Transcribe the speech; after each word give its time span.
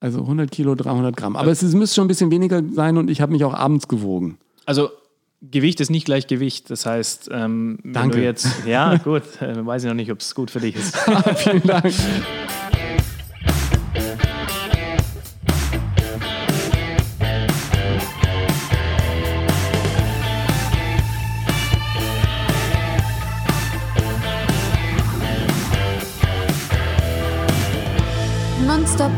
Also 0.00 0.20
100 0.20 0.50
Kilo, 0.50 0.74
300 0.74 1.16
Gramm. 1.16 1.36
Aber 1.36 1.50
es, 1.50 1.62
es 1.62 1.74
müsste 1.74 1.96
schon 1.96 2.06
ein 2.06 2.08
bisschen 2.08 2.30
weniger 2.30 2.62
sein 2.72 2.96
und 2.96 3.10
ich 3.10 3.20
habe 3.20 3.32
mich 3.32 3.44
auch 3.44 3.54
abends 3.54 3.86
gewogen. 3.86 4.38
Also 4.64 4.90
Gewicht 5.42 5.80
ist 5.80 5.90
nicht 5.90 6.04
gleich 6.04 6.26
Gewicht. 6.26 6.70
Das 6.70 6.86
heißt, 6.86 7.28
ähm, 7.32 7.78
wenn 7.82 7.92
Danke. 7.92 8.18
du 8.18 8.24
jetzt, 8.24 8.48
ja 8.66 8.96
gut, 9.04 9.22
äh, 9.40 9.64
weiß 9.64 9.84
ich 9.84 9.88
noch 9.88 9.94
nicht, 9.94 10.10
ob 10.10 10.20
es 10.20 10.34
gut 10.34 10.50
für 10.50 10.60
dich 10.60 10.76
ist. 10.76 10.96
Vielen 11.36 11.62
Dank. 11.62 11.92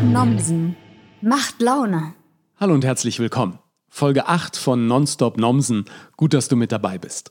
Nomsen. 0.03 0.77
Macht 1.21 1.62
Laune. 1.62 2.14
Hallo 2.59 2.75
und 2.75 2.85
herzlich 2.85 3.21
willkommen. 3.21 3.61
Folge 3.89 4.27
8 4.27 4.57
von 4.57 4.89
Nonstop 4.89 5.39
Nomsen. 5.39 5.85
Gut, 6.17 6.35
dass 6.35 6.49
du 6.49 6.57
mit 6.57 6.72
dabei 6.72 6.99
bist. 6.99 7.31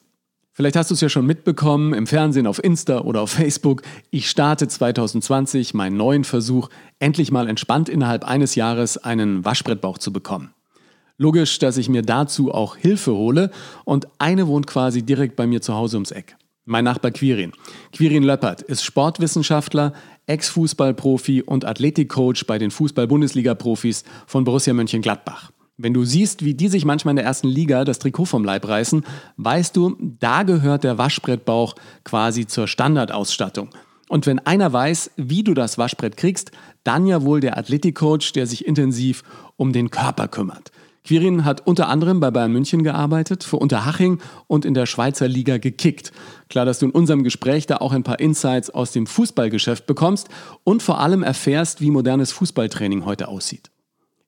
Vielleicht 0.53 0.77
hast 0.77 0.89
du 0.89 0.93
es 0.93 1.01
ja 1.01 1.09
schon 1.09 1.25
mitbekommen 1.25 1.93
im 1.93 2.07
Fernsehen, 2.07 2.47
auf 2.47 2.63
Insta 2.63 3.01
oder 3.01 3.21
auf 3.21 3.31
Facebook. 3.31 3.81
Ich 4.09 4.29
starte 4.29 4.69
2020 4.69 5.73
meinen 5.73 5.97
neuen 5.97 6.23
Versuch, 6.23 6.69
endlich 6.99 7.29
mal 7.29 7.49
entspannt 7.49 7.89
innerhalb 7.89 8.23
eines 8.23 8.55
Jahres 8.55 8.97
einen 8.97 9.43
Waschbrettbauch 9.43 9.97
zu 9.97 10.13
bekommen. 10.13 10.53
Logisch, 11.17 11.59
dass 11.59 11.75
ich 11.75 11.89
mir 11.89 12.03
dazu 12.03 12.53
auch 12.53 12.77
Hilfe 12.77 13.11
hole 13.11 13.51
und 13.83 14.07
eine 14.17 14.47
wohnt 14.47 14.65
quasi 14.65 15.03
direkt 15.03 15.35
bei 15.35 15.45
mir 15.45 15.61
zu 15.61 15.73
Hause 15.73 15.97
ums 15.97 16.11
Eck. 16.11 16.37
Mein 16.71 16.85
Nachbar 16.85 17.11
Quirin. 17.11 17.51
Quirin 17.91 18.23
Löppert 18.23 18.61
ist 18.61 18.85
Sportwissenschaftler, 18.85 19.91
Ex-Fußballprofi 20.25 21.41
und 21.41 21.65
Athletikcoach 21.65 22.45
bei 22.47 22.57
den 22.59 22.71
Fußball-Bundesliga-Profis 22.71 24.05
von 24.25 24.45
Borussia 24.45 24.73
Mönchengladbach. 24.73 25.51
Wenn 25.75 25.93
du 25.93 26.05
siehst, 26.05 26.45
wie 26.45 26.53
die 26.53 26.69
sich 26.69 26.85
manchmal 26.85 27.11
in 27.11 27.17
der 27.17 27.25
ersten 27.25 27.49
Liga 27.49 27.83
das 27.83 27.99
Trikot 27.99 28.23
vom 28.23 28.45
Leib 28.45 28.65
reißen, 28.65 29.03
weißt 29.35 29.75
du, 29.75 29.97
da 29.99 30.43
gehört 30.43 30.85
der 30.85 30.97
Waschbrettbauch 30.97 31.75
quasi 32.05 32.47
zur 32.47 32.69
Standardausstattung. 32.69 33.71
Und 34.07 34.25
wenn 34.25 34.39
einer 34.39 34.71
weiß, 34.71 35.11
wie 35.17 35.43
du 35.43 35.53
das 35.53 35.77
Waschbrett 35.77 36.15
kriegst, 36.15 36.51
dann 36.85 37.05
ja 37.05 37.23
wohl 37.23 37.41
der 37.41 37.57
Athletikcoach, 37.57 38.31
der 38.33 38.47
sich 38.47 38.65
intensiv 38.65 39.23
um 39.57 39.73
den 39.73 39.91
Körper 39.91 40.29
kümmert. 40.29 40.71
Quirin 41.03 41.45
hat 41.45 41.65
unter 41.65 41.87
anderem 41.87 42.19
bei 42.19 42.29
Bayern 42.31 42.51
München 42.51 42.83
gearbeitet, 42.83 43.43
für 43.43 43.57
Unterhaching 43.57 44.19
und 44.47 44.65
in 44.65 44.73
der 44.73 44.85
Schweizer 44.85 45.27
Liga 45.27 45.57
gekickt. 45.57 46.11
Klar, 46.49 46.65
dass 46.65 46.79
du 46.79 46.85
in 46.85 46.91
unserem 46.91 47.23
Gespräch 47.23 47.65
da 47.65 47.77
auch 47.77 47.91
ein 47.91 48.03
paar 48.03 48.19
Insights 48.19 48.69
aus 48.69 48.91
dem 48.91 49.07
Fußballgeschäft 49.07 49.87
bekommst 49.87 50.29
und 50.63 50.83
vor 50.83 50.99
allem 50.99 51.23
erfährst, 51.23 51.81
wie 51.81 51.91
modernes 51.91 52.31
Fußballtraining 52.31 53.05
heute 53.05 53.27
aussieht. 53.27 53.71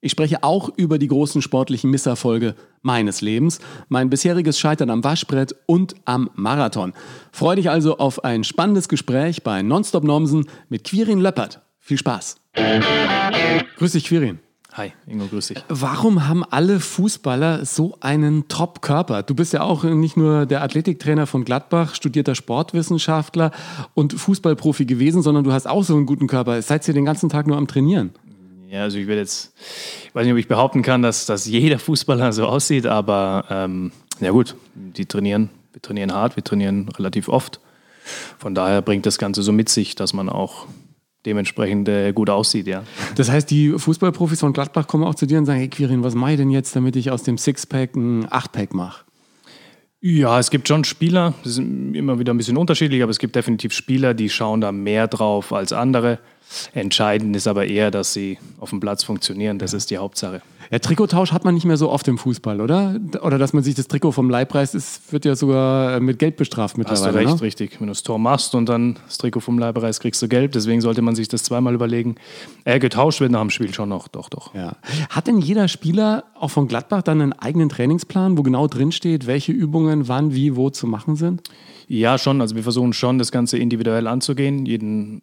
Ich 0.01 0.11
spreche 0.11 0.44
auch 0.44 0.69
über 0.75 0.97
die 0.97 1.07
großen 1.07 1.41
sportlichen 1.41 1.89
Misserfolge 1.89 2.55
meines 2.81 3.21
Lebens, 3.21 3.59
mein 3.88 4.09
bisheriges 4.09 4.59
Scheitern 4.59 4.89
am 4.89 5.01
Waschbrett 5.01 5.55
und 5.66 5.95
am 6.03 6.29
Marathon. 6.35 6.91
Freue 7.31 7.55
dich 7.55 7.69
also 7.69 7.97
auf 7.99 8.25
ein 8.25 8.44
spannendes 8.44 8.89
Gespräch 8.89 9.44
bei 9.44 9.61
Nonstop 9.61 10.03
Nomsen 10.03 10.49
mit 10.67 10.83
Quirin 10.83 11.21
Löppert. 11.21 11.61
Viel 11.79 11.97
Spaß. 11.97 12.35
Grüß 13.77 13.94
dich, 13.94 14.03
Quirin. 14.03 14.39
Hi, 14.75 14.91
Ingo, 15.05 15.27
grüß 15.27 15.49
dich. 15.49 15.63
Warum 15.69 16.27
haben 16.27 16.43
alle 16.43 16.79
Fußballer 16.79 17.63
so 17.63 17.95
einen 17.99 18.47
Top-Körper? 18.47 19.21
Du 19.21 19.35
bist 19.35 19.53
ja 19.53 19.61
auch 19.61 19.83
nicht 19.83 20.17
nur 20.17 20.47
der 20.47 20.63
Athletiktrainer 20.63 21.27
von 21.27 21.45
Gladbach, 21.45 21.93
studierter 21.93 22.33
Sportwissenschaftler 22.33 23.51
und 23.94 24.13
Fußballprofi 24.13 24.85
gewesen, 24.85 25.21
sondern 25.21 25.44
du 25.44 25.51
hast 25.53 25.67
auch 25.67 25.83
so 25.83 25.95
einen 25.95 26.07
guten 26.07 26.25
Körper. 26.25 26.59
Seid 26.63 26.88
ihr 26.88 26.95
den 26.95 27.05
ganzen 27.05 27.29
Tag 27.29 27.45
nur 27.45 27.57
am 27.57 27.67
Trainieren? 27.67 28.16
Ja, 28.67 28.81
also 28.81 28.97
ich 28.97 29.05
will 29.05 29.17
jetzt, 29.17 29.53
ich 30.05 30.16
weiß 30.16 30.23
nicht, 30.23 30.33
ob 30.33 30.39
ich 30.39 30.47
behaupten 30.47 30.81
kann, 30.81 31.03
dass, 31.03 31.27
dass 31.27 31.45
jeder 31.45 31.77
Fußballer 31.77 32.33
so 32.33 32.47
aussieht, 32.47 32.88
aber 32.88 33.45
ähm, 33.51 33.91
ja 34.21 34.31
gut, 34.31 34.55
die 34.73 35.05
trainieren, 35.05 35.51
wir 35.73 35.83
trainieren 35.83 36.11
hart, 36.11 36.35
wir 36.35 36.44
trainieren 36.44 36.89
relativ 36.89 37.29
oft. 37.29 37.59
Von 38.40 38.55
daher 38.55 38.81
bringt 38.81 39.05
das 39.05 39.19
Ganze 39.19 39.44
so 39.44 39.51
mit 39.51 39.69
sich, 39.69 39.94
dass 39.94 40.13
man 40.13 40.29
auch 40.29 40.66
dementsprechend 41.25 41.88
äh, 41.89 42.11
gut 42.13 42.29
aussieht, 42.29 42.67
ja. 42.67 42.84
Das 43.16 43.29
heißt, 43.29 43.50
die 43.50 43.72
Fußballprofis 43.78 44.39
von 44.39 44.53
Gladbach 44.53 44.88
kommen 44.88 45.03
auch 45.03 45.16
zu 45.16 45.25
dir 45.25 45.38
und 45.38 45.45
sagen, 45.45 45.59
hey 45.59 45.69
Quirin, 45.69 46.03
was 46.03 46.16
mache 46.16 46.31
ich 46.31 46.38
denn 46.38 46.50
jetzt, 46.50 46.75
damit 46.75 46.95
ich 46.95 47.11
aus 47.11 47.23
dem 47.23 47.38
Sixpack 47.38 47.95
ein 47.95 48.28
Achtpack 48.31 48.73
mache? 48.73 49.06
Ja, 50.06 50.38
es 50.38 50.51
gibt 50.51 50.67
schon 50.67 50.84
Spieler, 50.84 51.34
das 51.44 51.53
ist 51.53 51.59
immer 51.59 52.19
wieder 52.19 52.34
ein 52.34 52.38
bisschen 52.38 52.57
unterschiedlich, 52.57 53.01
aber 53.01 53.11
es 53.11 53.19
gibt 53.19 53.38
definitiv 53.38 53.72
Spieler, 53.72 54.13
die 54.13 54.29
schauen 54.29 54.59
da 54.59 54.73
mehr 54.73 55.07
drauf 55.07 55.53
als 55.53 55.72
andere. 55.72 56.19
Entscheidend 56.74 57.36
ist 57.36 57.47
aber 57.47 57.66
eher, 57.66 57.91
dass 57.91 58.14
sie 58.14 58.38
auf 58.59 58.69
dem 58.69 58.80
Platz 58.80 59.03
funktionieren. 59.03 59.59
Das 59.59 59.74
ist 59.74 59.91
die 59.91 59.97
Hauptsache. 59.97 60.41
Ja, 60.72 60.80
Trikottausch 60.80 61.31
hat 61.31 61.46
man 61.46 61.53
nicht 61.53 61.66
mehr 61.66 61.78
so 61.78 61.91
oft 61.91 62.08
im 62.08 62.18
Fußball, 62.18 62.59
oder? 62.59 62.96
Oder 63.22 63.38
dass 63.38 63.53
man 63.53 63.64
sich 63.64 63.75
das 63.75 63.88
Trikot 63.88 64.12
vom 64.12 64.30
Leib 64.30 64.56
reißt, 64.56 64.74
ist, 64.75 65.12
wird 65.14 65.25
ja 65.25 65.36
sogar 65.36 66.00
mit 66.00 66.19
Geld 66.19 66.36
bestraft 66.36 66.74
Hast 66.74 66.78
mittlerweile. 66.78 67.12
du 67.12 67.18
recht, 67.19 67.36
ne? 67.36 67.41
richtig. 67.41 67.80
Wenn 67.80 67.88
du 67.88 67.91
das 67.91 68.03
Tor 68.03 68.18
machst 68.18 68.56
und 68.56 68.69
dann 68.69 68.97
das 69.06 69.18
Trikot 69.19 69.41
vom 69.41 69.59
Leib 69.59 69.80
reißt, 69.80 70.02
kriegst 70.02 70.22
du 70.22 70.28
gelb. 70.28 70.52
Deswegen 70.53 70.81
sollte 70.81 71.02
man 71.02 71.16
sich 71.16 71.28
das 71.28 71.44
zweimal 71.44 71.74
überlegen. 71.74 72.16
Äh, 72.66 72.80
getauscht 72.80 73.20
wird 73.20 73.31
nach 73.31 73.41
dem 73.41 73.50
Spiel 73.50 73.74
schon 73.74 73.90
noch, 73.90 74.08
doch, 74.08 74.30
doch. 74.30 74.56
Ja. 74.56 74.75
Hat 75.09 75.28
denn 75.28 75.40
jeder 75.40 75.68
Spieler 75.68 76.24
auch 76.40 76.50
von 76.50 76.68
Gladbach 76.68 77.03
dann 77.03 77.22
einen 77.22 77.34
eigenen 77.34 77.70
Trainingsplan, 77.70 78.38
wo 78.38 78.44
genau 78.44 78.68
drin 78.68 78.91
steht, 78.91 79.28
welche 79.28 79.52
Übungen 79.52 80.08
wann, 80.08 80.34
wie, 80.34 80.56
wo 80.56 80.70
zu 80.70 80.88
machen 80.88 81.16
sind? 81.16 81.50
Ja, 81.88 82.18
schon. 82.18 82.41
Also 82.41 82.56
wir 82.56 82.64
versuchen 82.64 82.94
schon, 82.94 83.20
das 83.20 83.31
Ganze 83.31 83.58
individuell 83.58 84.08
anzugehen, 84.08 84.66
jeden 84.66 85.22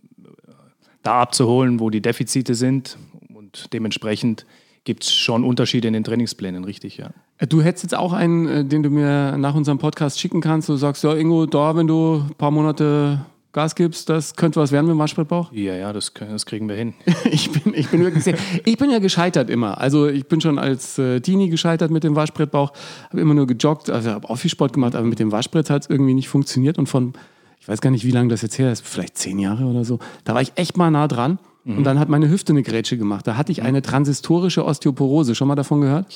da 1.02 1.20
abzuholen, 1.22 1.80
wo 1.80 1.90
die 1.90 2.00
Defizite 2.00 2.54
sind. 2.54 2.98
Und 3.34 3.72
dementsprechend 3.72 4.46
gibt 4.84 5.04
es 5.04 5.12
schon 5.12 5.44
Unterschiede 5.44 5.88
in 5.88 5.94
den 5.94 6.04
Trainingsplänen, 6.04 6.64
richtig, 6.64 6.96
ja. 6.96 7.10
Äh, 7.38 7.46
Du 7.46 7.62
hättest 7.62 7.84
jetzt 7.84 7.94
auch 7.96 8.12
einen, 8.12 8.46
äh, 8.48 8.64
den 8.64 8.82
du 8.82 8.90
mir 8.90 9.36
nach 9.38 9.54
unserem 9.54 9.78
Podcast 9.78 10.18
schicken 10.20 10.40
kannst. 10.40 10.68
Du 10.68 10.76
sagst, 10.76 11.04
ja, 11.04 11.14
Ingo, 11.14 11.46
da, 11.46 11.76
wenn 11.76 11.86
du 11.86 12.24
ein 12.28 12.34
paar 12.36 12.50
Monate 12.50 13.20
Gas 13.52 13.74
gibst, 13.74 14.08
das 14.08 14.36
könnte 14.36 14.60
was 14.60 14.70
werden 14.70 14.86
mit 14.86 14.94
dem 14.94 14.98
Waschbrettbauch. 15.00 15.50
Ja, 15.52 15.74
ja, 15.74 15.92
das, 15.92 16.14
können- 16.14 16.30
das 16.30 16.46
kriegen 16.46 16.68
wir 16.68 16.76
hin. 16.76 16.94
Ich 17.32 17.50
bin, 17.50 17.74
ich 17.74 17.88
bin 17.88 18.00
wirklich 18.04 18.22
sehr, 18.24 18.36
ich 18.64 18.76
bin 18.78 18.90
ja 18.90 19.00
gescheitert 19.00 19.50
immer. 19.50 19.78
Also 19.78 20.06
ich 20.06 20.26
bin 20.28 20.40
schon 20.40 20.56
als 20.58 20.98
äh, 20.98 21.20
Teenie 21.20 21.48
gescheitert 21.50 21.90
mit 21.90 22.04
dem 22.04 22.14
Waschbrettbauch, 22.14 22.72
habe 23.10 23.20
immer 23.20 23.34
nur 23.34 23.46
gejoggt, 23.48 23.90
also 23.90 24.10
habe 24.10 24.30
auch 24.30 24.36
viel 24.36 24.50
Sport 24.50 24.72
gemacht, 24.72 24.94
aber 24.94 25.04
mit 25.06 25.18
dem 25.18 25.32
Waschbrett 25.32 25.68
hat 25.68 25.82
es 25.82 25.90
irgendwie 25.90 26.14
nicht 26.14 26.28
funktioniert. 26.28 26.78
Und 26.78 26.86
von, 26.88 27.12
ich 27.60 27.68
weiß 27.68 27.80
gar 27.80 27.90
nicht, 27.90 28.04
wie 28.04 28.10
lange 28.10 28.28
das 28.28 28.42
jetzt 28.42 28.58
her 28.58 28.72
ist, 28.72 28.86
vielleicht 28.86 29.16
zehn 29.18 29.38
Jahre 29.38 29.64
oder 29.66 29.84
so, 29.84 29.98
da 30.24 30.34
war 30.34 30.42
ich 30.42 30.52
echt 30.56 30.76
mal 30.76 30.90
nah 30.90 31.06
dran. 31.06 31.38
Und 31.76 31.84
dann 31.84 31.98
hat 31.98 32.08
meine 32.08 32.28
Hüfte 32.28 32.52
eine 32.52 32.62
Grätsche 32.62 32.96
gemacht. 32.96 33.26
Da 33.26 33.36
hatte 33.36 33.52
ich 33.52 33.62
eine 33.62 33.82
transistorische 33.82 34.64
Osteoporose. 34.64 35.34
Schon 35.34 35.46
mal 35.46 35.54
davon 35.54 35.82
gehört? 35.82 36.06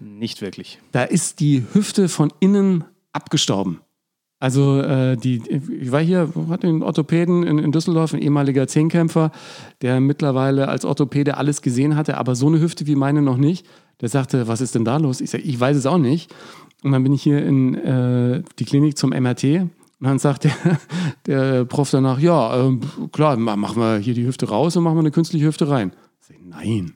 Nicht 0.00 0.40
wirklich. 0.40 0.78
Da 0.92 1.04
ist 1.04 1.40
die 1.40 1.62
Hüfte 1.72 2.08
von 2.08 2.32
innen 2.40 2.84
abgestorben. 3.12 3.80
Also 4.40 4.80
äh, 4.80 5.16
die, 5.16 5.42
ich 5.80 5.90
war 5.90 6.00
hier, 6.00 6.32
hatte 6.48 6.68
einen 6.68 6.82
Orthopäden 6.82 7.42
in, 7.42 7.58
in 7.58 7.72
Düsseldorf, 7.72 8.14
ein 8.14 8.22
ehemaliger 8.22 8.68
Zehnkämpfer, 8.68 9.32
der 9.82 10.00
mittlerweile 10.00 10.68
als 10.68 10.84
Orthopäde 10.84 11.36
alles 11.36 11.60
gesehen 11.60 11.96
hatte, 11.96 12.16
aber 12.16 12.36
so 12.36 12.46
eine 12.46 12.60
Hüfte 12.60 12.86
wie 12.86 12.94
meine 12.94 13.20
noch 13.20 13.36
nicht. 13.36 13.66
Der 14.00 14.08
sagte, 14.08 14.46
was 14.46 14.60
ist 14.60 14.76
denn 14.76 14.84
da 14.84 14.96
los? 14.96 15.20
Ich 15.20 15.30
sage, 15.30 15.42
ich 15.42 15.58
weiß 15.58 15.76
es 15.76 15.86
auch 15.86 15.98
nicht. 15.98 16.32
Und 16.84 16.92
dann 16.92 17.02
bin 17.02 17.12
ich 17.12 17.22
hier 17.22 17.44
in 17.44 17.74
äh, 17.74 18.42
die 18.60 18.64
Klinik 18.64 18.96
zum 18.96 19.10
MRT 19.10 19.68
und 20.00 20.06
dann 20.06 20.18
sagt 20.18 20.44
der, 20.44 20.52
der 21.26 21.64
Prof 21.64 21.90
danach, 21.90 22.18
ja, 22.20 22.56
ähm, 22.66 22.80
klar, 23.12 23.36
ma- 23.36 23.56
machen 23.56 23.80
wir 23.80 23.98
hier 23.98 24.14
die 24.14 24.26
Hüfte 24.26 24.48
raus 24.48 24.76
und 24.76 24.84
machen 24.84 24.96
wir 24.96 25.00
eine 25.00 25.10
künstliche 25.10 25.46
Hüfte 25.46 25.68
rein. 25.68 25.92
Ich 26.30 26.36
nein, 26.44 26.94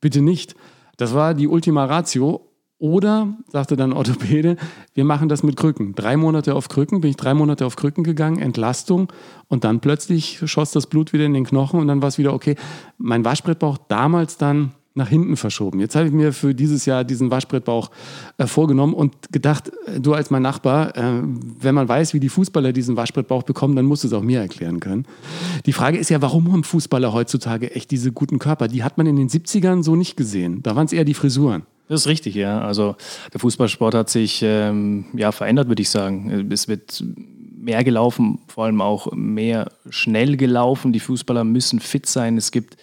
bitte 0.00 0.22
nicht. 0.22 0.54
Das 0.96 1.14
war 1.14 1.34
die 1.34 1.48
Ultima 1.48 1.84
Ratio. 1.84 2.44
Oder, 2.80 3.36
sagte 3.48 3.74
dann 3.74 3.92
Orthopäde, 3.92 4.56
wir 4.94 5.04
machen 5.04 5.28
das 5.28 5.42
mit 5.42 5.56
Krücken. 5.56 5.96
Drei 5.96 6.16
Monate 6.16 6.54
auf 6.54 6.68
Krücken, 6.68 7.00
bin 7.00 7.10
ich 7.10 7.16
drei 7.16 7.34
Monate 7.34 7.66
auf 7.66 7.74
Krücken 7.74 8.04
gegangen, 8.04 8.38
Entlastung 8.38 9.12
und 9.48 9.64
dann 9.64 9.80
plötzlich 9.80 10.40
schoss 10.44 10.70
das 10.70 10.86
Blut 10.86 11.12
wieder 11.12 11.24
in 11.24 11.34
den 11.34 11.42
Knochen 11.44 11.80
und 11.80 11.88
dann 11.88 12.02
war 12.02 12.08
es 12.08 12.18
wieder 12.18 12.32
okay. 12.32 12.54
Mein 12.96 13.24
Waschbrettbauch 13.24 13.78
damals 13.88 14.36
dann 14.36 14.74
nach 14.98 15.08
hinten 15.08 15.36
verschoben. 15.36 15.80
Jetzt 15.80 15.96
habe 15.96 16.06
ich 16.06 16.12
mir 16.12 16.34
für 16.34 16.54
dieses 16.54 16.84
Jahr 16.84 17.04
diesen 17.04 17.30
Waschbrettbauch 17.30 17.90
äh, 18.36 18.46
vorgenommen 18.46 18.92
und 18.92 19.14
gedacht, 19.32 19.70
äh, 19.86 19.98
du 19.98 20.12
als 20.12 20.30
mein 20.30 20.42
Nachbar, 20.42 20.94
äh, 20.96 21.22
wenn 21.60 21.74
man 21.74 21.88
weiß, 21.88 22.12
wie 22.12 22.20
die 22.20 22.28
Fußballer 22.28 22.74
diesen 22.74 22.96
Waschbrettbauch 22.96 23.44
bekommen, 23.44 23.74
dann 23.76 23.86
musst 23.86 24.04
du 24.04 24.08
es 24.08 24.12
auch 24.12 24.22
mir 24.22 24.40
erklären 24.40 24.80
können. 24.80 25.06
Die 25.64 25.72
Frage 25.72 25.96
ist 25.96 26.10
ja, 26.10 26.20
warum 26.20 26.52
haben 26.52 26.64
Fußballer 26.64 27.12
heutzutage 27.14 27.74
echt 27.74 27.90
diese 27.90 28.12
guten 28.12 28.38
Körper? 28.38 28.68
Die 28.68 28.84
hat 28.84 28.98
man 28.98 29.06
in 29.06 29.16
den 29.16 29.28
70ern 29.28 29.82
so 29.82 29.96
nicht 29.96 30.16
gesehen. 30.16 30.62
Da 30.62 30.76
waren 30.76 30.84
es 30.84 30.92
eher 30.92 31.04
die 31.04 31.14
Frisuren. 31.14 31.62
Das 31.88 32.02
ist 32.02 32.06
richtig, 32.06 32.34
ja. 32.34 32.60
Also 32.60 32.96
der 33.32 33.40
Fußballsport 33.40 33.94
hat 33.94 34.10
sich 34.10 34.42
ähm, 34.42 35.06
ja, 35.14 35.32
verändert, 35.32 35.68
würde 35.68 35.80
ich 35.80 35.88
sagen. 35.88 36.50
Es 36.50 36.68
wird 36.68 37.02
mehr 37.58 37.82
gelaufen, 37.82 38.40
vor 38.46 38.64
allem 38.64 38.80
auch 38.80 39.12
mehr 39.12 39.70
schnell 39.88 40.36
gelaufen. 40.36 40.92
Die 40.92 41.00
Fußballer 41.00 41.44
müssen 41.44 41.80
fit 41.80 42.06
sein. 42.06 42.36
Es 42.36 42.50
gibt 42.50 42.76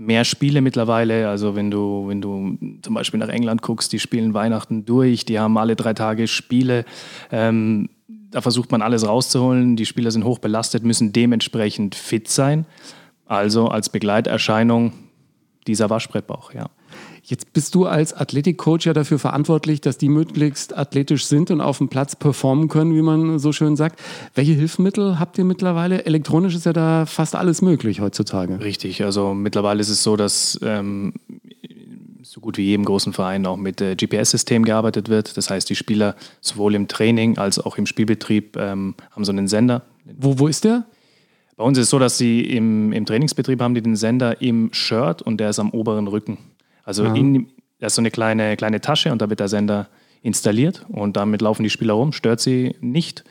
mehr 0.00 0.24
Spiele 0.24 0.62
mittlerweile. 0.62 1.28
Also 1.28 1.54
wenn 1.54 1.70
du, 1.70 2.08
wenn 2.08 2.22
du 2.22 2.56
zum 2.80 2.94
Beispiel 2.94 3.20
nach 3.20 3.28
England 3.28 3.60
guckst, 3.60 3.92
die 3.92 3.98
spielen 3.98 4.32
Weihnachten 4.32 4.86
durch, 4.86 5.26
die 5.26 5.38
haben 5.38 5.58
alle 5.58 5.76
drei 5.76 5.92
Tage 5.92 6.26
Spiele. 6.26 6.86
Ähm, 7.30 7.90
da 8.30 8.40
versucht 8.40 8.72
man 8.72 8.80
alles 8.80 9.06
rauszuholen. 9.06 9.76
Die 9.76 9.84
Spieler 9.84 10.10
sind 10.10 10.24
hoch 10.24 10.38
belastet, 10.38 10.84
müssen 10.84 11.12
dementsprechend 11.12 11.94
fit 11.94 12.28
sein. 12.28 12.64
Also 13.26 13.68
als 13.68 13.90
Begleiterscheinung 13.90 14.92
dieser 15.66 15.90
Waschbrettbauch, 15.90 16.54
ja. 16.54 16.70
Jetzt 17.22 17.52
bist 17.52 17.74
du 17.74 17.86
als 17.86 18.12
Athletikcoach 18.12 18.84
ja 18.84 18.92
dafür 18.92 19.18
verantwortlich, 19.18 19.80
dass 19.80 19.98
die 19.98 20.08
möglichst 20.08 20.76
athletisch 20.76 21.26
sind 21.26 21.50
und 21.50 21.60
auf 21.60 21.78
dem 21.78 21.88
Platz 21.88 22.16
performen 22.16 22.68
können, 22.68 22.94
wie 22.94 23.02
man 23.02 23.38
so 23.38 23.52
schön 23.52 23.76
sagt. 23.76 24.00
Welche 24.34 24.52
Hilfsmittel 24.52 25.18
habt 25.18 25.38
ihr 25.38 25.44
mittlerweile? 25.44 26.06
Elektronisch 26.06 26.54
ist 26.54 26.66
ja 26.66 26.72
da 26.72 27.06
fast 27.06 27.36
alles 27.36 27.62
möglich 27.62 28.00
heutzutage. 28.00 28.60
Richtig, 28.60 29.04
also 29.04 29.34
mittlerweile 29.34 29.80
ist 29.80 29.90
es 29.90 30.02
so, 30.02 30.16
dass 30.16 30.58
ähm, 30.62 31.12
so 32.22 32.40
gut 32.40 32.58
wie 32.58 32.64
jedem 32.64 32.84
großen 32.84 33.12
Verein 33.12 33.44
auch 33.46 33.56
mit 33.56 33.80
äh, 33.80 33.96
GPS-System 33.96 34.64
gearbeitet 34.64 35.08
wird. 35.08 35.36
Das 35.36 35.50
heißt, 35.50 35.68
die 35.68 35.76
Spieler 35.76 36.14
sowohl 36.40 36.74
im 36.74 36.88
Training 36.88 37.38
als 37.38 37.58
auch 37.58 37.76
im 37.76 37.86
Spielbetrieb 37.86 38.56
ähm, 38.56 38.94
haben 39.10 39.24
so 39.24 39.32
einen 39.32 39.48
Sender. 39.48 39.82
Wo, 40.04 40.38
wo 40.38 40.46
ist 40.46 40.64
der? 40.64 40.84
Bei 41.56 41.64
uns 41.64 41.76
ist 41.76 41.84
es 41.84 41.90
so, 41.90 41.98
dass 41.98 42.16
sie 42.16 42.40
im, 42.40 42.92
im 42.92 43.04
Trainingsbetrieb 43.04 43.60
haben 43.60 43.74
die 43.74 43.82
den 43.82 43.96
Sender 43.96 44.40
im 44.40 44.70
Shirt 44.72 45.22
und 45.22 45.38
der 45.38 45.50
ist 45.50 45.58
am 45.58 45.70
oberen 45.70 46.06
Rücken. 46.06 46.38
Also 46.90 47.04
ja. 47.04 47.14
in, 47.14 47.46
da 47.78 47.86
ist 47.86 47.94
so 47.94 48.02
eine 48.02 48.10
kleine, 48.10 48.56
kleine 48.56 48.80
Tasche 48.80 49.12
und 49.12 49.22
da 49.22 49.30
wird 49.30 49.38
der 49.38 49.46
Sender 49.46 49.86
installiert 50.22 50.84
und 50.88 51.16
damit 51.16 51.40
laufen 51.40 51.62
die 51.62 51.70
Spieler 51.70 51.92
rum, 51.92 52.12
stört 52.12 52.40
sie 52.40 52.74
nicht. 52.80 53.22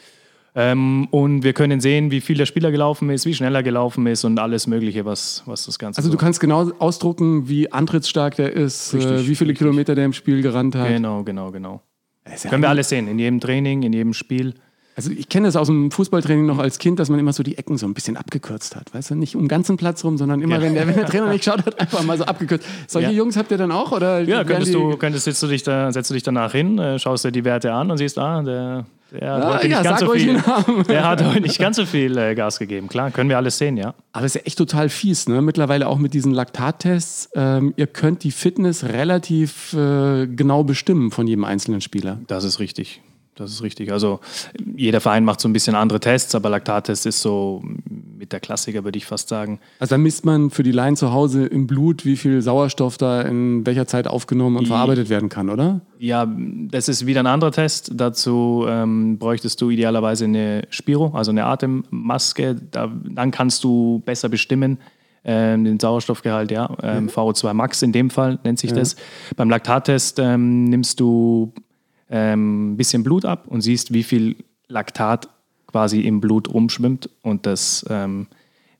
Ähm, 0.55 1.09
und 1.11 1.43
wir 1.43 1.51
können 1.51 1.81
sehen, 1.81 2.09
wie 2.09 2.21
viel 2.21 2.37
der 2.37 2.45
Spieler 2.45 2.71
gelaufen 2.71 3.09
ist, 3.09 3.25
wie 3.25 3.33
schnell 3.33 3.53
er 3.53 3.61
gelaufen 3.61 4.07
ist 4.07 4.23
und 4.23 4.39
alles 4.39 4.65
Mögliche, 4.65 5.03
was, 5.03 5.43
was 5.45 5.65
das 5.65 5.77
Ganze 5.77 5.99
Also, 5.99 6.09
du 6.09 6.17
kannst 6.17 6.39
genau 6.39 6.71
ausdrucken, 6.79 7.49
wie 7.49 7.69
antrittstark 7.69 8.37
der 8.37 8.53
ist, 8.53 8.93
äh, 8.93 9.27
wie 9.27 9.35
viele 9.35 9.49
richtig. 9.49 9.57
Kilometer 9.57 9.93
der 9.93 10.05
im 10.05 10.13
Spiel 10.13 10.41
gerannt 10.41 10.75
hat. 10.75 10.87
Genau, 10.87 11.23
genau, 11.23 11.51
genau. 11.51 11.81
Ja 12.25 12.49
können 12.49 12.61
wir 12.61 12.69
alles 12.69 12.87
sehen, 12.87 13.09
in 13.09 13.19
jedem 13.19 13.41
Training, 13.41 13.83
in 13.83 13.91
jedem 13.91 14.13
Spiel. 14.13 14.53
Also 14.99 15.11
ich 15.11 15.29
kenne 15.29 15.47
das 15.47 15.55
aus 15.55 15.67
dem 15.67 15.91
Fußballtraining 15.91 16.45
noch 16.45 16.57
als 16.57 16.77
Kind, 16.77 16.99
dass 16.99 17.09
man 17.09 17.19
immer 17.19 17.31
so 17.31 17.41
die 17.41 17.57
Ecken 17.57 17.77
so 17.77 17.85
ein 17.87 17.93
bisschen 17.93 18.17
abgekürzt 18.17 18.75
hat. 18.75 18.93
Weißt 18.93 19.11
du, 19.11 19.15
nicht 19.15 19.33
um 19.33 19.43
den 19.43 19.47
ganzen 19.47 19.77
Platz 19.77 20.03
rum, 20.03 20.17
sondern 20.17 20.41
immer, 20.41 20.55
ja. 20.55 20.61
wenn, 20.61 20.73
der, 20.73 20.87
wenn 20.87 20.95
der 20.95 21.05
Trainer 21.05 21.29
nicht 21.29 21.45
schaut 21.45 21.65
hat, 21.65 21.79
einfach 21.79 22.03
mal 22.03 22.17
so 22.17 22.25
abgekürzt. 22.25 22.67
Solche 22.85 23.07
ja. 23.11 23.15
Jungs 23.15 23.37
habt 23.37 23.49
ihr 23.49 23.57
dann 23.57 23.71
auch? 23.71 23.93
Oder 23.93 24.19
ja, 24.19 24.43
könntest 24.43 24.73
du, 24.73 24.97
könntest, 24.97 25.23
setzt, 25.23 25.41
du 25.41 25.47
dich 25.47 25.63
da, 25.63 25.89
setzt 25.93 26.09
du 26.09 26.15
dich 26.15 26.23
danach 26.23 26.51
hin, 26.51 26.77
äh, 26.79 26.99
schaust 26.99 27.23
dir 27.23 27.31
die 27.31 27.45
Werte 27.45 27.71
an 27.71 27.89
und 27.91 27.97
siehst, 27.97 28.17
ah, 28.17 28.43
der, 28.43 28.87
der 29.09 29.33
hat, 29.35 29.41
ja, 29.41 29.53
heute, 29.53 29.67
nicht 29.69 29.83
ganz 29.83 29.99
so 30.01 30.11
viel, 30.11 30.43
der 30.89 31.07
hat 31.07 31.23
heute 31.23 31.41
nicht 31.41 31.59
ganz 31.59 31.77
so 31.77 31.85
viel 31.85 32.17
äh, 32.17 32.35
Gas 32.35 32.59
gegeben. 32.59 32.89
Klar, 32.89 33.11
können 33.11 33.29
wir 33.29 33.37
alles 33.37 33.57
sehen, 33.57 33.77
ja. 33.77 33.93
Aber 34.11 34.25
es 34.25 34.35
ist 34.35 34.41
ja 34.41 34.47
echt 34.47 34.57
total 34.57 34.89
fies, 34.89 35.29
ne? 35.29 35.41
Mittlerweile 35.41 35.87
auch 35.87 35.97
mit 35.97 36.13
diesen 36.13 36.33
Laktattests. 36.33 37.29
Ähm, 37.35 37.73
ihr 37.77 37.87
könnt 37.87 38.25
die 38.25 38.31
Fitness 38.31 38.83
relativ 38.83 39.71
äh, 39.71 40.27
genau 40.27 40.65
bestimmen 40.65 41.11
von 41.11 41.25
jedem 41.25 41.45
einzelnen 41.45 41.79
Spieler. 41.79 42.19
Das 42.27 42.43
ist 42.43 42.59
richtig 42.59 43.01
das 43.39 43.51
ist 43.51 43.63
richtig. 43.63 43.91
Also 43.91 44.19
jeder 44.75 45.01
Verein 45.01 45.23
macht 45.23 45.39
so 45.39 45.47
ein 45.47 45.53
bisschen 45.53 45.75
andere 45.75 45.99
Tests, 45.99 46.35
aber 46.35 46.49
Laktattest 46.49 47.05
ist 47.05 47.21
so 47.21 47.63
mit 48.17 48.33
der 48.33 48.39
Klassiker, 48.39 48.83
würde 48.83 48.97
ich 48.97 49.05
fast 49.05 49.29
sagen. 49.29 49.59
Also 49.79 49.95
da 49.95 49.97
misst 49.97 50.25
man 50.25 50.49
für 50.49 50.63
die 50.63 50.71
Laien 50.71 50.95
zu 50.95 51.13
Hause 51.13 51.45
im 51.45 51.67
Blut, 51.67 52.05
wie 52.05 52.17
viel 52.17 52.41
Sauerstoff 52.41 52.97
da 52.97 53.21
in 53.21 53.65
welcher 53.65 53.87
Zeit 53.87 54.07
aufgenommen 54.07 54.57
und 54.57 54.67
verarbeitet 54.67 55.09
werden 55.09 55.29
kann, 55.29 55.49
oder? 55.49 55.81
Ja, 55.99 56.27
das 56.69 56.89
ist 56.89 57.05
wieder 57.05 57.21
ein 57.21 57.27
anderer 57.27 57.51
Test. 57.51 57.91
Dazu 57.95 58.65
ähm, 58.67 59.17
bräuchtest 59.17 59.61
du 59.61 59.69
idealerweise 59.69 60.25
eine 60.25 60.63
Spiro, 60.69 61.11
also 61.13 61.31
eine 61.31 61.45
Atemmaske. 61.45 62.55
Da, 62.71 62.91
dann 63.05 63.31
kannst 63.31 63.63
du 63.63 64.01
besser 64.05 64.29
bestimmen, 64.29 64.79
ähm, 65.25 65.65
den 65.65 65.79
Sauerstoffgehalt, 65.79 66.51
ja, 66.51 66.69
ähm, 66.81 67.05
mhm. 67.05 67.09
VO2 67.09 67.53
Max 67.53 67.81
in 67.81 67.91
dem 67.91 68.09
Fall 68.09 68.39
nennt 68.43 68.59
sich 68.59 68.71
ja. 68.71 68.77
das. 68.77 68.95
Beim 69.35 69.49
Laktattest 69.49 70.19
ähm, 70.19 70.65
nimmst 70.65 70.99
du 70.99 71.53
ähm, 72.09 72.75
bisschen 72.77 73.03
Blut 73.03 73.25
ab 73.25 73.45
und 73.47 73.61
siehst, 73.61 73.93
wie 73.93 74.03
viel 74.03 74.35
Laktat 74.67 75.29
quasi 75.67 76.01
im 76.01 76.19
Blut 76.19 76.51
rumschwimmt 76.51 77.09
und 77.21 77.45
das 77.45 77.85
ähm, 77.89 78.27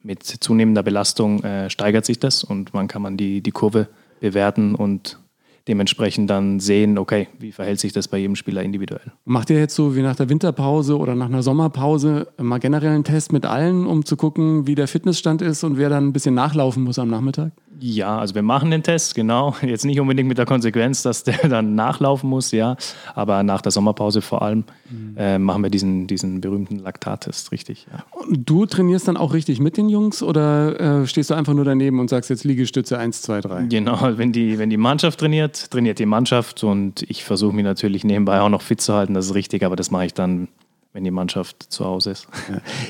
mit 0.02 0.24
zunehmender 0.24 0.84
Belastung 0.84 1.44
äh, 1.44 1.70
steigert 1.70 2.06
sich 2.06 2.20
das 2.20 2.44
und 2.44 2.74
man 2.74 2.88
kann 2.88 3.02
man 3.02 3.18
die, 3.18 3.42
die 3.42 3.52
Kurve 3.52 3.88
bewerten 4.20 4.76
und 4.76 5.20
dementsprechend 5.68 6.30
dann 6.30 6.60
sehen, 6.60 6.98
okay, 6.98 7.28
wie 7.40 7.52
verhält 7.52 7.80
sich 7.80 7.94
das 7.94 8.08
bei 8.08 8.18
jedem 8.18 8.36
Spieler 8.36 8.64
individuell. 8.64 9.12
Macht 9.26 9.50
ihr 9.50 9.60
jetzt 9.60 9.76
so 9.76 9.96
wie 9.96 10.02
nach 10.02 10.16
der 10.16 10.30
Winterpause 10.30 10.98
oder 10.98 11.16
nach 11.16 11.28
einer 11.28 11.44
Sommerpause 11.44 12.28
mal 12.38 12.60
generell 12.60 12.92
einen 12.92 13.04
Test 13.04 13.34
mit 13.34 13.46
allen, 13.46 13.86
um 13.86 14.06
zu 14.06 14.18
gucken, 14.18 14.68
wie 14.68 14.76
der 14.76 14.88
Fitnessstand 14.88 15.42
ist 15.42 15.64
und 15.64 15.78
wer 15.78 15.90
dann 15.90 16.08
ein 16.08 16.14
bisschen 16.14 16.36
nachlaufen 16.36 16.84
muss 16.84 17.00
am 17.00 17.10
Nachmittag? 17.10 17.52
Ja, 17.82 18.20
also 18.20 18.36
wir 18.36 18.42
machen 18.42 18.72
den 18.72 18.84
Test, 18.84 19.16
genau. 19.16 19.56
Jetzt 19.62 19.86
nicht 19.86 20.00
unbedingt 20.00 20.28
mit 20.28 20.38
der 20.38 20.46
Konsequenz, 20.46 21.02
dass 21.02 21.24
der 21.24 21.48
dann 21.48 21.76
nachlaufen 21.76 22.30
muss, 22.30 22.52
ja. 22.52 22.76
Aber 23.16 23.44
nach 23.44 23.62
der 23.62 23.72
Sommerpause 23.72 24.22
vor 24.22 24.42
allem 24.42 24.66
mhm. 24.90 25.16
äh, 25.18 25.40
machen 25.40 25.64
wir 25.64 25.70
diesen, 25.70 26.08
diesen 26.08 26.42
berühmten 26.42 26.80
Laktattest, 26.80 27.52
richtig. 27.52 27.88
Ja. 27.92 28.04
Und 28.12 28.50
du 28.50 28.66
trainierst 28.66 29.08
dann 29.08 29.18
auch 29.18 29.34
richtig 29.34 29.60
mit 29.60 29.78
den 29.78 29.90
Jungs 29.90 30.22
oder 30.22 31.02
äh, 31.02 31.08
stehst 31.08 31.30
du 31.30 31.34
einfach 31.34 31.54
nur 31.54 31.66
daneben 31.66 32.00
und 32.00 32.10
sagst 32.10 32.30
jetzt 32.30 32.44
Liegestütze 32.44 32.98
1, 32.98 33.22
2, 33.22 33.42
3? 33.42 33.64
Genau, 33.68 33.98
wenn 34.18 34.32
die, 34.32 34.58
wenn 34.60 34.70
die 34.70 34.78
Mannschaft 34.78 35.20
trainiert, 35.20 35.49
trainiert 35.54 36.00
die 36.00 36.06
Mannschaft 36.06 36.64
und 36.64 37.04
ich 37.04 37.24
versuche 37.24 37.56
mich 37.56 37.64
natürlich 37.64 38.04
nebenbei 38.04 38.42
auch 38.42 38.50
noch 38.50 38.62
fit 38.62 38.82
zu 38.82 38.94
halten, 38.94 39.14
das 39.14 39.28
ist 39.28 39.36
richtig, 39.36 39.64
aber 39.64 39.76
das 39.76 39.92
mache 39.92 40.06
ich 40.06 40.14
dann 40.14 40.48
wenn 40.92 41.04
die 41.04 41.12
Mannschaft 41.12 41.72
zu 41.72 41.86
Hause 41.86 42.12
ist. 42.12 42.28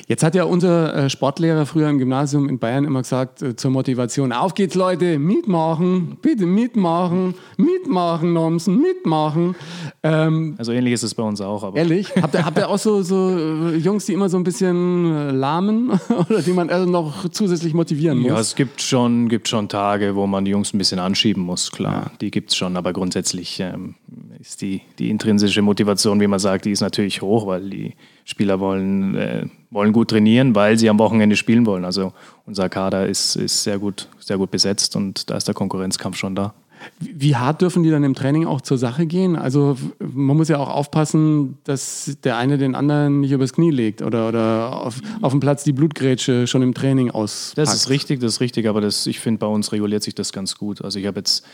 Jetzt 0.08 0.24
hat 0.24 0.34
ja 0.34 0.46
unser 0.46 0.96
äh, 0.96 1.10
Sportlehrer 1.10 1.66
früher 1.66 1.90
im 1.90 1.98
Gymnasium 1.98 2.48
in 2.48 2.58
Bayern 2.58 2.86
immer 2.86 3.02
gesagt 3.02 3.42
äh, 3.42 3.58
zur 3.58 3.72
Motivation, 3.72 4.32
auf 4.32 4.54
geht's 4.54 4.76
Leute, 4.76 5.20
mitmachen, 5.20 6.18
bitte 6.22 6.46
mitmachen, 6.46 7.36
mitmachen, 7.58 8.32
Nomsen, 8.32 8.80
mitmachen. 8.80 9.56
Ähm, 10.02 10.56
also 10.58 10.72
ähnlich 10.72 10.94
ist 10.94 11.04
es 11.04 11.14
bei 11.14 11.24
uns 11.24 11.42
auch. 11.42 11.64
Aber. 11.64 11.78
Ehrlich? 11.78 12.10
Habt 12.22 12.34
ihr, 12.36 12.46
habt 12.46 12.58
ihr 12.58 12.70
auch 12.70 12.78
so, 12.78 13.02
so 13.02 13.38
äh, 13.38 13.76
Jungs, 13.76 14.06
die 14.06 14.14
immer 14.14 14.30
so 14.30 14.38
ein 14.38 14.46
bisschen 14.46 15.38
lahmen 15.38 15.92
oder 16.30 16.42
die 16.42 16.54
man 16.54 16.70
also 16.70 16.90
noch 16.90 17.28
zusätzlich 17.30 17.74
motivieren 17.74 18.20
muss? 18.20 18.30
Ja, 18.30 18.40
es 18.40 18.56
gibt 18.56 18.82
schon, 18.82 19.28
gibt 19.28 19.50
schon 19.50 19.68
Tage, 19.68 20.16
wo 20.16 20.26
man 20.26 20.46
die 20.46 20.52
Jungs 20.52 20.74
ein 20.74 20.78
bisschen 20.78 21.00
anschieben 21.00 21.44
muss, 21.44 21.70
klar. 21.70 21.94
Ja. 21.94 22.12
Die 22.22 22.32
gibt 22.32 22.52
es 22.52 22.56
schon, 22.56 22.78
aber 22.78 22.94
grundsätzlich 22.94 23.60
ähm, 23.60 23.96
ist 24.40 24.62
die, 24.62 24.82
die 24.98 25.10
intrinsische 25.10 25.62
Motivation, 25.62 26.22
wie 26.22 26.28
man 26.28 26.40
sagt, 26.40 26.66
die 26.66 26.72
ist 26.72 26.80
natürlich 26.80 27.22
hoch, 27.22 27.46
weil 27.46 27.70
die 27.70 27.96
Spieler 28.24 28.60
wollen, 28.60 29.16
äh, 29.16 29.46
wollen 29.70 29.92
gut 29.92 30.10
trainieren, 30.10 30.56
weil 30.56 30.80
sie 30.80 30.90
am 30.90 30.98
Wochenende 30.98 31.36
spielen 31.36 31.66
wollen. 31.66 31.84
Also 31.84 32.14
unser 32.46 32.70
Kader 32.70 33.08
ist, 33.08 33.36
ist 33.36 33.64
sehr, 33.64 33.80
gut, 33.80 34.08
sehr 34.20 34.38
gut 34.38 34.50
besetzt 34.50 34.96
und 34.96 35.30
da 35.30 35.36
ist 35.36 35.48
der 35.48 35.56
Konkurrenzkampf 35.56 36.16
schon 36.16 36.36
da. 36.36 36.54
Wie 37.00 37.36
hart 37.36 37.62
dürfen 37.62 37.84
die 37.84 37.90
dann 37.90 38.06
im 38.06 38.14
Training 38.14 38.46
auch 38.46 38.62
zur 38.62 38.78
Sache 38.78 39.06
gehen? 39.06 39.36
Also 39.36 39.76
man 40.00 40.38
muss 40.38 40.48
ja 40.48 40.58
auch 40.60 40.70
aufpassen, 40.70 41.58
dass 41.66 42.18
der 42.24 42.38
eine 42.38 42.58
den 42.58 42.74
anderen 42.74 43.20
nicht 43.20 43.32
übers 43.34 43.52
Knie 43.52 43.72
legt 43.72 44.02
oder, 44.02 44.30
oder 44.30 44.86
auf, 44.86 45.02
auf 45.22 45.34
dem 45.34 45.42
Platz 45.42 45.66
die 45.66 45.74
Blutgrätsche 45.74 46.48
schon 46.48 46.62
im 46.62 46.74
Training 46.74 47.12
auspackt. 47.12 47.58
Das 47.58 47.76
ist 47.76 47.90
richtig, 47.90 48.22
das 48.22 48.36
ist 48.36 48.40
richtig, 48.40 48.70
aber 48.70 48.80
das, 48.80 49.08
ich 49.08 49.20
finde, 49.20 49.40
bei 49.40 49.48
uns 49.48 49.74
reguliert 49.74 50.04
sich 50.04 50.16
das 50.16 50.32
ganz 50.32 50.56
gut. 50.56 50.82
Also 50.82 51.00
ich 51.00 51.06
habe 51.06 51.20
jetzt 51.20 51.46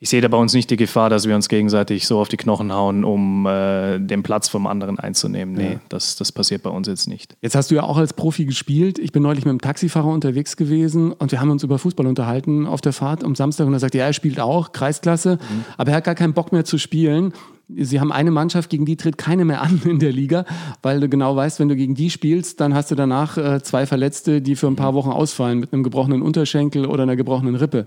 ich 0.00 0.10
sehe 0.10 0.20
da 0.20 0.28
bei 0.28 0.36
uns 0.36 0.54
nicht 0.54 0.70
die 0.70 0.76
Gefahr, 0.76 1.10
dass 1.10 1.26
wir 1.26 1.34
uns 1.34 1.48
gegenseitig 1.48 2.06
so 2.06 2.20
auf 2.20 2.28
die 2.28 2.36
Knochen 2.36 2.72
hauen, 2.72 3.04
um 3.04 3.46
äh, 3.46 3.98
den 3.98 4.22
Platz 4.22 4.48
vom 4.48 4.68
anderen 4.68 4.98
einzunehmen. 4.98 5.54
Nee, 5.54 5.72
ja. 5.72 5.80
das, 5.88 6.14
das 6.14 6.30
passiert 6.30 6.62
bei 6.62 6.70
uns 6.70 6.86
jetzt 6.86 7.08
nicht. 7.08 7.36
Jetzt 7.40 7.56
hast 7.56 7.70
du 7.70 7.74
ja 7.74 7.82
auch 7.82 7.96
als 7.96 8.12
Profi 8.12 8.44
gespielt. 8.44 9.00
Ich 9.00 9.10
bin 9.10 9.24
neulich 9.24 9.44
mit 9.44 9.50
einem 9.50 9.60
Taxifahrer 9.60 10.06
unterwegs 10.06 10.56
gewesen 10.56 11.12
und 11.12 11.32
wir 11.32 11.40
haben 11.40 11.50
uns 11.50 11.64
über 11.64 11.78
Fußball 11.78 12.06
unterhalten 12.06 12.66
auf 12.66 12.80
der 12.80 12.92
Fahrt 12.92 13.24
am 13.24 13.34
Samstag 13.34 13.66
und 13.66 13.72
er 13.72 13.80
sagt, 13.80 13.96
ja, 13.96 14.06
er 14.06 14.12
spielt 14.12 14.38
auch, 14.38 14.70
Kreisklasse, 14.70 15.38
mhm. 15.40 15.64
aber 15.76 15.90
er 15.90 15.96
hat 15.96 16.04
gar 16.04 16.14
keinen 16.14 16.32
Bock 16.32 16.52
mehr 16.52 16.64
zu 16.64 16.78
spielen 16.78 17.32
sie 17.68 18.00
haben 18.00 18.12
eine 18.12 18.30
Mannschaft, 18.30 18.70
gegen 18.70 18.86
die 18.86 18.96
tritt 18.96 19.18
keine 19.18 19.44
mehr 19.44 19.62
an 19.62 19.80
in 19.84 19.98
der 19.98 20.12
Liga, 20.12 20.44
weil 20.82 21.00
du 21.00 21.08
genau 21.08 21.36
weißt, 21.36 21.60
wenn 21.60 21.68
du 21.68 21.76
gegen 21.76 21.94
die 21.94 22.10
spielst, 22.10 22.60
dann 22.60 22.74
hast 22.74 22.90
du 22.90 22.94
danach 22.94 23.36
äh, 23.36 23.62
zwei 23.62 23.86
Verletzte, 23.86 24.40
die 24.40 24.56
für 24.56 24.66
ein 24.66 24.76
paar 24.76 24.94
Wochen 24.94 25.10
ausfallen 25.10 25.58
mit 25.58 25.72
einem 25.72 25.82
gebrochenen 25.82 26.22
Unterschenkel 26.22 26.86
oder 26.86 27.02
einer 27.02 27.16
gebrochenen 27.16 27.54
Rippe. 27.54 27.86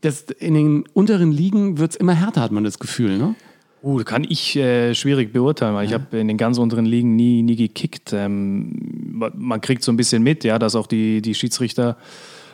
Das, 0.00 0.22
in 0.22 0.54
den 0.54 0.84
unteren 0.94 1.32
Ligen 1.32 1.78
wird 1.78 1.92
es 1.92 1.96
immer 1.96 2.14
härter, 2.14 2.40
hat 2.40 2.52
man 2.52 2.64
das 2.64 2.78
Gefühl, 2.78 3.18
ne? 3.18 3.34
Uh, 3.82 4.04
kann 4.04 4.26
ich 4.28 4.56
äh, 4.56 4.94
schwierig 4.94 5.32
beurteilen, 5.32 5.74
weil 5.74 5.84
ja. 5.84 5.88
ich 5.88 5.94
habe 5.94 6.18
in 6.18 6.28
den 6.28 6.36
ganz 6.36 6.58
unteren 6.58 6.84
Ligen 6.84 7.16
nie, 7.16 7.42
nie 7.42 7.56
gekickt. 7.56 8.12
Ähm, 8.12 9.22
man 9.34 9.60
kriegt 9.62 9.82
so 9.82 9.90
ein 9.90 9.96
bisschen 9.96 10.22
mit, 10.22 10.44
ja, 10.44 10.58
dass 10.58 10.74
auch 10.74 10.86
die, 10.86 11.22
die 11.22 11.34
Schiedsrichter 11.34 11.96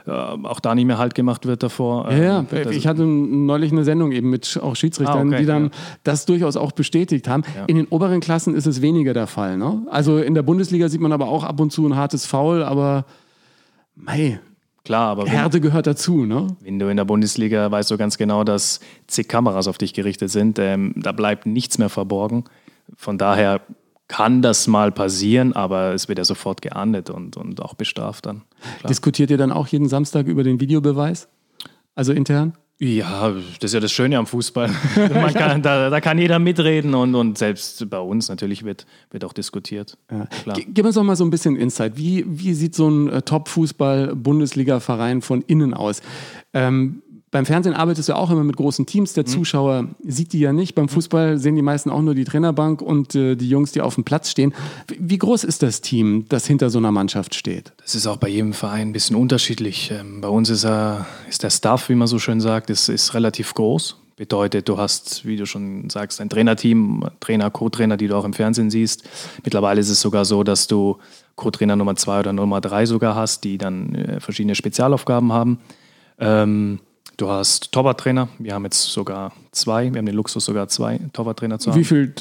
auch 0.06 0.60
da 0.60 0.74
nicht 0.74 0.86
mehr 0.86 0.98
Halt 0.98 1.14
gemacht 1.14 1.46
wird 1.46 1.62
davor. 1.62 2.10
Ja, 2.10 2.18
ja. 2.18 2.46
Ähm, 2.52 2.70
ich 2.70 2.86
hatte 2.86 3.02
neulich 3.04 3.72
eine 3.72 3.84
Sendung 3.84 4.12
eben 4.12 4.30
mit 4.30 4.58
auch 4.62 4.76
Schiedsrichtern, 4.76 5.28
ah, 5.28 5.34
okay, 5.34 5.40
die 5.40 5.46
dann 5.46 5.64
ja. 5.64 5.70
das 6.04 6.26
durchaus 6.26 6.56
auch 6.56 6.72
bestätigt 6.72 7.28
haben. 7.28 7.42
Ja. 7.56 7.64
In 7.66 7.76
den 7.76 7.86
oberen 7.88 8.20
Klassen 8.20 8.54
ist 8.54 8.66
es 8.66 8.82
weniger 8.82 9.14
der 9.14 9.26
Fall. 9.26 9.56
Ne? 9.56 9.82
Also 9.90 10.18
in 10.18 10.34
der 10.34 10.42
Bundesliga 10.42 10.88
sieht 10.88 11.00
man 11.00 11.12
aber 11.12 11.28
auch 11.28 11.44
ab 11.44 11.60
und 11.60 11.72
zu 11.72 11.86
ein 11.86 11.96
hartes 11.96 12.26
Foul, 12.26 12.62
aber 12.62 13.04
mei, 13.94 14.40
Klar, 14.84 15.10
aber 15.10 15.26
Härte 15.26 15.60
gehört 15.60 15.88
dazu, 15.88 16.26
ne? 16.26 16.46
Wenn 16.60 16.78
du 16.78 16.88
in 16.88 16.96
der 16.96 17.04
Bundesliga 17.04 17.68
weißt 17.72 17.90
du 17.90 17.96
ganz 17.98 18.18
genau, 18.18 18.44
dass 18.44 18.78
zig 19.08 19.26
Kameras 19.26 19.66
auf 19.66 19.78
dich 19.78 19.94
gerichtet 19.94 20.30
sind, 20.30 20.60
ähm, 20.60 20.92
da 20.94 21.10
bleibt 21.10 21.44
nichts 21.44 21.78
mehr 21.78 21.88
verborgen. 21.88 22.44
Von 22.96 23.18
daher 23.18 23.62
kann 24.08 24.42
das 24.42 24.66
mal 24.66 24.92
passieren, 24.92 25.52
aber 25.52 25.94
es 25.94 26.08
wird 26.08 26.18
ja 26.18 26.24
sofort 26.24 26.62
geahndet 26.62 27.10
und, 27.10 27.36
und 27.36 27.60
auch 27.60 27.74
bestraft 27.74 28.26
dann. 28.26 28.42
Klar. 28.78 28.88
Diskutiert 28.88 29.30
ihr 29.30 29.38
dann 29.38 29.52
auch 29.52 29.66
jeden 29.66 29.88
Samstag 29.88 30.26
über 30.26 30.44
den 30.44 30.60
Videobeweis? 30.60 31.28
Also 31.94 32.12
intern? 32.12 32.56
Ja, 32.78 33.30
das 33.30 33.70
ist 33.70 33.72
ja 33.72 33.80
das 33.80 33.90
Schöne 33.90 34.18
am 34.18 34.26
Fußball. 34.26 34.68
Kann, 35.32 35.62
da, 35.62 35.88
da, 35.88 36.00
kann 36.02 36.18
jeder 36.18 36.38
mitreden 36.38 36.94
und, 36.94 37.14
und 37.14 37.38
selbst 37.38 37.88
bei 37.88 37.98
uns 37.98 38.28
natürlich 38.28 38.64
wird, 38.64 38.84
wird 39.10 39.24
auch 39.24 39.32
diskutiert. 39.32 39.96
Ja. 40.10 40.28
Gib 40.54 40.84
uns 40.84 40.94
doch 40.94 41.02
mal 41.02 41.16
so 41.16 41.24
ein 41.24 41.30
bisschen 41.30 41.56
Insight. 41.56 41.96
Wie, 41.96 42.26
wie 42.28 42.52
sieht 42.52 42.74
so 42.74 42.90
ein 42.90 43.08
äh, 43.08 43.22
Top-Fußball-Bundesliga-Verein 43.22 45.22
von 45.22 45.40
innen 45.40 45.72
aus? 45.72 46.02
Ähm, 46.52 47.00
beim 47.32 47.44
Fernsehen 47.44 47.74
arbeitest 47.74 48.08
du 48.08 48.14
auch 48.16 48.30
immer 48.30 48.44
mit 48.44 48.56
großen 48.56 48.86
Teams. 48.86 49.12
Der 49.12 49.26
Zuschauer 49.26 49.88
sieht 50.04 50.32
die 50.32 50.38
ja 50.38 50.52
nicht. 50.52 50.74
Beim 50.74 50.88
Fußball 50.88 51.38
sehen 51.38 51.56
die 51.56 51.62
meisten 51.62 51.90
auch 51.90 52.00
nur 52.00 52.14
die 52.14 52.24
Trainerbank 52.24 52.80
und 52.80 53.14
äh, 53.14 53.34
die 53.34 53.48
Jungs, 53.48 53.72
die 53.72 53.80
auf 53.80 53.96
dem 53.96 54.04
Platz 54.04 54.30
stehen. 54.30 54.54
Wie- 54.98 55.18
groß 55.18 55.44
ist 55.44 55.62
das 55.62 55.80
Team, 55.80 56.26
das 56.28 56.46
hinter 56.46 56.70
so 56.70 56.78
einer 56.78 56.92
Mannschaft 56.92 57.34
steht? 57.34 57.72
Das 57.82 57.94
ist 57.94 58.06
auch 58.06 58.16
bei 58.16 58.28
jedem 58.28 58.52
Verein 58.52 58.88
ein 58.88 58.92
bisschen 58.92 59.16
unterschiedlich. 59.16 59.90
Ähm, 59.90 60.20
Bei 60.20 60.28
uns 60.28 60.50
ist, 60.50 60.64
er, 60.64 61.06
ist 61.28 61.42
der 61.42 61.50
Staff, 61.50 61.88
wie 61.88 61.94
man 61.96 62.06
so 62.06 62.18
schön 62.18 62.40
sagt, 62.40 62.70
ist, 62.70 62.88
ist 62.88 63.12
relativ 63.14 63.52
groß. 63.54 63.96
Bedeutet, 64.16 64.68
du 64.68 64.78
hast, 64.78 65.26
wie 65.26 65.36
du 65.36 65.44
schon 65.44 65.90
sagst, 65.90 66.20
ein 66.22 66.30
Trainerteam, 66.30 67.04
Trainer, 67.20 67.50
Co-Trainer, 67.50 67.98
die 67.98 68.06
du 68.08 68.16
auch 68.16 68.24
im 68.24 68.32
Fernsehen 68.32 68.70
siehst. 68.70 69.02
Mittlerweile 69.44 69.80
ist 69.80 69.90
es 69.90 70.00
sogar 70.00 70.24
so, 70.24 70.42
dass 70.42 70.68
du 70.68 70.96
Co-Trainer 71.34 71.76
Nummer 71.76 71.96
zwei 71.96 72.20
oder 72.20 72.32
Nummer 72.32 72.62
drei 72.62 72.86
sogar 72.86 73.14
hast, 73.14 73.44
die 73.44 73.58
dann 73.58 73.94
äh, 73.94 74.20
verschiedene 74.20 74.54
Spezialaufgaben 74.54 75.32
haben. 75.32 75.58
Ähm, 76.18 76.78
du 77.16 77.30
hast 77.30 77.72
Torwarttrainer. 77.72 78.28
Wir 78.38 78.54
haben 78.54 78.64
jetzt 78.64 78.82
sogar 78.82 79.32
zwei. 79.52 79.92
Wir 79.92 79.98
haben 79.98 80.06
den 80.06 80.14
Luxus, 80.14 80.44
sogar 80.44 80.68
zwei 80.68 81.00
Torwarttrainer 81.12 81.58
zu 81.58 81.70
haben. 81.70 81.78
Wie 81.78 81.84
viele 81.84 82.12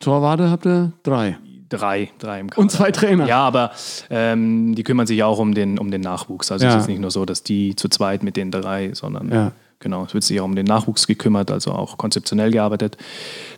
Torwarte 0.00 0.50
habt 0.50 0.66
ihr? 0.66 0.92
Drei. 1.02 1.38
Drei, 1.70 2.10
drei 2.18 2.40
im 2.40 2.50
Kader. 2.50 2.60
Und 2.62 2.70
zwei 2.70 2.90
Trainer. 2.92 3.26
Ja, 3.26 3.38
aber 3.40 3.72
ähm, 4.10 4.74
die 4.74 4.84
kümmern 4.84 5.06
sich 5.06 5.22
auch 5.24 5.38
um 5.38 5.54
den, 5.54 5.78
um 5.78 5.90
den 5.90 6.02
Nachwuchs. 6.02 6.52
Also 6.52 6.66
Ja. 6.66 6.74
es 6.76 6.82
ist 6.82 6.88
nicht 6.88 7.00
nur 7.00 7.10
so, 7.10 7.24
dass 7.24 7.42
die 7.42 7.74
zu 7.74 7.88
zweit 7.88 8.22
mit 8.22 8.36
den 8.36 8.50
drei, 8.50 8.92
sondern 8.94 9.32
Ja. 9.32 9.52
Genau, 9.84 10.04
es 10.04 10.14
wird 10.14 10.24
sich 10.24 10.40
auch 10.40 10.44
um 10.44 10.56
den 10.56 10.66
Nachwuchs 10.66 11.06
gekümmert, 11.06 11.52
also 11.52 11.70
auch 11.70 11.96
konzeptionell 11.96 12.50
gearbeitet. 12.50 12.96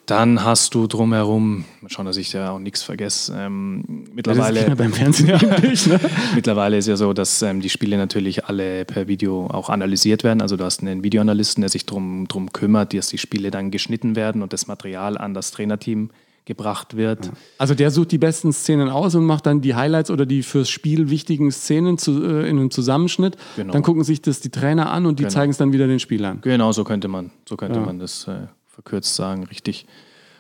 Dann 0.05 0.45
hast 0.45 0.75
du 0.75 0.87
drumherum, 0.87 1.65
mal 1.81 1.89
schauen, 1.89 2.05
dass 2.05 2.19
ich 2.19 2.31
da 2.31 2.51
auch 2.51 2.59
nichts 2.59 2.83
vergesse. 2.83 3.35
Ähm, 3.35 3.83
Das 3.87 3.97
ist 3.97 4.15
mittlerweile, 4.15 4.61
Kinder 4.61 4.77
beim 4.77 4.93
Fernsehen 4.93 5.41
üblich, 5.41 5.87
ne? 5.87 5.99
mittlerweile 6.35 6.77
ist 6.77 6.87
ja 6.87 6.97
so, 6.97 7.15
dass 7.15 7.41
ähm, 7.41 7.63
die 7.63 7.71
Spiele 7.71 7.97
natürlich 7.97 8.45
alle 8.45 8.85
per 8.85 9.09
Video 9.09 9.47
auch 9.47 9.71
analysiert 9.71 10.23
werden. 10.23 10.43
Also 10.43 10.57
du 10.57 10.65
hast 10.65 10.83
einen 10.83 11.03
Videoanalysten, 11.03 11.63
der 11.63 11.71
sich 11.71 11.87
darum 11.87 12.29
drum 12.29 12.53
kümmert, 12.53 12.93
dass 12.93 13.09
die 13.09 13.19
Spiele 13.19 13.51
dann 13.51 13.71
geschnitten 13.71 14.17
werden 14.17 14.43
und 14.43 14.53
das 14.53 14.67
Material 14.67 15.17
an 15.17 15.33
das 15.33 15.53
Trainerteam 15.53 16.11
gebracht 16.47 16.97
wird. 16.97 17.31
Also 17.59 17.75
der 17.75 17.91
sucht 17.91 18.13
die 18.13 18.19
besten 18.19 18.53
Szenen 18.53 18.89
aus 18.89 19.15
und 19.15 19.27
macht 19.27 19.47
dann 19.47 19.61
die 19.61 19.75
Highlights 19.75 20.11
oder 20.11 20.25
die 20.25 20.43
fürs 20.43 20.71
Spiel 20.71 21.11
wichtigen 21.11 21.51
Szenen 21.51 21.99
zu, 21.99 22.23
äh, 22.25 22.49
in 22.49 22.59
einem 22.59 22.71
Zusammenschnitt. 22.71 23.37
Genau. 23.57 23.73
Dann 23.73 23.83
gucken 23.83 24.05
sich 24.05 24.23
das 24.23 24.41
die 24.41 24.51
Trainer 24.51 24.91
an 24.91 25.07
und 25.07 25.19
die 25.19 25.27
zeigen 25.27 25.51
es 25.51 25.59
dann 25.59 25.73
wieder 25.73 25.89
den 25.89 25.99
Spielern. 25.99 26.39
Genau, 26.41 26.73
so 26.73 26.85
könnte 26.85 27.09
man, 27.09 27.33
so 27.47 27.57
könnte 27.57 27.81
man 27.81 27.99
das 27.99 28.29
äh, 28.29 28.47
verkürzt 28.67 29.17
sagen, 29.17 29.45
richtig. 29.45 29.87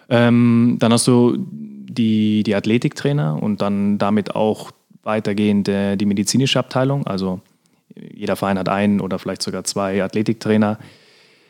Ähm, 0.08 0.76
dann 0.78 0.92
hast 0.92 1.08
du 1.08 1.36
die, 1.38 2.44
die 2.44 2.54
Athletiktrainer 2.54 3.42
und 3.42 3.60
dann 3.60 3.98
damit 3.98 4.36
auch 4.36 4.70
weitergehend 5.02 5.68
äh, 5.68 5.96
die 5.96 6.06
medizinische 6.06 6.58
Abteilung. 6.58 7.06
Also 7.06 7.40
jeder 8.14 8.36
Verein 8.36 8.58
hat 8.58 8.68
einen 8.68 9.00
oder 9.00 9.18
vielleicht 9.18 9.42
sogar 9.42 9.64
zwei 9.64 10.02
Athletiktrainer. 10.02 10.78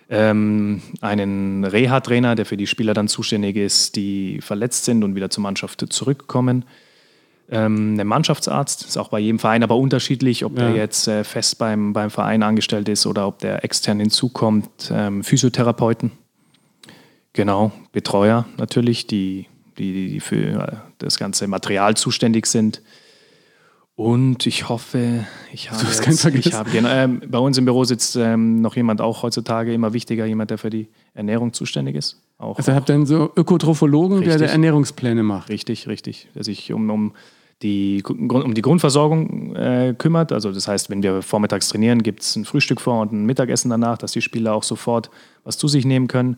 Ähm, 0.08 0.82
einen 1.00 1.64
Reha-Trainer, 1.64 2.36
der 2.36 2.46
für 2.46 2.56
die 2.56 2.66
Spieler 2.68 2.94
dann 2.94 3.08
zuständig 3.08 3.56
ist, 3.56 3.96
die 3.96 4.40
verletzt 4.40 4.84
sind 4.84 5.02
und 5.02 5.14
wieder 5.16 5.30
zur 5.30 5.42
Mannschaft 5.42 5.84
zurückkommen. 5.92 6.64
Ähm, 7.48 7.94
einen 7.98 8.08
Mannschaftsarzt, 8.08 8.86
ist 8.86 8.96
auch 8.96 9.08
bei 9.08 9.18
jedem 9.20 9.38
Verein 9.38 9.62
aber 9.62 9.76
unterschiedlich, 9.76 10.44
ob 10.44 10.56
der 10.56 10.70
Ja. 10.70 10.76
jetzt 10.76 11.06
äh, 11.08 11.24
fest 11.24 11.58
beim, 11.58 11.92
beim 11.92 12.10
Verein 12.10 12.42
angestellt 12.42 12.88
ist 12.88 13.06
oder 13.06 13.26
ob 13.26 13.38
der 13.40 13.64
extern 13.64 14.00
hinzukommt. 14.00 14.90
Ähm, 14.92 15.22
Physiotherapeuten, 15.22 16.12
genau, 17.32 17.72
Betreuer 17.92 18.46
natürlich, 18.58 19.06
die, 19.06 19.46
die, 19.78 20.08
die 20.10 20.20
für 20.20 20.68
äh, 20.68 20.76
das 20.98 21.18
ganze 21.18 21.46
Material 21.46 21.96
zuständig 21.96 22.46
sind. 22.46 22.82
Und 23.96 24.46
ich 24.46 24.68
hoffe, 24.68 25.24
ich 25.52 25.70
habe, 25.70 25.82
hast 25.82 26.02
keinen 26.02 26.18
vergessen. 26.18 26.48
ich 26.50 26.54
habe 26.54 26.70
genau, 26.70 26.90
ähm, 26.90 27.22
bei 27.26 27.38
uns 27.38 27.56
im 27.56 27.64
Büro 27.64 27.82
sitzt 27.84 28.14
ähm, 28.16 28.60
noch 28.60 28.76
jemand, 28.76 29.00
auch 29.00 29.22
heutzutage 29.22 29.72
immer 29.72 29.94
wichtiger, 29.94 30.26
jemand, 30.26 30.50
der 30.50 30.58
für 30.58 30.68
die 30.68 30.88
Ernährung 31.14 31.54
zuständig 31.54 31.96
ist. 31.96 32.20
Auch, 32.36 32.58
Also 32.58 32.72
ihr 32.72 32.74
habt 32.74 32.90
dann 32.90 33.06
so 33.06 33.32
Ökotrophologen, 33.34 34.18
der, 34.18 34.26
der 34.26 34.34
Richtig. 34.34 34.50
Ernährungspläne 34.50 35.22
macht. 35.22 35.48
Richtig, 35.48 35.88
richtig. 35.88 36.28
Der 36.34 36.44
sich 36.44 36.74
um, 36.74 36.90
um, 36.90 37.12
die, 37.62 38.02
um 38.06 38.52
die 38.52 38.60
Grundversorgung 38.60 39.56
äh, 39.56 39.94
kümmert. 39.96 40.30
Also 40.30 40.52
das 40.52 40.68
heißt, 40.68 40.90
wenn 40.90 41.02
wir 41.02 41.22
vormittags 41.22 41.70
trainieren, 41.70 42.02
gibt 42.02 42.20
es 42.20 42.36
ein 42.36 42.44
Frühstück 42.44 42.82
vor 42.82 43.00
und 43.00 43.12
ein 43.12 43.24
Mittagessen 43.24 43.70
danach, 43.70 43.96
dass 43.96 44.12
die 44.12 44.20
Spieler 44.20 44.54
auch 44.54 44.62
sofort 44.62 45.10
was 45.42 45.56
zu 45.56 45.68
sich 45.68 45.86
nehmen 45.86 46.06
können. 46.06 46.36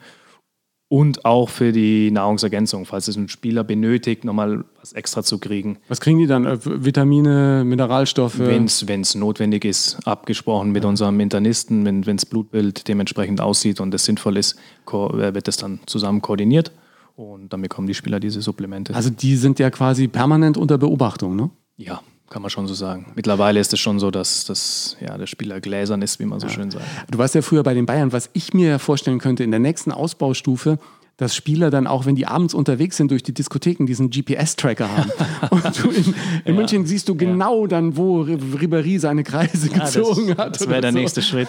Und 0.91 1.27
auch 1.27 1.51
für 1.51 1.71
die 1.71 2.11
Nahrungsergänzung, 2.11 2.87
falls 2.87 3.09
es 3.09 3.17
ein 3.17 3.29
Spieler 3.29 3.63
benötigt, 3.63 4.25
nochmal 4.25 4.65
was 4.81 4.95
extra 4.95 5.23
zu 5.23 5.39
kriegen. 5.39 5.77
Was 5.89 6.01
kriegen 6.01 6.19
die 6.19 6.27
dann? 6.27 6.47
Äh, 6.47 6.59
Vitamine, 6.65 7.63
Mineralstoffe? 7.67 8.39
Wenn 8.39 8.65
es 8.65 9.15
notwendig 9.15 9.67
ist, 9.67 9.99
abgesprochen 10.07 10.73
mit 10.73 10.87
unserem 10.87 11.21
Internisten, 11.21 11.85
wenn 11.85 12.01
das 12.01 12.25
Blutbild 12.25 12.89
dementsprechend 12.89 13.43
aussieht 13.43 13.81
und 13.81 13.93
es 13.93 14.07
sinnvoll 14.07 14.39
ist, 14.39 14.59
äh, 14.87 15.35
wird 15.35 15.47
das 15.47 15.59
dann 15.59 15.81
zusammen 15.85 16.23
koordiniert 16.23 16.73
und 17.17 17.53
dann 17.53 17.61
bekommen 17.61 17.87
die 17.87 17.95
Spieler 17.95 18.19
diese 18.19 18.41
Supplemente. 18.41 18.95
Also 18.95 19.11
die 19.11 19.37
sind 19.37 19.59
ja 19.59 19.71
quasi 19.71 20.09
permanent 20.09 20.57
unter 20.57 20.79
Beobachtung, 20.79 21.37
ne? 21.37 21.51
Ja, 21.77 22.01
kann 22.31 22.43
man 22.43 22.51
schon 22.51 22.67
so 22.67 22.75
sagen. 22.75 23.07
Mittlerweile 23.15 23.59
ist 23.61 23.73
es 23.73 23.81
schon 23.81 23.99
so, 23.99 24.11
dass, 24.11 24.45
dass 24.45 24.97
ja, 25.01 25.17
der 25.17 25.27
Spieler 25.27 25.61
gläsern 25.61 26.03
ist, 26.03 26.19
wie 26.21 26.25
man 26.27 26.41
so 26.41 26.49
schön 26.49 26.71
sagt. 26.71 26.85
Du 27.11 27.19
warst 27.19 27.35
ja 27.35 27.43
früher 27.43 27.63
bei 27.63 27.75
den 27.75 27.87
Bayern, 27.87 28.13
was 28.13 28.31
ich 28.33 28.53
mir 28.55 28.69
ja 28.69 28.79
vorstellen 28.79 29.19
könnte, 29.19 29.45
in 29.45 29.51
der 29.51 29.61
nächsten 29.61 29.93
Ausbaustufe, 29.93 30.79
dass 31.17 31.35
Spieler 31.35 31.71
dann 31.71 31.89
auch, 31.89 32.07
wenn 32.07 32.15
die 32.15 32.27
abends 32.27 32.55
unterwegs 32.55 32.97
sind 32.97 33.11
durch 33.11 33.25
die 33.25 33.35
Diskotheken, 33.35 33.87
diesen 33.87 34.09
GPS-Tracker 34.11 34.89
haben. 34.89 35.11
Und 35.51 35.83
du 35.83 35.91
in, 35.91 36.15
in 36.45 36.55
München 36.55 36.87
siehst 36.87 37.09
du 37.09 37.17
genau 37.17 37.67
dann, 37.67 37.97
wo 37.97 38.23
Ri- 38.23 38.39
Ribéry 38.39 39.01
seine 39.01 39.25
Kreise 39.25 39.69
gezogen 39.69 40.37
hat. 40.37 40.55
das 40.61 40.69
wäre 40.69 40.81
der 40.81 40.93
so. 40.93 40.99
nächste 40.99 41.23
Schritt. 41.23 41.49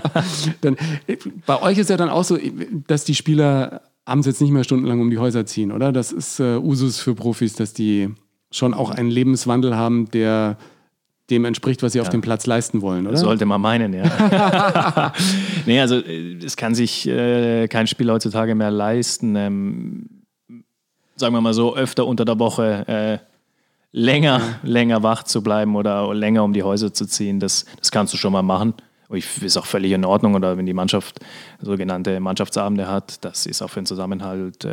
Dann, 0.62 0.76
bei 1.46 1.62
euch 1.62 1.78
ist 1.78 1.90
ja 1.90 1.96
dann 1.96 2.08
auch 2.08 2.24
so, 2.24 2.38
dass 2.88 3.04
die 3.04 3.14
Spieler 3.14 3.82
abends 4.04 4.26
jetzt 4.26 4.40
nicht 4.40 4.50
mehr 4.50 4.64
stundenlang 4.64 5.00
um 5.00 5.10
die 5.10 5.18
Häuser 5.18 5.46
ziehen, 5.46 5.70
oder? 5.70 5.92
Das 5.92 6.10
ist 6.10 6.40
äh, 6.40 6.56
Usus 6.56 6.98
für 6.98 7.14
Profis, 7.14 7.54
dass 7.54 7.72
die 7.72 8.10
schon 8.56 8.74
auch 8.74 8.90
einen 8.90 9.10
Lebenswandel 9.10 9.76
haben, 9.76 10.10
der 10.10 10.56
dem 11.30 11.44
entspricht, 11.46 11.82
was 11.82 11.94
sie 11.94 12.00
auf 12.00 12.10
dem 12.10 12.20
Platz 12.20 12.46
leisten 12.46 12.82
wollen, 12.82 13.06
oder? 13.06 13.16
Sollte 13.16 13.46
man 13.46 13.60
meinen, 13.60 13.94
ja. 13.94 15.12
nee, 15.66 15.80
also 15.80 15.96
äh, 15.96 16.36
es 16.44 16.56
kann 16.56 16.74
sich 16.74 17.08
äh, 17.08 17.66
kein 17.68 17.86
Spieler 17.86 18.14
heutzutage 18.14 18.54
mehr 18.54 18.70
leisten, 18.70 19.34
ähm, 19.34 20.06
sagen 21.16 21.34
wir 21.34 21.40
mal 21.40 21.54
so, 21.54 21.76
öfter 21.76 22.06
unter 22.06 22.26
der 22.26 22.38
Woche 22.38 22.84
äh, 22.86 23.18
länger, 23.92 24.40
länger 24.62 25.02
wach 25.02 25.22
zu 25.22 25.42
bleiben 25.42 25.76
oder 25.76 26.12
länger 26.14 26.44
um 26.44 26.52
die 26.52 26.62
Häuser 26.62 26.92
zu 26.92 27.06
ziehen. 27.06 27.40
Das, 27.40 27.64
das 27.78 27.90
kannst 27.90 28.12
du 28.12 28.18
schon 28.18 28.32
mal 28.32 28.42
machen. 28.42 28.74
Ich 29.12 29.42
ist 29.42 29.56
auch 29.56 29.66
völlig 29.66 29.92
in 29.92 30.04
Ordnung. 30.04 30.34
Oder 30.34 30.56
wenn 30.56 30.66
die 30.66 30.72
Mannschaft 30.74 31.20
sogenannte 31.60 32.18
Mannschaftsabende 32.20 32.88
hat, 32.88 33.24
das 33.24 33.46
ist 33.46 33.62
auch 33.62 33.68
für 33.70 33.80
den 33.80 33.86
Zusammenhalt 33.86 34.64
äh, 34.64 34.70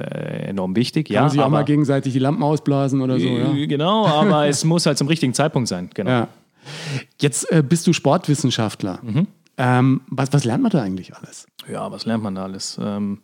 enorm 0.47 0.75
wichtig. 0.75 1.07
Kann 1.07 1.13
ja, 1.15 1.21
man 1.21 1.29
sich 1.31 1.39
auch 1.39 1.45
aber- 1.45 1.57
mal 1.57 1.65
gegenseitig 1.65 2.13
die 2.13 2.19
Lampen 2.19 2.43
ausblasen 2.43 3.01
oder 3.01 3.19
so, 3.19 3.27
ja? 3.27 3.53
Äh, 3.53 3.67
Genau, 3.67 4.05
aber 4.07 4.47
es 4.47 4.63
muss 4.63 4.85
halt 4.85 4.97
zum 4.97 5.07
richtigen 5.07 5.33
Zeitpunkt 5.33 5.67
sein. 5.67 5.89
Genau. 5.93 6.09
Ja. 6.09 6.27
Jetzt 7.19 7.51
äh, 7.51 7.63
bist 7.67 7.87
du 7.87 7.93
Sportwissenschaftler. 7.93 8.99
Mhm. 9.01 9.27
Ähm, 9.57 10.01
was, 10.07 10.31
was 10.33 10.43
lernt 10.45 10.63
man 10.63 10.71
da 10.71 10.81
eigentlich 10.81 11.15
alles? 11.15 11.45
Ja, 11.71 11.91
was 11.91 12.05
lernt 12.05 12.23
man 12.23 12.35
da 12.35 12.43
alles? 12.43 12.79
Ähm, 12.81 13.19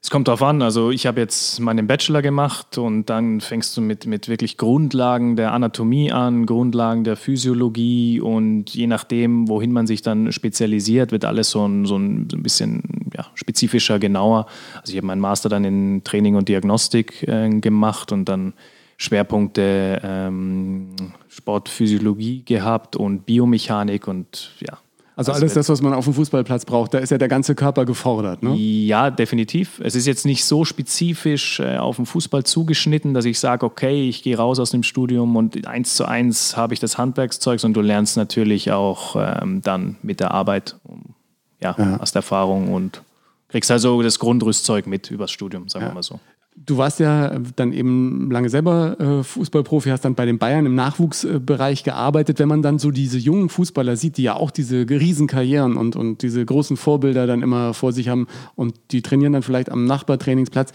es 0.00 0.10
kommt 0.10 0.28
drauf 0.28 0.42
an. 0.42 0.62
Also 0.62 0.90
ich 0.90 1.06
habe 1.06 1.20
jetzt 1.20 1.58
meinen 1.60 1.86
Bachelor 1.86 2.22
gemacht 2.22 2.78
und 2.78 3.06
dann 3.06 3.40
fängst 3.40 3.76
du 3.76 3.80
mit, 3.80 4.06
mit 4.06 4.28
wirklich 4.28 4.56
Grundlagen 4.56 5.36
der 5.36 5.52
Anatomie 5.52 6.12
an, 6.12 6.46
Grundlagen 6.46 7.04
der 7.04 7.16
Physiologie 7.16 8.20
und 8.20 8.74
je 8.74 8.86
nachdem, 8.86 9.48
wohin 9.48 9.72
man 9.72 9.86
sich 9.86 10.02
dann 10.02 10.30
spezialisiert, 10.30 11.10
wird 11.10 11.24
alles 11.24 11.50
so 11.50 11.66
ein, 11.66 11.84
so 11.84 11.96
ein, 11.96 12.28
so 12.30 12.36
ein 12.36 12.42
bisschen 12.42 13.10
ja, 13.16 13.26
spezifischer, 13.34 13.98
genauer. 13.98 14.46
Also 14.80 14.92
ich 14.92 14.96
habe 14.96 15.06
meinen 15.06 15.20
Master 15.20 15.48
dann 15.48 15.64
in 15.64 16.02
Training 16.04 16.36
und 16.36 16.48
Diagnostik 16.48 17.26
äh, 17.26 17.48
gemacht 17.60 18.12
und 18.12 18.26
dann 18.28 18.54
Schwerpunkte 18.98 20.00
ähm, 20.02 20.88
Sportphysiologie 21.28 22.42
gehabt 22.44 22.96
und 22.96 23.26
Biomechanik 23.26 24.08
und 24.08 24.52
ja. 24.60 24.78
Also 25.18 25.32
Das 25.32 25.40
alles 25.40 25.54
das, 25.54 25.68
was 25.68 25.82
man 25.82 25.94
auf 25.94 26.04
dem 26.04 26.14
Fußballplatz 26.14 26.64
braucht, 26.64 26.94
da 26.94 26.98
ist 26.98 27.10
ja 27.10 27.18
der 27.18 27.26
ganze 27.26 27.56
Körper 27.56 27.84
gefordert. 27.84 28.40
Ne? 28.44 28.54
Ja, 28.54 29.10
definitiv. 29.10 29.80
Es 29.82 29.96
ist 29.96 30.06
jetzt 30.06 30.24
nicht 30.24 30.44
so 30.44 30.64
spezifisch 30.64 31.58
äh, 31.58 31.76
auf 31.76 31.96
den 31.96 32.06
Fußball 32.06 32.44
zugeschnitten, 32.44 33.14
dass 33.14 33.24
ich 33.24 33.40
sage, 33.40 33.66
okay, 33.66 34.08
ich 34.08 34.22
gehe 34.22 34.36
raus 34.36 34.60
aus 34.60 34.70
dem 34.70 34.84
Studium 34.84 35.34
und 35.34 35.66
eins 35.66 35.96
zu 35.96 36.04
eins 36.04 36.56
habe 36.56 36.72
ich 36.72 36.78
das 36.78 36.98
Handwerkszeug, 36.98 37.58
sondern 37.58 37.82
du 37.82 37.88
lernst 37.88 38.16
natürlich 38.16 38.70
auch 38.70 39.16
ähm, 39.18 39.60
dann 39.60 39.96
mit 40.02 40.20
der 40.20 40.30
Arbeit, 40.30 40.76
um, 40.84 41.16
ja, 41.60 41.76
hast 41.76 42.14
Erfahrung 42.14 42.72
und 42.72 43.02
kriegst 43.48 43.72
also 43.72 44.00
das 44.02 44.20
Grundrüstzeug 44.20 44.86
mit 44.86 45.10
übers 45.10 45.32
Studium, 45.32 45.68
sagen 45.68 45.86
wir 45.86 45.94
mal 45.94 46.02
so. 46.04 46.20
Du 46.66 46.76
warst 46.76 46.98
ja 47.00 47.38
dann 47.56 47.72
eben 47.72 48.30
lange 48.30 48.48
selber 48.48 48.98
äh, 48.98 49.22
Fußballprofi, 49.22 49.90
hast 49.90 50.04
dann 50.04 50.14
bei 50.14 50.26
den 50.26 50.38
Bayern 50.38 50.66
im 50.66 50.74
Nachwuchsbereich 50.74 51.84
gearbeitet. 51.84 52.38
Wenn 52.38 52.48
man 52.48 52.62
dann 52.62 52.78
so 52.78 52.90
diese 52.90 53.18
jungen 53.18 53.48
Fußballer 53.48 53.96
sieht, 53.96 54.16
die 54.16 54.24
ja 54.24 54.34
auch 54.34 54.50
diese 54.50 54.88
Riesenkarrieren 54.88 55.76
und, 55.76 55.96
und 55.96 56.22
diese 56.22 56.44
großen 56.44 56.76
Vorbilder 56.76 57.26
dann 57.26 57.42
immer 57.42 57.74
vor 57.74 57.92
sich 57.92 58.08
haben 58.08 58.26
und 58.54 58.74
die 58.90 59.02
trainieren 59.02 59.32
dann 59.32 59.42
vielleicht 59.42 59.70
am 59.70 59.84
Nachbartrainingsplatz, 59.84 60.72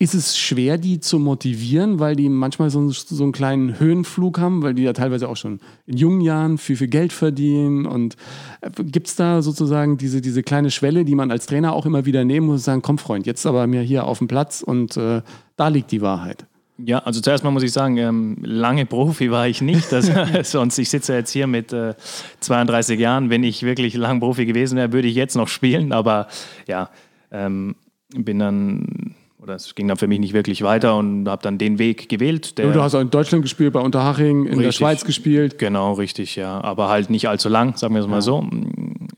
ist 0.00 0.14
es 0.14 0.38
schwer, 0.38 0.78
die 0.78 0.98
zu 0.98 1.18
motivieren, 1.18 1.98
weil 1.98 2.16
die 2.16 2.30
manchmal 2.30 2.70
so, 2.70 2.88
so 2.88 3.22
einen 3.22 3.32
kleinen 3.32 3.78
Höhenflug 3.78 4.38
haben, 4.38 4.62
weil 4.62 4.72
die 4.72 4.82
ja 4.82 4.94
teilweise 4.94 5.28
auch 5.28 5.36
schon 5.36 5.60
in 5.84 5.98
jungen 5.98 6.22
Jahren 6.22 6.56
viel, 6.56 6.76
viel 6.76 6.88
Geld 6.88 7.12
verdienen. 7.12 7.84
Und 7.84 8.16
äh, 8.62 8.70
gibt 8.82 9.08
es 9.08 9.16
da 9.16 9.42
sozusagen 9.42 9.98
diese, 9.98 10.22
diese 10.22 10.42
kleine 10.42 10.70
Schwelle, 10.70 11.04
die 11.04 11.14
man 11.14 11.30
als 11.30 11.44
Trainer 11.44 11.74
auch 11.74 11.84
immer 11.84 12.06
wieder 12.06 12.24
nehmen 12.24 12.46
muss 12.46 12.60
und 12.60 12.64
sagen, 12.64 12.82
komm 12.82 12.96
Freund, 12.96 13.26
jetzt 13.26 13.44
aber 13.44 13.66
mir 13.66 13.82
hier 13.82 14.06
auf 14.06 14.18
dem 14.18 14.26
Platz 14.26 14.62
und 14.62 14.96
äh, 14.96 15.20
da 15.56 15.68
liegt 15.68 15.92
die 15.92 16.00
Wahrheit. 16.00 16.46
Ja, 16.82 17.00
also 17.00 17.20
zuerst 17.20 17.44
mal 17.44 17.50
muss 17.50 17.62
ich 17.62 17.72
sagen, 17.72 17.98
ähm, 17.98 18.38
lange 18.42 18.86
Profi 18.86 19.30
war 19.30 19.48
ich 19.48 19.60
nicht. 19.60 19.92
Das, 19.92 20.10
sonst, 20.50 20.78
ich 20.78 20.88
sitze 20.88 21.12
jetzt 21.12 21.30
hier 21.30 21.46
mit 21.46 21.74
äh, 21.74 21.94
32 22.40 22.98
Jahren. 22.98 23.28
Wenn 23.28 23.44
ich 23.44 23.64
wirklich 23.64 23.92
lang 23.94 24.20
Profi 24.20 24.46
gewesen 24.46 24.78
wäre, 24.78 24.94
würde 24.94 25.08
ich 25.08 25.14
jetzt 25.14 25.36
noch 25.36 25.48
spielen. 25.48 25.92
Aber 25.92 26.28
ja, 26.66 26.88
ähm, 27.30 27.76
bin 28.14 28.38
dann, 28.38 29.14
es 29.54 29.74
ging 29.74 29.88
dann 29.88 29.96
für 29.96 30.06
mich 30.06 30.20
nicht 30.20 30.32
wirklich 30.32 30.62
weiter 30.62 30.96
und 30.96 31.28
habe 31.28 31.42
dann 31.42 31.58
den 31.58 31.78
Weg 31.78 32.08
gewählt. 32.08 32.58
du 32.58 32.82
hast 32.82 32.94
auch 32.94 33.00
in 33.00 33.10
Deutschland 33.10 33.42
gespielt, 33.42 33.72
bei 33.72 33.80
Unterhaching, 33.80 34.42
in 34.42 34.48
richtig, 34.48 34.64
der 34.64 34.72
Schweiz 34.72 35.04
gespielt. 35.04 35.58
Genau, 35.58 35.92
richtig, 35.94 36.36
ja. 36.36 36.60
Aber 36.60 36.88
halt 36.88 37.10
nicht 37.10 37.28
allzu 37.28 37.48
lang, 37.48 37.76
sagen 37.76 37.94
wir 37.94 38.00
es 38.00 38.06
mal 38.06 38.16
ja. 38.16 38.20
so. 38.22 38.48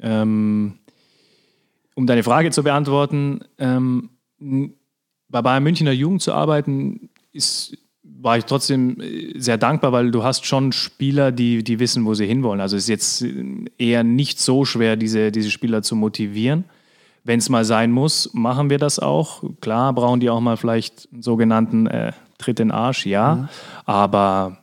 Ähm, 0.00 0.74
um 1.94 2.06
deine 2.06 2.22
Frage 2.22 2.50
zu 2.50 2.62
beantworten, 2.62 3.40
ähm, 3.58 4.10
bei 5.28 5.42
Bayern 5.42 5.62
Münchner 5.62 5.92
Jugend 5.92 6.22
zu 6.22 6.32
arbeiten, 6.32 7.10
ist, 7.32 7.76
war 8.02 8.38
ich 8.38 8.44
trotzdem 8.44 9.00
äh, 9.00 9.38
sehr 9.38 9.58
dankbar, 9.58 9.92
weil 9.92 10.10
du 10.10 10.22
hast 10.22 10.46
schon 10.46 10.72
Spieler, 10.72 11.32
die, 11.32 11.64
die 11.64 11.78
wissen, 11.78 12.04
wo 12.04 12.14
sie 12.14 12.26
hinwollen. 12.26 12.60
Also 12.60 12.76
es 12.76 12.84
ist 12.84 12.88
jetzt 12.88 13.26
eher 13.78 14.04
nicht 14.04 14.38
so 14.38 14.64
schwer, 14.64 14.96
diese, 14.96 15.32
diese 15.32 15.50
Spieler 15.50 15.82
zu 15.82 15.96
motivieren. 15.96 16.64
Wenn 17.24 17.38
es 17.38 17.48
mal 17.48 17.64
sein 17.64 17.92
muss, 17.92 18.30
machen 18.32 18.70
wir 18.70 18.78
das 18.78 18.98
auch. 18.98 19.42
Klar 19.60 19.92
brauchen 19.92 20.20
die 20.20 20.30
auch 20.30 20.40
mal 20.40 20.56
vielleicht 20.56 21.08
einen 21.12 21.22
sogenannten 21.22 21.86
äh, 21.86 22.12
Tritt 22.38 22.58
in 22.58 22.68
den 22.68 22.72
Arsch, 22.72 23.06
ja. 23.06 23.34
Mhm. 23.36 23.48
Aber 23.86 24.58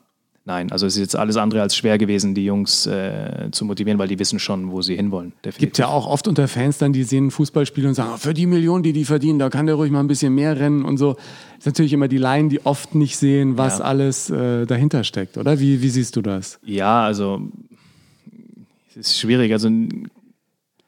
Nein, 0.49 0.71
also 0.71 0.87
es 0.87 0.95
ist 0.95 0.99
jetzt 0.99 1.15
alles 1.15 1.37
andere 1.37 1.61
als 1.61 1.75
schwer 1.75 1.99
gewesen, 1.99 2.33
die 2.33 2.43
Jungs 2.43 2.87
äh, 2.87 3.49
zu 3.51 3.65
motivieren, 3.65 3.99
weil 3.99 4.07
die 4.07 4.17
wissen 4.17 4.39
schon, 4.39 4.71
wo 4.71 4.81
sie 4.81 4.95
hinwollen. 4.95 5.31
Es 5.43 5.57
Gibt 5.57 5.77
ja 5.77 5.87
auch 5.87 6.07
oft 6.07 6.27
unter 6.27 6.47
Fans 6.47 6.79
dann, 6.79 6.91
die 6.91 7.03
sehen 7.03 7.27
ein 7.27 7.31
Fußballspiel 7.31 7.85
und 7.85 7.93
sagen, 7.93 8.17
für 8.17 8.33
die 8.33 8.47
Millionen, 8.47 8.81
die 8.81 8.91
die 8.91 9.05
verdienen, 9.05 9.37
da 9.37 9.51
kann 9.51 9.67
der 9.67 9.75
ruhig 9.75 9.91
mal 9.91 9.99
ein 9.99 10.07
bisschen 10.07 10.33
mehr 10.33 10.59
rennen 10.59 10.85
und 10.85 10.97
so. 10.97 11.13
Das 11.13 11.23
ist 11.59 11.65
natürlich 11.67 11.93
immer 11.93 12.07
die 12.07 12.17
Laien, 12.17 12.49
die 12.49 12.65
oft 12.65 12.95
nicht 12.95 13.17
sehen, 13.17 13.59
was 13.59 13.77
ja. 13.77 13.85
alles 13.85 14.31
äh, 14.31 14.65
dahinter 14.65 15.03
steckt, 15.03 15.37
oder? 15.37 15.59
Wie, 15.59 15.83
wie 15.83 15.89
siehst 15.89 16.15
du 16.15 16.23
das? 16.23 16.57
Ja, 16.65 17.03
also 17.03 17.43
es 18.89 18.95
ist 18.95 19.19
schwierig. 19.19 19.51
Also 19.51 19.69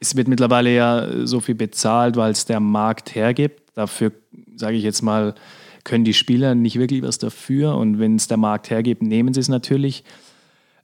es 0.02 0.16
wird 0.18 0.28
mittlerweile 0.28 0.74
ja 0.74 1.26
so 1.26 1.40
viel 1.40 1.56
bezahlt, 1.56 2.18
weil 2.18 2.32
es 2.32 2.46
der 2.46 2.60
Markt 2.60 3.16
hergibt. 3.16 3.62
Dafür 3.76 4.12
sage 4.56 4.76
ich 4.76 4.84
jetzt 4.84 5.04
mal, 5.04 5.36
können 5.84 6.04
die 6.04 6.14
Spieler 6.14 6.56
nicht 6.56 6.78
wirklich 6.78 7.04
was 7.04 7.20
dafür 7.20 7.76
und 7.76 8.00
wenn 8.00 8.16
es 8.16 8.28
der 8.28 8.38
Markt 8.38 8.70
hergibt, 8.70 9.02
nehmen 9.04 9.34
sie 9.34 9.40
es 9.40 9.48
natürlich. 9.48 10.04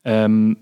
Ähm, 0.05 0.57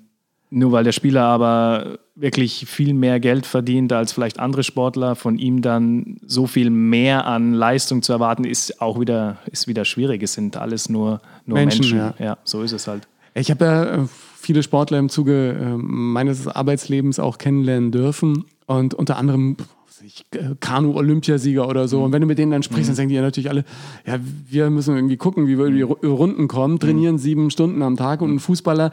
nur 0.49 0.71
weil 0.71 0.85
der 0.85 0.93
Spieler 0.93 1.23
aber 1.23 1.99
wirklich 2.15 2.65
viel 2.67 2.93
mehr 2.93 3.19
Geld 3.19 3.45
verdient 3.45 3.91
als 3.91 4.13
vielleicht 4.13 4.39
andere 4.39 4.63
Sportler, 4.63 5.15
von 5.15 5.37
ihm 5.37 5.61
dann 5.61 6.17
so 6.25 6.47
viel 6.47 6.69
mehr 6.69 7.27
an 7.27 7.53
Leistung 7.53 8.01
zu 8.01 8.13
erwarten, 8.13 8.45
ist 8.45 8.81
auch 8.81 8.99
wieder, 8.99 9.37
ist 9.47 9.67
wieder 9.67 9.83
schwierig. 9.83 10.23
Es 10.23 10.33
sind 10.33 10.55
alles 10.55 10.87
nur, 10.87 11.21
nur 11.45 11.57
Menschen. 11.57 11.81
Menschen. 11.81 11.97
Ja. 11.97 12.13
ja, 12.25 12.37
so 12.45 12.61
ist 12.61 12.71
es 12.71 12.87
halt. 12.87 13.05
Ich 13.33 13.51
habe 13.51 13.65
ja 13.65 13.83
äh, 13.83 14.07
viele 14.45 14.63
Sportler 14.63 14.99
im 14.99 15.09
Zuge 15.09 15.53
äh, 15.53 15.77
meines 15.77 16.47
Arbeitslebens 16.47 17.19
auch 17.19 17.37
kennenlernen 17.37 17.91
dürfen 17.91 18.45
und 18.67 18.93
unter 18.93 19.17
anderem 19.17 19.57
Kanu-Olympiasieger 20.59 21.67
oder 21.67 21.87
so. 21.87 22.03
Und 22.03 22.11
wenn 22.11 22.21
du 22.21 22.27
mit 22.27 22.37
denen 22.37 22.51
dann 22.51 22.63
sprichst, 22.63 22.89
dann 22.89 22.93
mhm. 22.93 22.97
sagen 22.97 23.09
die 23.09 23.15
ja 23.15 23.21
natürlich 23.21 23.49
alle, 23.49 23.65
ja, 24.05 24.19
wir 24.49 24.69
müssen 24.69 24.95
irgendwie 24.95 25.17
gucken, 25.17 25.47
wie 25.47 25.57
wir 25.57 25.65
über 25.65 25.95
die 25.95 26.07
Runden 26.07 26.47
kommen, 26.47 26.79
trainieren 26.79 27.17
sieben 27.17 27.49
Stunden 27.49 27.81
am 27.81 27.95
Tag 27.97 28.21
und 28.21 28.35
ein 28.35 28.39
Fußballer 28.39 28.91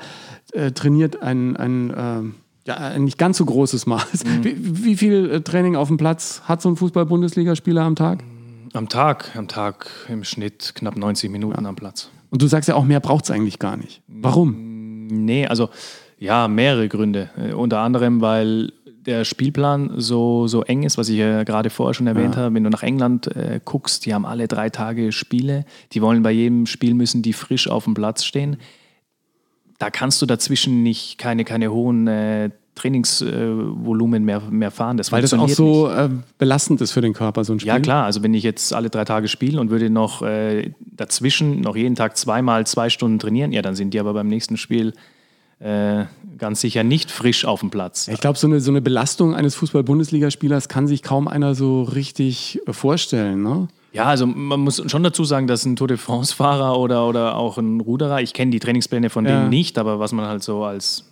äh, 0.52 0.72
trainiert 0.72 1.22
ein, 1.22 1.56
ein, 1.56 1.90
äh, 1.90 2.68
ja, 2.68 2.76
ein 2.76 3.04
nicht 3.04 3.18
ganz 3.18 3.36
so 3.36 3.44
großes 3.44 3.86
Maß. 3.86 4.24
Mhm. 4.24 4.44
Wie, 4.44 4.84
wie, 4.84 4.96
viel 4.96 5.30
äh, 5.30 5.40
Training 5.42 5.76
auf 5.76 5.88
dem 5.88 5.96
Platz 5.96 6.42
hat 6.44 6.62
so 6.62 6.68
ein 6.68 6.76
Fußball-Bundesligaspieler 6.76 7.82
am 7.82 7.96
Tag? 7.96 8.24
Am 8.72 8.88
Tag, 8.88 9.36
am 9.36 9.48
Tag 9.48 9.90
im 10.08 10.24
Schnitt 10.24 10.72
knapp 10.74 10.96
90 10.96 11.30
Minuten 11.30 11.62
ja. 11.62 11.68
am 11.68 11.76
Platz. 11.76 12.08
Und 12.30 12.40
du 12.40 12.46
sagst 12.46 12.68
ja 12.70 12.74
auch, 12.74 12.84
mehr 12.84 13.00
braucht 13.00 13.24
es 13.24 13.30
eigentlich 13.30 13.58
gar 13.58 13.76
nicht. 13.76 14.00
Warum? 14.08 14.71
Nee, 15.08 15.46
also 15.46 15.70
ja, 16.18 16.48
mehrere 16.48 16.88
Gründe. 16.88 17.30
Äh, 17.36 17.52
unter 17.52 17.80
anderem, 17.80 18.20
weil 18.20 18.72
der 19.06 19.24
Spielplan 19.24 19.94
so, 19.96 20.46
so 20.46 20.62
eng 20.62 20.84
ist, 20.84 20.96
was 20.96 21.08
ich 21.08 21.16
ja 21.16 21.42
gerade 21.42 21.70
vorher 21.70 21.94
schon 21.94 22.06
erwähnt 22.06 22.36
ja. 22.36 22.42
habe. 22.42 22.54
Wenn 22.54 22.64
du 22.64 22.70
nach 22.70 22.84
England 22.84 23.26
äh, 23.36 23.60
guckst, 23.64 24.06
die 24.06 24.14
haben 24.14 24.24
alle 24.24 24.46
drei 24.46 24.70
Tage 24.70 25.10
Spiele. 25.10 25.64
Die 25.92 26.02
wollen 26.02 26.22
bei 26.22 26.30
jedem 26.30 26.66
Spiel 26.66 26.94
müssen 26.94 27.22
die 27.22 27.32
frisch 27.32 27.68
auf 27.68 27.84
dem 27.84 27.94
Platz 27.94 28.24
stehen. 28.24 28.58
Da 29.78 29.90
kannst 29.90 30.22
du 30.22 30.26
dazwischen 30.26 30.84
nicht 30.84 31.18
keine, 31.18 31.44
keine 31.44 31.72
hohen 31.72 32.06
äh, 32.06 32.50
Trainingsvolumen 32.74 34.24
mehr, 34.24 34.40
mehr 34.50 34.70
fahren. 34.70 34.96
Das 34.96 35.12
Weil 35.12 35.22
das 35.22 35.34
auch 35.34 35.48
so 35.48 35.90
äh, 35.90 36.08
belastend 36.38 36.80
ist 36.80 36.92
für 36.92 37.02
den 37.02 37.12
Körper, 37.12 37.44
so 37.44 37.52
ein 37.52 37.60
Spiel. 37.60 37.68
Ja, 37.68 37.80
klar. 37.80 38.04
Also, 38.04 38.22
wenn 38.22 38.32
ich 38.34 38.42
jetzt 38.42 38.72
alle 38.72 38.88
drei 38.88 39.04
Tage 39.04 39.28
spiele 39.28 39.60
und 39.60 39.70
würde 39.70 39.90
noch 39.90 40.22
äh, 40.22 40.72
dazwischen 40.80 41.60
noch 41.60 41.76
jeden 41.76 41.96
Tag 41.96 42.16
zweimal 42.16 42.66
zwei 42.66 42.88
Stunden 42.88 43.18
trainieren, 43.18 43.52
ja, 43.52 43.62
dann 43.62 43.74
sind 43.74 43.92
die 43.92 44.00
aber 44.00 44.14
beim 44.14 44.28
nächsten 44.28 44.56
Spiel 44.56 44.94
äh, 45.62 46.06
ganz 46.38 46.60
sicher 46.60 46.82
nicht 46.82 47.10
frisch 47.10 47.44
auf 47.44 47.60
dem 47.60 47.70
Platz. 47.70 48.08
Ich 48.08 48.20
glaube, 48.20 48.38
so 48.38 48.46
eine, 48.46 48.60
so 48.60 48.70
eine 48.70 48.80
Belastung 48.80 49.34
eines 49.34 49.54
Fußball-Bundesligaspielers 49.54 50.68
kann 50.68 50.88
sich 50.88 51.02
kaum 51.02 51.28
einer 51.28 51.54
so 51.54 51.82
richtig 51.82 52.60
vorstellen. 52.68 53.42
Ne? 53.42 53.68
Ja, 53.92 54.06
also 54.06 54.26
man 54.26 54.60
muss 54.60 54.82
schon 54.90 55.02
dazu 55.02 55.24
sagen, 55.24 55.46
dass 55.46 55.64
ein 55.64 55.76
Tour 55.76 55.88
de 55.88 55.98
France-Fahrer 55.98 56.78
oder, 56.78 57.06
oder 57.06 57.36
auch 57.36 57.58
ein 57.58 57.80
Ruderer, 57.80 58.22
ich 58.22 58.32
kenne 58.32 58.50
die 58.50 58.58
Trainingspläne 58.58 59.10
von 59.10 59.24
denen 59.24 59.42
ja. 59.42 59.48
nicht, 59.48 59.78
aber 59.78 60.00
was 60.00 60.12
man 60.12 60.26
halt 60.26 60.42
so 60.42 60.64
als 60.64 61.04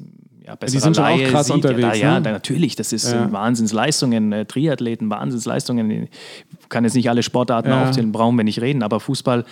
ja, 0.51 0.67
Die 0.67 0.79
sind 0.79 0.97
schon 0.97 1.05
Laie 1.05 1.27
auch 1.27 1.31
krass 1.31 1.47
sieht, 1.47 1.57
unterwegs. 1.57 1.99
Ja, 1.99 2.19
ne? 2.19 2.27
ja 2.27 2.33
natürlich, 2.33 2.77
das 2.77 2.93
ist 2.93 3.13
ja. 3.13 3.31
Wahnsinnsleistungen, 3.31 4.33
äh, 4.33 4.45
Triathleten, 4.45 5.11
Wahnsinnsleistungen. 5.11 5.91
Ich 5.91 6.69
kann 6.69 6.85
jetzt 6.85 6.95
nicht 6.95 7.09
alle 7.09 7.23
Sportarten 7.23 7.73
aufzählen, 7.73 8.13
brauchen 8.13 8.37
wir 8.37 8.45
nicht 8.45 8.61
reden, 8.61 8.83
aber 8.83 9.01
Fußball 9.01 9.45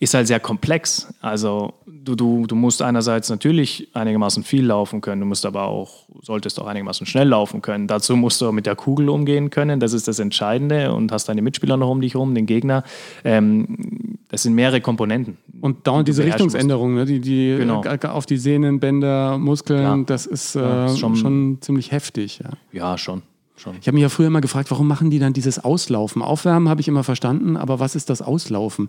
ist 0.00 0.14
halt 0.14 0.26
sehr 0.26 0.40
komplex. 0.40 1.12
Also 1.20 1.74
du, 2.04 2.14
du, 2.14 2.46
du 2.46 2.54
musst 2.54 2.82
einerseits 2.82 3.28
natürlich 3.28 3.88
einigermaßen 3.94 4.42
viel 4.42 4.64
laufen 4.64 5.00
können, 5.00 5.20
du 5.20 5.26
musst 5.26 5.46
aber 5.46 5.64
auch, 5.64 6.06
solltest 6.22 6.60
auch 6.60 6.66
einigermaßen 6.66 7.06
schnell 7.06 7.28
laufen 7.28 7.62
können. 7.62 7.86
Dazu 7.86 8.16
musst 8.16 8.40
du 8.40 8.50
mit 8.52 8.66
der 8.66 8.76
Kugel 8.76 9.08
umgehen 9.08 9.50
können, 9.50 9.80
das 9.80 9.92
ist 9.92 10.08
das 10.08 10.18
Entscheidende 10.18 10.92
und 10.92 11.12
hast 11.12 11.28
deine 11.28 11.42
Mitspieler 11.42 11.76
noch 11.76 11.90
um 11.90 12.00
dich 12.00 12.14
herum, 12.14 12.34
den 12.34 12.46
Gegner. 12.46 12.84
Ähm, 13.24 14.18
das 14.28 14.44
sind 14.44 14.54
mehrere 14.54 14.80
Komponenten. 14.80 15.38
Und 15.60 15.86
dauernd 15.86 16.08
diese 16.08 16.24
Richtungsänderungen, 16.24 16.96
ne? 16.96 17.04
die, 17.04 17.20
die 17.20 17.56
genau. 17.58 17.82
auf 17.82 18.26
die 18.26 18.36
Sehnen, 18.36 18.80
Bänder, 18.80 19.38
Muskeln, 19.38 19.82
ja. 19.82 20.04
das 20.06 20.26
ist, 20.26 20.54
äh, 20.54 20.60
ja, 20.60 20.86
ist 20.86 20.98
schon, 20.98 21.16
schon, 21.16 21.58
ziemlich 21.60 21.90
heftig. 21.92 22.40
Ja, 22.42 22.50
ja 22.72 22.98
schon. 22.98 23.22
Schon. 23.60 23.76
Ich 23.78 23.86
habe 23.86 23.94
mich 23.94 24.02
ja 24.02 24.08
früher 24.08 24.28
immer 24.28 24.40
gefragt, 24.40 24.70
warum 24.70 24.88
machen 24.88 25.10
die 25.10 25.18
dann 25.18 25.34
dieses 25.34 25.62
Auslaufen? 25.62 26.22
Aufwärmen 26.22 26.70
habe 26.70 26.80
ich 26.80 26.88
immer 26.88 27.04
verstanden, 27.04 27.58
aber 27.58 27.78
was 27.78 27.94
ist 27.94 28.08
das 28.08 28.22
Auslaufen? 28.22 28.88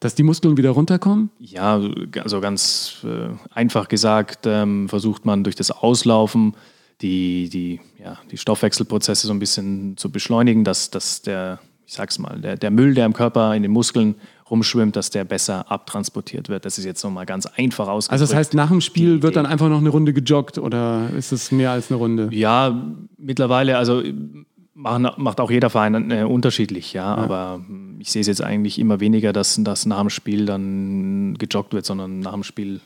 Dass 0.00 0.14
die 0.14 0.22
Muskeln 0.22 0.56
wieder 0.56 0.70
runterkommen? 0.70 1.28
Ja, 1.38 1.78
also 2.22 2.40
ganz 2.40 3.04
äh, 3.04 3.28
einfach 3.54 3.88
gesagt, 3.88 4.46
ähm, 4.46 4.88
versucht 4.88 5.26
man 5.26 5.44
durch 5.44 5.54
das 5.54 5.70
Auslaufen 5.70 6.56
die, 7.02 7.50
die, 7.50 7.78
ja, 8.02 8.16
die 8.30 8.38
Stoffwechselprozesse 8.38 9.26
so 9.26 9.34
ein 9.34 9.38
bisschen 9.38 9.98
zu 9.98 10.10
beschleunigen, 10.10 10.64
dass, 10.64 10.88
dass 10.88 11.20
der, 11.20 11.58
ich 11.86 11.92
sag's 11.92 12.18
mal, 12.18 12.40
der, 12.40 12.56
der 12.56 12.70
Müll, 12.70 12.94
der 12.94 13.04
im 13.04 13.12
Körper, 13.12 13.54
in 13.54 13.62
den 13.62 13.72
Muskeln 13.72 14.14
rumschwimmt, 14.50 14.94
dass 14.96 15.10
der 15.10 15.24
besser 15.24 15.70
abtransportiert 15.70 16.48
wird. 16.48 16.64
Das 16.64 16.78
ist 16.78 16.84
jetzt 16.84 17.02
nochmal 17.02 17.26
ganz 17.26 17.46
einfach 17.46 17.88
ausgedrückt. 17.88 18.12
Also 18.12 18.32
das 18.32 18.34
heißt, 18.34 18.54
nach 18.54 18.68
dem 18.68 18.80
Spiel 18.80 19.22
wird 19.22 19.36
dann 19.36 19.46
einfach 19.46 19.68
noch 19.68 19.78
eine 19.80 19.88
Runde 19.88 20.12
gejoggt 20.12 20.58
oder 20.58 21.10
ist 21.16 21.32
es 21.32 21.50
mehr 21.50 21.72
als 21.72 21.90
eine 21.90 21.98
Runde? 21.98 22.28
Ja, 22.32 22.86
mittlerweile, 23.18 23.76
also 23.76 24.02
macht 24.74 25.40
auch 25.40 25.50
jeder 25.50 25.70
Verein 25.70 26.10
äh, 26.10 26.24
unterschiedlich, 26.24 26.92
ja, 26.92 27.16
ja, 27.16 27.22
aber 27.22 27.64
ich 27.98 28.12
sehe 28.12 28.20
es 28.20 28.26
jetzt 28.26 28.42
eigentlich 28.42 28.78
immer 28.78 29.00
weniger, 29.00 29.32
dass, 29.32 29.58
dass 29.62 29.86
nach 29.86 30.00
dem 30.00 30.10
Spiel 30.10 30.44
dann 30.44 31.34
gejoggt 31.38 31.72
wird, 31.72 31.86
sondern 31.86 32.20
nach 32.20 32.34
dem 32.34 32.42
Spiel 32.42 32.80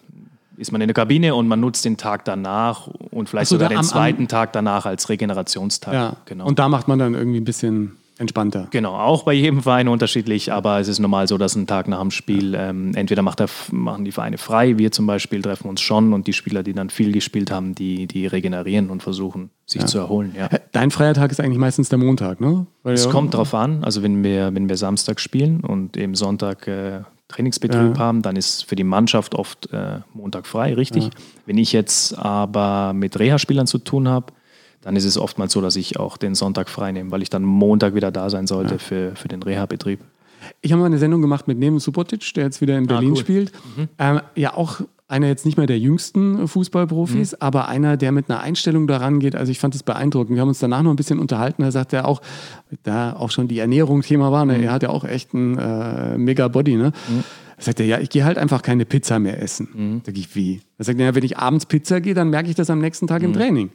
ist 0.57 0.73
man 0.73 0.81
in 0.81 0.89
der 0.89 0.95
Kabine 0.95 1.35
und 1.35 1.49
man 1.49 1.59
nutzt 1.59 1.85
den 1.85 1.97
Tag 1.97 2.25
danach 2.27 2.87
und 2.87 3.29
vielleicht 3.29 3.49
so, 3.49 3.57
sogar 3.57 3.71
den 3.71 3.79
am, 3.79 3.85
zweiten 3.85 4.23
am, 4.23 4.29
Tag 4.29 4.53
danach 4.53 4.87
als 4.87 5.09
Regenerationstag. 5.09 5.95
Ja, 5.95 6.17
genau. 6.27 6.47
Und 6.47 6.59
da 6.59 6.69
macht 6.69 6.87
man 6.87 6.99
dann 6.99 7.15
irgendwie 7.15 7.41
ein 7.41 7.45
bisschen 7.45 7.97
entspannter. 8.21 8.69
Genau, 8.71 8.95
auch 8.95 9.25
bei 9.25 9.33
jedem 9.33 9.63
Verein 9.63 9.89
unterschiedlich, 9.89 10.53
aber 10.53 10.79
es 10.79 10.89
ist 10.89 10.99
normal 11.01 11.27
so, 11.27 11.39
dass 11.39 11.57
ein 11.57 11.67
Tag 11.67 11.89
nach 11.89 12.01
dem 12.01 12.11
Spiel 12.11 12.55
ähm, 12.55 12.93
entweder 12.95 13.23
macht 13.23 13.41
er, 13.41 13.49
machen 13.73 14.05
die 14.05 14.13
Vereine 14.13 14.39
frei, 14.39 14.79
wir 14.79 14.93
zum 14.93 15.07
Beispiel 15.07 15.43
treffen 15.43 15.69
uns 15.69 15.81
schon 15.81 16.13
und 16.13 16.27
die 16.27 16.33
Spieler, 16.33 16.63
die 16.63 16.73
dann 16.75 16.91
viel 16.91 17.13
gespielt 17.13 17.51
haben, 17.51 17.75
die, 17.75 18.07
die 18.07 18.27
regenerieren 18.27 18.91
und 18.91 19.03
versuchen, 19.03 19.51
sich 19.67 19.81
Ja. 19.83 19.87
zu 19.89 19.99
erholen. 19.99 20.35
Ja. 20.39 20.49
Dein 20.73 20.91
freier 20.91 21.15
Tag 21.15 21.31
ist 21.33 21.41
eigentlich 21.41 21.59
meistens 21.59 21.89
der 21.89 21.99
Montag, 21.99 22.41
ne? 22.41 22.67
Weil 22.83 22.95
Es 22.95 23.07
ja- 23.07 23.11
kommt 23.11 23.35
drauf 23.35 23.55
an, 23.55 23.83
also 23.83 24.03
wenn 24.03 24.23
wir, 24.23 24.55
wenn 24.55 24.69
wir 24.69 24.77
Samstag 24.77 25.19
spielen 25.19 25.61
und 25.61 25.97
eben 25.97 26.15
Sonntag 26.15 26.69
äh, 26.69 27.01
Trainingsbetrieb 27.29 27.95
Ja. 27.95 27.99
haben, 27.99 28.23
dann 28.23 28.35
ist 28.37 28.65
für 28.65 28.75
die 28.77 28.83
Mannschaft 28.85 29.35
oft 29.37 29.73
äh, 29.73 30.01
Montag 30.13 30.47
frei, 30.49 30.75
richtig. 30.75 31.11
Wenn 31.47 31.59
ich 31.59 31.73
jetzt 31.73 32.19
aber 32.19 32.93
mit 32.93 33.19
Reha-Spielern 33.19 33.67
zu 33.69 33.79
tun 33.79 34.09
habe, 34.09 34.33
dann 34.83 34.97
ist 34.97 35.05
es 35.05 35.19
oftmals 35.19 35.53
so, 35.53 35.61
dass 35.61 35.77
ich 35.77 35.99
auch 35.99 36.17
den 36.17 36.35
Sonntag 36.35 36.69
frei 36.69 36.93
nehme, 36.93 37.11
weil 37.11 37.23
ich 37.23 37.31
dann 37.31 37.43
Montag 37.43 37.95
wieder 37.95 38.11
da 38.11 38.31
sein 38.31 38.47
sollte 38.47 38.79
für, 38.79 39.15
für 39.15 39.29
den 39.29 39.43
Reha-Betrieb. 39.43 40.01
Ich 40.63 40.73
habe 40.73 40.81
mal 40.81 40.87
eine 40.87 40.99
Sendung 40.99 41.21
gemacht 41.21 41.49
mit 41.49 41.59
Neven 41.59 41.79
Subotic, 41.79 42.33
der 42.35 42.45
jetzt 42.45 42.61
wieder 42.61 42.79
in 42.79 42.87
Berlin 42.87 43.13
cool. 43.13 43.17
spielt. 43.17 43.53
Ähm, 43.99 44.21
ja, 44.35 44.55
auch 44.55 44.81
einer 45.11 45.27
jetzt 45.27 45.45
nicht 45.45 45.59
mehr 45.59 45.67
der 45.67 45.79
jüngsten 45.79 46.47
Fußballprofis, 46.47 47.35
aber 47.35 47.69
einer, 47.69 47.97
der 47.97 48.13
mit 48.13 48.31
einer 48.31 48.41
Einstellung 48.41 48.87
daran 48.87 49.19
geht. 49.19 49.35
Also 49.35 49.51
ich 49.51 49.59
fand 49.59 49.75
es 49.75 49.83
beeindruckend. 49.83 50.37
Wir 50.37 50.41
haben 50.41 50.49
uns 50.49 50.61
danach 50.61 50.83
noch 50.83 50.91
ein 50.91 50.97
bisschen 50.97 51.19
unterhalten. 51.19 51.63
Da 51.63 51.73
sagt 51.73 51.93
er 51.93 52.07
auch, 52.07 52.23
da 52.85 53.15
auch 53.15 53.31
schon 53.31 53.49
die 53.49 53.59
Ernährung 53.59 54.03
Thema 54.03 54.31
war. 54.31 54.45
Ne? 54.45 54.63
Er 54.63 54.73
hat 54.73 54.85
ja 54.85 54.91
auch 54.91 55.05
echt 55.05 55.35
einen 55.35 55.59
äh, 55.59 56.17
mega 56.17 56.47
Body. 56.47 56.77
Ne? 56.77 56.93
Da 57.61 57.67
sagt 57.67 57.81
er, 57.81 57.87
ja, 57.87 57.99
ich 57.99 58.09
gehe 58.09 58.25
halt 58.25 58.39
einfach 58.39 58.63
keine 58.63 58.87
Pizza 58.87 59.19
mehr 59.19 59.43
essen. 59.43 60.01
Sag 60.07 60.17
ich, 60.17 60.35
wie? 60.35 60.63
Da 60.79 60.85
sagt 60.85 60.99
er, 60.99 61.05
ja, 61.05 61.15
wenn 61.15 61.25
ich 61.25 61.37
abends 61.37 61.67
Pizza 61.67 62.01
gehe, 62.01 62.15
dann 62.15 62.31
merke 62.31 62.49
ich 62.49 62.55
das 62.55 62.71
am 62.71 62.79
nächsten 62.79 63.07
Tag 63.07 63.23
im 63.23 63.35
Training. 63.35 63.71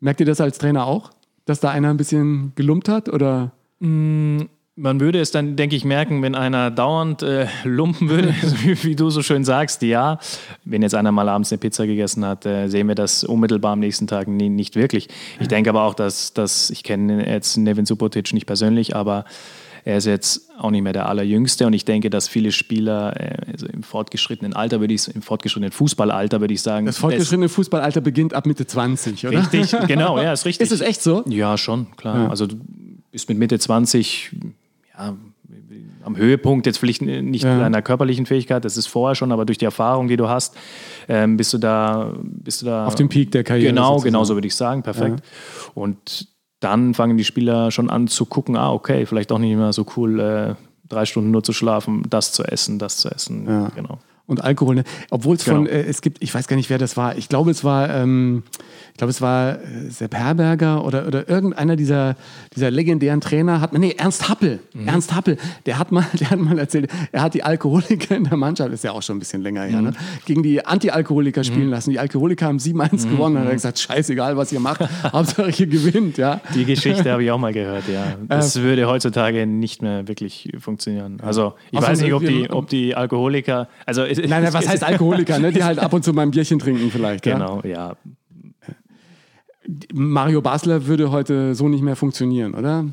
Merkt 0.00 0.18
ihr 0.18 0.26
das 0.26 0.40
als 0.40 0.58
Trainer 0.58 0.84
auch? 0.84 1.10
Dass 1.44 1.60
da 1.60 1.70
einer 1.70 1.90
ein 1.90 1.96
bisschen 1.96 2.52
gelumpt 2.56 2.88
hat? 2.88 3.08
Oder? 3.08 3.52
Man 3.78 4.98
würde 4.98 5.20
es 5.20 5.30
dann, 5.30 5.54
denke 5.54 5.76
ich, 5.76 5.84
merken, 5.84 6.22
wenn 6.22 6.34
einer 6.34 6.72
dauernd 6.72 7.22
äh, 7.22 7.46
lumpen 7.64 8.08
würde, 8.08 8.34
wie, 8.62 8.82
wie 8.82 8.96
du 8.96 9.10
so 9.10 9.22
schön 9.22 9.44
sagst, 9.44 9.82
ja. 9.82 10.18
Wenn 10.64 10.82
jetzt 10.82 10.94
einer 10.94 11.12
mal 11.12 11.28
abends 11.28 11.52
eine 11.52 11.58
Pizza 11.58 11.86
gegessen 11.86 12.24
hat, 12.24 12.46
äh, 12.46 12.66
sehen 12.66 12.88
wir 12.88 12.96
das 12.96 13.22
unmittelbar 13.22 13.74
am 13.74 13.80
nächsten 13.80 14.08
Tag 14.08 14.26
nie, 14.26 14.48
nicht 14.48 14.74
wirklich. 14.74 15.08
Ich 15.38 15.46
denke 15.48 15.70
aber 15.70 15.84
auch, 15.84 15.94
dass, 15.94 16.32
dass 16.32 16.70
ich 16.70 16.82
kenne 16.82 17.28
jetzt 17.28 17.58
Nevin 17.58 17.86
Subotic 17.86 18.32
nicht 18.32 18.46
persönlich, 18.46 18.96
aber 18.96 19.24
er 19.84 19.96
ist 19.96 20.06
jetzt 20.06 20.50
auch 20.58 20.70
nicht 20.70 20.82
mehr 20.82 20.92
der 20.92 21.08
Allerjüngste 21.08 21.66
und 21.66 21.72
ich 21.72 21.84
denke, 21.84 22.10
dass 22.10 22.28
viele 22.28 22.52
Spieler 22.52 23.18
äh, 23.18 23.52
also 23.52 23.66
im 23.66 23.82
fortgeschrittenen 23.82 24.52
Alter, 24.54 24.80
würde 24.80 24.94
ich 24.94 25.08
im 25.14 25.22
fortgeschrittenen 25.22 25.72
Fußballalter, 25.72 26.40
würde 26.40 26.54
ich 26.54 26.62
sagen, 26.62 26.86
Das 26.86 26.98
fortgeschrittene 26.98 27.48
Fußballalter 27.48 28.00
beginnt 28.00 28.34
ab 28.34 28.46
Mitte 28.46 28.66
20, 28.66 29.26
oder? 29.26 29.38
Richtig, 29.38 29.70
genau, 29.86 30.18
ja, 30.18 30.32
ist 30.32 30.44
richtig. 30.44 30.64
Ist 30.66 30.72
es 30.72 30.80
echt 30.80 31.02
so? 31.02 31.24
Ja, 31.28 31.56
schon, 31.56 31.88
klar. 31.96 32.30
Also 32.30 32.46
du 32.46 32.56
bist 33.10 33.28
mit 33.28 33.38
Mitte 33.38 33.58
20 33.58 34.36
ja, 34.96 35.16
am 36.02 36.16
Höhepunkt, 36.16 36.66
jetzt 36.66 36.78
vielleicht 36.78 37.02
nicht 37.02 37.44
Ja. 37.44 37.58
deiner 37.58 37.82
körperlichen 37.82 38.24
Fähigkeit, 38.26 38.64
das 38.64 38.76
ist 38.76 38.86
vorher 38.86 39.14
schon, 39.14 39.32
aber 39.32 39.44
durch 39.44 39.58
die 39.58 39.64
Erfahrung, 39.66 40.08
die 40.08 40.16
du 40.16 40.28
hast, 40.28 40.56
ähm, 41.08 41.36
bist 41.36 41.52
du 41.52 41.58
da, 41.58 42.14
bist 42.22 42.62
du 42.62 42.66
da 42.66 42.86
Auf 42.86 42.94
dem 42.94 43.08
Peak 43.08 43.30
der 43.32 43.44
Karriere 43.44 43.68
Genau, 43.72 43.92
sozusagen. 43.94 44.12
genau 44.12 44.24
so 44.24 44.34
würde 44.34 44.46
ich 44.46 44.54
sagen, 44.54 44.82
perfekt. 44.82 45.22
Und 45.74 46.28
dann 46.60 46.94
fangen 46.94 47.16
die 47.16 47.24
Spieler 47.24 47.70
schon 47.70 47.90
an 47.90 48.06
zu 48.06 48.26
gucken, 48.26 48.56
ah, 48.56 48.72
okay, 48.72 49.06
vielleicht 49.06 49.32
auch 49.32 49.38
nicht 49.38 49.56
mehr 49.56 49.72
so 49.72 49.86
cool, 49.96 50.20
äh, 50.20 50.54
drei 50.88 51.06
Stunden 51.06 51.30
nur 51.30 51.42
zu 51.42 51.52
schlafen, 51.52 52.02
das 52.08 52.32
zu 52.32 52.44
essen, 52.44 52.78
das 52.78 52.98
zu 52.98 53.10
essen. 53.10 53.46
Ja. 53.46 53.68
Genau. 53.74 53.98
Und 54.30 54.44
Alkohol, 54.44 54.76
ne? 54.76 54.84
Obwohl 55.10 55.34
es 55.34 55.42
von, 55.42 55.64
Genau. 55.64 55.76
äh, 55.76 55.82
es 55.82 56.02
gibt, 56.02 56.22
ich 56.22 56.32
weiß 56.32 56.46
gar 56.46 56.54
nicht, 56.54 56.70
wer 56.70 56.78
das 56.78 56.96
war. 56.96 57.18
Ich 57.18 57.28
glaube, 57.28 57.50
es 57.50 57.64
war, 57.64 57.90
ähm, 57.90 58.44
ich 58.92 58.98
glaube, 58.98 59.10
es 59.10 59.20
war 59.20 59.54
äh, 59.56 59.90
Sepp 59.90 60.14
Herberger 60.14 60.84
oder, 60.84 61.06
oder 61.08 61.28
irgendeiner 61.28 61.74
dieser, 61.74 62.14
dieser 62.54 62.70
legendären 62.70 63.20
Trainer 63.20 63.60
hat, 63.60 63.72
nee, 63.76 63.94
Ernst 63.98 64.28
Happel. 64.28 64.60
Mhm. 64.72 64.86
Ernst 64.86 65.12
Happel, 65.16 65.36
der 65.66 65.80
hat 65.80 65.90
mal, 65.90 66.06
der 66.20 66.30
hat 66.30 66.38
mal 66.38 66.56
erzählt, 66.60 66.88
er 67.10 67.22
hat 67.22 67.34
die 67.34 67.42
Alkoholiker 67.42 68.14
in 68.16 68.22
der 68.24 68.36
Mannschaft, 68.36 68.72
ist 68.72 68.84
ja 68.84 68.92
auch 68.92 69.02
schon 69.02 69.16
ein 69.16 69.18
bisschen 69.18 69.42
länger 69.42 69.62
her, 69.62 69.78
Mhm. 69.78 69.84
ne? 69.88 69.92
gegen 70.26 70.44
die 70.44 70.64
Anti-Alkoholiker 70.64 71.42
spielen 71.42 71.68
lassen. 71.70 71.90
Die 71.90 71.98
Alkoholiker 71.98 72.46
haben 72.46 72.58
7-1 72.60 73.06
Mhm. 73.06 73.10
gewonnen. 73.10 73.36
Und 73.36 73.42
er 73.42 73.48
hat 73.48 73.54
gesagt, 73.54 73.80
scheißegal, 73.80 74.36
was 74.36 74.52
ihr 74.52 74.60
macht, 74.60 74.80
Hauptsache 75.12 75.50
ihr 75.58 75.66
gewinnt, 75.66 76.18
ja. 76.18 76.40
Die 76.54 76.64
Geschichte 76.64 77.10
habe 77.10 77.24
ich 77.24 77.32
auch 77.32 77.38
mal 77.38 77.52
gehört, 77.52 77.88
ja. 77.92 78.14
Das 78.28 78.54
Äh, 78.54 78.62
würde 78.62 78.86
heutzutage 78.86 79.44
nicht 79.46 79.82
mehr 79.82 80.06
wirklich 80.06 80.52
funktionieren. 80.60 81.18
Also 81.20 81.54
ich 81.72 81.78
Außer 81.78 81.88
weiß 81.88 82.00
nicht, 82.02 82.12
ob 82.12 82.24
die, 82.24 82.48
ob 82.48 82.68
die 82.68 82.94
Alkoholiker, 82.94 83.66
also 83.86 84.04
es- 84.04 84.19
Nein, 84.28 84.42
nein, 84.42 84.52
was 84.52 84.68
heißt 84.68 84.84
Alkoholiker, 84.84 85.38
ne? 85.38 85.52
Die 85.52 85.62
halt 85.62 85.78
ab 85.78 85.92
und 85.92 86.04
zu 86.04 86.12
mal 86.12 86.22
ein 86.22 86.30
Bierchen 86.30 86.58
trinken 86.58 86.90
vielleicht, 86.90 87.26
ja. 87.26 87.34
Genau, 87.34 87.62
ja. 87.64 87.96
Mario 89.92 90.42
Basler 90.42 90.86
würde 90.86 91.10
heute 91.10 91.54
so 91.54 91.68
nicht 91.68 91.82
mehr 91.82 91.96
funktionieren, 91.96 92.54
oder? 92.54 92.86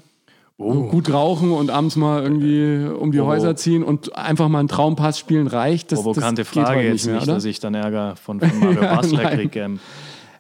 So 0.60 0.88
Gut 0.88 1.14
rauchen 1.14 1.52
und 1.52 1.70
abends 1.70 1.96
mal 1.98 2.24
irgendwie 2.24 2.88
um 2.88 3.12
die 3.12 3.20
Oh. 3.20 3.28
Häuser 3.28 3.56
ziehen 3.56 3.84
und 3.84 4.16
einfach 4.16 4.48
mal 4.48 4.60
einen 4.60 4.68
Traumpass 4.68 5.20
spielen 5.20 5.46
reicht. 5.46 5.92
Das, 5.92 6.02
Provokante 6.02 6.42
das 6.42 6.50
Frage 6.50 6.80
heute 6.80 6.88
jetzt 6.88 7.06
nicht, 7.06 7.14
mehr, 7.14 7.22
oder? 7.22 7.36
dass 7.36 7.46
ich 7.46 7.60
dann 7.60 7.76
Ärger 7.76 8.16
von, 8.16 8.40
von 8.40 8.60
Mario 8.60 8.82
Ja, 8.82 8.96
Basler 8.96 9.26
kriege. 9.32 9.78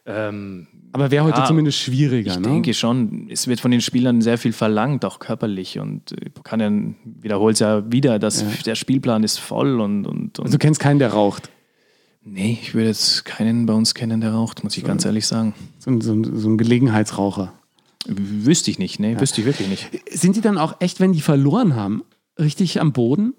Ähm, 0.07 0.67
Aber 0.93 1.11
wäre 1.11 1.25
heute 1.25 1.39
Ja, 1.39 1.45
zumindest 1.45 1.77
schwieriger, 1.79 2.31
ich 2.33 2.39
ne? 2.39 2.47
denke 2.47 2.73
schon, 2.73 3.27
es 3.29 3.47
wird 3.47 3.59
von 3.59 3.71
den 3.71 3.81
Spielern 3.81 4.21
sehr 4.21 4.37
viel 4.37 4.53
verlangt, 4.53 5.05
auch 5.05 5.19
körperlich. 5.19 5.79
Und 5.79 6.11
äh, 6.13 6.29
kann 6.43 6.59
ja, 6.59 6.71
wiederholt 7.21 7.55
es 7.55 7.59
ja 7.59 7.91
wieder, 7.91 8.19
dass 8.19 8.43
der 8.63 8.75
Spielplan 8.75 9.23
ist 9.23 9.37
voll 9.39 9.79
und, 9.81 10.05
und, 10.07 10.39
und 10.39 10.45
Also 10.45 10.53
du 10.53 10.59
kennst 10.59 10.79
keinen, 10.79 10.99
der 10.99 11.09
raucht. 11.13 11.49
nee, 12.23 12.57
ich 12.61 12.73
würde 12.73 12.87
jetzt 12.87 13.25
keinen 13.25 13.65
bei 13.65 13.73
uns 13.73 13.93
kennen, 13.93 14.21
der 14.21 14.31
raucht, 14.33 14.63
muss 14.63 14.75
ich 14.77 14.83
ganz 14.83 15.05
ehrlich 15.05 15.27
sagen. 15.27 15.53
So 15.79 15.91
ein, 15.91 16.01
so 16.01 16.23
so 16.23 16.49
ein 16.49 16.57
Gelegenheitsraucher. 16.57 17.53
Wüsste 18.07 18.71
ich 18.71 18.79
nicht, 18.79 18.99
nee, 18.99 19.19
wüsste 19.19 19.41
ich 19.41 19.47
wirklich 19.47 19.67
nicht. 19.67 19.89
Sind 20.11 20.35
die 20.37 20.41
dann 20.41 20.57
auch 20.57 20.77
echt, 20.79 20.99
wenn 21.01 21.11
die 21.11 21.21
verloren 21.21 21.75
haben, 21.75 22.03
richtig 22.39 22.79
am 22.79 22.93
Boden? 22.93 23.33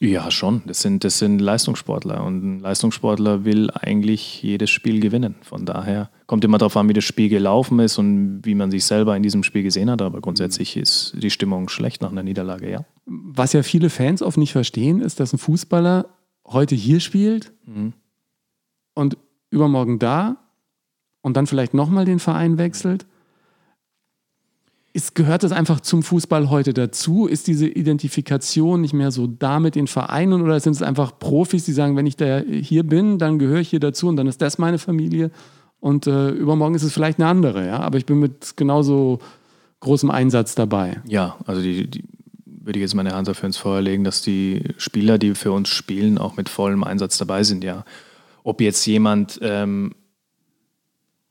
Ja, 0.00 0.30
schon. 0.30 0.62
Das 0.66 0.80
sind, 0.80 1.02
das 1.02 1.18
sind 1.18 1.40
Leistungssportler 1.40 2.22
und 2.24 2.44
ein 2.44 2.60
Leistungssportler 2.60 3.44
will 3.44 3.68
eigentlich 3.72 4.40
jedes 4.44 4.70
Spiel 4.70 5.00
gewinnen. 5.00 5.34
Von 5.42 5.66
daher 5.66 6.08
kommt 6.26 6.44
immer 6.44 6.58
darauf 6.58 6.76
an, 6.76 6.88
wie 6.88 6.92
das 6.92 7.02
Spiel 7.04 7.28
gelaufen 7.28 7.80
ist 7.80 7.98
und 7.98 8.42
wie 8.44 8.54
man 8.54 8.70
sich 8.70 8.84
selber 8.84 9.16
in 9.16 9.24
diesem 9.24 9.42
Spiel 9.42 9.64
gesehen 9.64 9.90
hat. 9.90 10.00
Aber 10.00 10.20
grundsätzlich 10.20 10.76
ist 10.76 11.14
die 11.20 11.30
Stimmung 11.30 11.68
schlecht 11.68 12.00
nach 12.00 12.12
einer 12.12 12.22
Niederlage, 12.22 12.70
ja. 12.70 12.84
Was 13.06 13.52
ja 13.54 13.64
viele 13.64 13.90
Fans 13.90 14.22
oft 14.22 14.38
nicht 14.38 14.52
verstehen, 14.52 15.00
ist, 15.00 15.18
dass 15.18 15.32
ein 15.32 15.38
Fußballer 15.38 16.06
heute 16.46 16.76
hier 16.76 17.00
spielt 17.00 17.52
Mhm. 17.66 17.92
und 18.94 19.18
übermorgen 19.50 19.98
da 19.98 20.36
und 21.22 21.36
dann 21.36 21.48
vielleicht 21.48 21.74
nochmal 21.74 22.04
den 22.04 22.20
Verein 22.20 22.56
wechselt. 22.56 23.06
Ist, 24.94 25.14
gehört 25.14 25.42
das 25.42 25.52
einfach 25.52 25.80
zum 25.80 26.02
Fußball 26.02 26.50
heute 26.50 26.72
dazu? 26.72 27.26
Ist 27.26 27.46
diese 27.46 27.68
Identifikation 27.68 28.80
nicht 28.80 28.94
mehr 28.94 29.10
so 29.10 29.26
da 29.26 29.60
mit 29.60 29.74
den 29.74 29.86
Vereinen 29.86 30.42
oder 30.42 30.58
sind 30.60 30.72
es 30.72 30.82
einfach 30.82 31.18
Profis, 31.18 31.64
die 31.64 31.72
sagen, 31.72 31.94
wenn 31.96 32.06
ich 32.06 32.16
da 32.16 32.40
hier 32.40 32.84
bin, 32.84 33.18
dann 33.18 33.38
gehöre 33.38 33.60
ich 33.60 33.68
hier 33.68 33.80
dazu 33.80 34.08
und 34.08 34.16
dann 34.16 34.26
ist 34.26 34.40
das 34.40 34.58
meine 34.58 34.78
Familie 34.78 35.30
und 35.80 36.06
äh, 36.06 36.30
übermorgen 36.30 36.74
ist 36.74 36.82
es 36.82 36.92
vielleicht 36.92 37.18
eine 37.20 37.28
andere, 37.28 37.66
ja? 37.66 37.80
Aber 37.80 37.98
ich 37.98 38.06
bin 38.06 38.18
mit 38.18 38.56
genauso 38.56 39.20
großem 39.80 40.10
Einsatz 40.10 40.54
dabei. 40.54 41.00
Ja, 41.06 41.36
also 41.46 41.62
die, 41.62 41.86
die 41.88 42.04
würde 42.44 42.80
ich 42.80 42.82
jetzt 42.82 42.94
meine 42.94 43.14
Hand 43.14 43.28
dafür 43.28 43.46
ins 43.46 43.56
Feuer 43.56 43.80
legen, 43.80 44.04
dass 44.04 44.22
die 44.22 44.62
Spieler, 44.76 45.18
die 45.18 45.34
für 45.34 45.52
uns 45.52 45.68
spielen, 45.68 46.18
auch 46.18 46.36
mit 46.36 46.48
vollem 46.48 46.84
Einsatz 46.84 47.18
dabei 47.18 47.42
sind, 47.42 47.62
ja. 47.62 47.84
Ob 48.42 48.60
jetzt 48.60 48.84
jemand 48.86 49.38
ähm, 49.42 49.92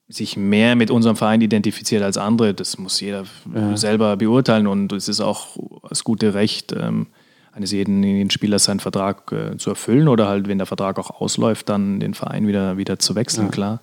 sich 0.09 0.37
mehr 0.37 0.75
mit 0.75 0.89
unserem 0.89 1.15
Verein 1.15 1.41
identifiziert 1.41 2.01
als 2.01 2.17
andere, 2.17 2.53
das 2.53 2.77
muss 2.77 3.01
jeder 3.01 3.25
selber 3.75 4.15
beurteilen 4.15 4.67
und 4.67 4.93
es 4.93 5.09
ist 5.09 5.19
auch 5.19 5.57
das 5.89 6.05
gute 6.05 6.33
Recht 6.33 6.71
ähm, 6.71 7.07
eines 7.57 7.71
jeden, 7.71 8.29
Spielers, 8.29 8.65
seinen 8.65 8.79
Vertrag 8.79 9.31
äh, 9.31 9.57
zu 9.57 9.71
erfüllen 9.71 10.07
oder 10.07 10.27
halt, 10.27 10.47
wenn 10.47 10.59
der 10.59 10.67
Vertrag 10.67 10.99
auch 10.99 11.21
ausläuft, 11.21 11.67
dann 11.69 11.99
den 11.99 12.13
Verein 12.13 12.47
wieder, 12.47 12.77
wieder 12.77 12.99
zu 12.99 13.15
wechseln, 13.15 13.49
klar. 13.49 13.81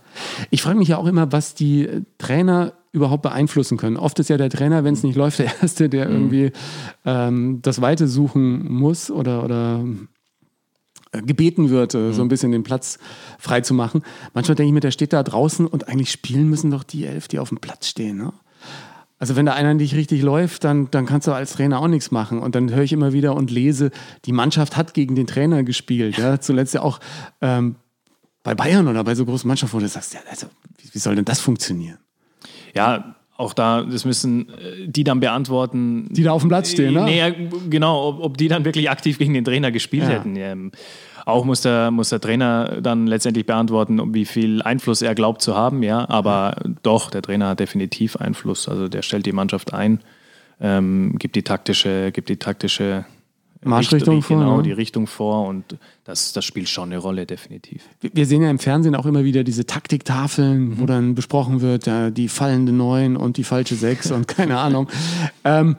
Ich 0.50 0.62
frage 0.62 0.78
mich 0.78 0.88
ja 0.88 0.96
auch 0.96 1.06
immer, 1.06 1.32
was 1.32 1.54
die 1.54 1.86
äh, 1.86 2.02
Trainer 2.18 2.72
überhaupt 2.92 3.22
beeinflussen 3.22 3.76
können. 3.76 3.96
Oft 3.96 4.20
ist 4.20 4.30
ja 4.30 4.36
der 4.36 4.50
Trainer, 4.50 4.84
wenn 4.84 4.94
es 4.94 5.02
nicht 5.02 5.16
läuft, 5.16 5.40
der 5.40 5.46
Erste, 5.60 5.88
der 5.88 6.08
irgendwie 6.08 6.52
ähm, 7.04 7.58
das 7.62 7.80
Weite 7.80 8.06
suchen 8.06 8.72
muss 8.72 9.10
oder, 9.10 9.42
oder 9.42 9.84
gebeten 11.20 11.70
wird, 11.70 11.94
äh, 11.94 12.12
so 12.12 12.22
ein 12.22 12.28
bisschen 12.28 12.52
den 12.52 12.62
Platz 12.62 12.98
frei 13.38 13.60
zu 13.60 13.74
machen. 13.74 14.02
Manchmal 14.32 14.54
denke 14.54 14.68
ich 14.68 14.74
mir, 14.74 14.80
der 14.80 14.90
steht 14.90 15.12
da 15.12 15.22
draußen 15.22 15.66
und 15.66 15.88
eigentlich 15.88 16.10
spielen 16.10 16.48
müssen 16.48 16.70
doch 16.70 16.84
die 16.84 17.04
elf, 17.04 17.28
die 17.28 17.38
auf 17.38 17.48
dem 17.48 17.58
Platz 17.58 17.88
stehen. 17.88 18.16
Ne? 18.16 18.32
Also 19.18 19.36
wenn 19.36 19.46
da 19.46 19.54
einer 19.54 19.74
nicht 19.74 19.94
richtig 19.94 20.22
läuft, 20.22 20.64
dann, 20.64 20.90
dann 20.90 21.06
kannst 21.06 21.26
du 21.26 21.32
als 21.32 21.52
Trainer 21.52 21.80
auch 21.80 21.88
nichts 21.88 22.10
machen. 22.10 22.40
Und 22.40 22.54
dann 22.54 22.70
höre 22.70 22.82
ich 22.82 22.92
immer 22.92 23.12
wieder 23.12 23.34
und 23.36 23.50
lese, 23.50 23.90
die 24.24 24.32
Mannschaft 24.32 24.76
hat 24.76 24.94
gegen 24.94 25.14
den 25.14 25.26
Trainer 25.26 25.62
gespielt. 25.62 26.18
Ja? 26.18 26.40
Zuletzt 26.40 26.74
ja 26.74 26.82
auch 26.82 27.00
ähm, 27.40 27.76
bei 28.42 28.54
Bayern 28.54 28.88
oder 28.88 29.02
bei 29.04 29.14
so 29.14 29.24
großen 29.24 29.48
Mannschaften, 29.48 29.76
wo 29.76 29.80
du 29.80 29.88
sagst, 29.88 30.14
ja, 30.14 30.20
also, 30.28 30.48
wie, 30.78 30.92
wie 30.92 30.98
soll 30.98 31.16
denn 31.16 31.24
das 31.24 31.40
funktionieren? 31.40 31.98
Ja, 32.74 33.16
auch 33.36 33.52
da, 33.52 33.82
das 33.82 34.04
müssen 34.04 34.48
äh, 34.48 34.86
die 34.86 35.02
dann 35.04 35.20
beantworten. 35.20 36.06
Die 36.10 36.22
da 36.22 36.32
auf 36.32 36.42
dem 36.42 36.48
Platz 36.48 36.70
stehen, 36.70 36.94
ne? 36.94 37.02
Nee, 37.04 37.18
ja, 37.18 37.30
genau, 37.68 38.08
ob, 38.08 38.20
ob 38.20 38.36
die 38.38 38.48
dann 38.48 38.64
wirklich 38.64 38.90
aktiv 38.90 39.18
gegen 39.18 39.34
den 39.34 39.44
Trainer 39.44 39.72
gespielt 39.72 40.04
Ja. 40.04 40.10
hätten. 40.10 40.36
Ähm, 40.36 40.70
auch 41.26 41.44
muss 41.44 41.62
der, 41.62 41.90
muss 41.90 42.10
der 42.10 42.20
Trainer 42.20 42.80
dann 42.82 43.06
letztendlich 43.06 43.46
beantworten, 43.46 43.98
um 43.98 44.12
wie 44.14 44.24
viel 44.26 44.62
Einfluss 44.62 45.00
er 45.02 45.14
glaubt 45.14 45.40
zu 45.42 45.56
haben, 45.56 45.82
ja. 45.82 46.08
Aber 46.08 46.56
doch, 46.82 47.10
der 47.10 47.22
Trainer 47.22 47.48
hat 47.48 47.60
definitiv 47.60 48.16
Einfluss. 48.16 48.68
Also 48.68 48.88
der 48.88 49.02
stellt 49.02 49.26
die 49.26 49.32
Mannschaft 49.32 49.72
ein. 49.72 50.00
ähm, 50.60 51.16
gibt 51.18 51.34
die 51.34 51.42
taktische, 51.42 52.12
gibt 52.12 52.28
die 52.28 52.36
taktische 52.36 53.04
Marschrichtung 53.64 54.16
Richtung, 54.16 54.38
vor. 54.38 54.44
Genau, 54.44 54.56
ne? 54.58 54.62
die 54.62 54.72
Richtung 54.72 55.06
vor 55.06 55.46
und 55.48 55.78
das, 56.04 56.32
das 56.32 56.44
spielt 56.44 56.68
schon 56.68 56.90
eine 56.90 56.98
Rolle, 56.98 57.26
definitiv. 57.26 57.82
Wir 58.00 58.26
sehen 58.26 58.42
ja 58.42 58.50
im 58.50 58.58
Fernsehen 58.58 58.94
auch 58.94 59.06
immer 59.06 59.24
wieder 59.24 59.44
diese 59.44 59.66
Taktiktafeln, 59.66 60.80
wo 60.80 60.86
dann 60.86 61.14
besprochen 61.14 61.60
wird, 61.60 61.86
ja, 61.86 62.10
die 62.10 62.28
fallende 62.28 62.72
Neun 62.72 63.16
und 63.16 63.36
die 63.36 63.44
falsche 63.44 63.74
Sechs 63.74 64.10
und 64.10 64.28
keine 64.28 64.58
Ahnung. 64.58 64.88
Ähm, 65.46 65.76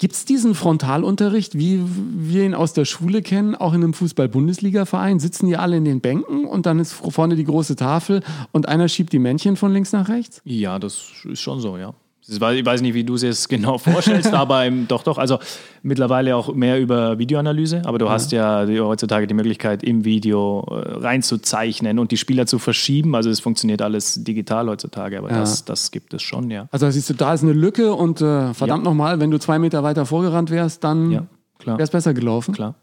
Gibt 0.00 0.14
es 0.14 0.24
diesen 0.24 0.54
Frontalunterricht, 0.54 1.58
wie 1.58 1.82
wir 1.84 2.44
ihn 2.44 2.54
aus 2.54 2.72
der 2.72 2.86
Schule 2.86 3.20
kennen, 3.20 3.54
auch 3.54 3.74
in 3.74 3.84
einem 3.84 3.92
Fußball-Bundesliga-Verein? 3.92 5.20
Sitzen 5.20 5.46
die 5.46 5.58
alle 5.58 5.76
in 5.76 5.84
den 5.84 6.00
Bänken 6.00 6.46
und 6.46 6.64
dann 6.64 6.78
ist 6.78 6.94
vorne 6.94 7.36
die 7.36 7.44
große 7.44 7.76
Tafel 7.76 8.22
und 8.50 8.66
einer 8.66 8.88
schiebt 8.88 9.12
die 9.12 9.18
Männchen 9.18 9.56
von 9.56 9.74
links 9.74 9.92
nach 9.92 10.08
rechts? 10.08 10.40
Ja, 10.44 10.78
das 10.78 11.12
ist 11.24 11.40
schon 11.40 11.60
so, 11.60 11.76
ja. 11.76 11.92
Ich 12.30 12.40
weiß 12.40 12.58
ich 12.58 12.64
weiß 12.64 12.80
nicht, 12.80 12.94
wie 12.94 13.02
du 13.04 13.14
es 13.14 13.22
jetzt 13.22 13.48
genau 13.48 13.76
vorstellst, 13.78 14.32
aber 14.34 14.64
im, 14.64 14.86
doch, 14.86 15.02
doch. 15.02 15.18
Also 15.18 15.38
mittlerweile 15.82 16.36
auch 16.36 16.54
mehr 16.54 16.78
über 16.80 17.18
Videoanalyse, 17.18 17.82
aber 17.84 17.98
du 17.98 18.08
hast 18.08 18.30
ja 18.32 18.66
heutzutage 18.66 19.26
die 19.26 19.34
Möglichkeit, 19.34 19.82
im 19.82 20.04
Video 20.04 20.64
äh, 20.70 20.98
reinzuzeichnen 20.98 21.98
und 21.98 22.12
die 22.12 22.16
Spieler 22.16 22.46
zu 22.46 22.58
verschieben. 22.58 23.14
Also 23.14 23.30
es 23.30 23.40
funktioniert 23.40 23.82
alles 23.82 24.22
digital 24.22 24.68
heutzutage, 24.68 25.18
aber 25.18 25.28
das, 25.28 25.64
das 25.64 25.90
gibt 25.90 26.14
es 26.14 26.22
schon, 26.22 26.50
ja. 26.50 26.68
Also 26.70 26.88
siehst 26.90 27.10
du, 27.10 27.14
da 27.14 27.34
ist 27.34 27.42
eine 27.42 27.52
Lücke 27.52 27.94
und 27.94 28.20
äh, 28.20 28.54
verdammt 28.54 28.84
Ja. 28.84 28.90
nochmal, 28.90 29.18
wenn 29.20 29.30
du 29.30 29.38
zwei 29.38 29.58
Meter 29.58 29.82
weiter 29.82 30.06
vorgerannt 30.06 30.50
wärst, 30.50 30.84
dann 30.84 31.10
Ja, 31.10 31.26
wäre 31.64 31.82
es 31.82 31.90
besser 31.90 32.14
gelaufen. 32.14 32.54
Klar. 32.54 32.74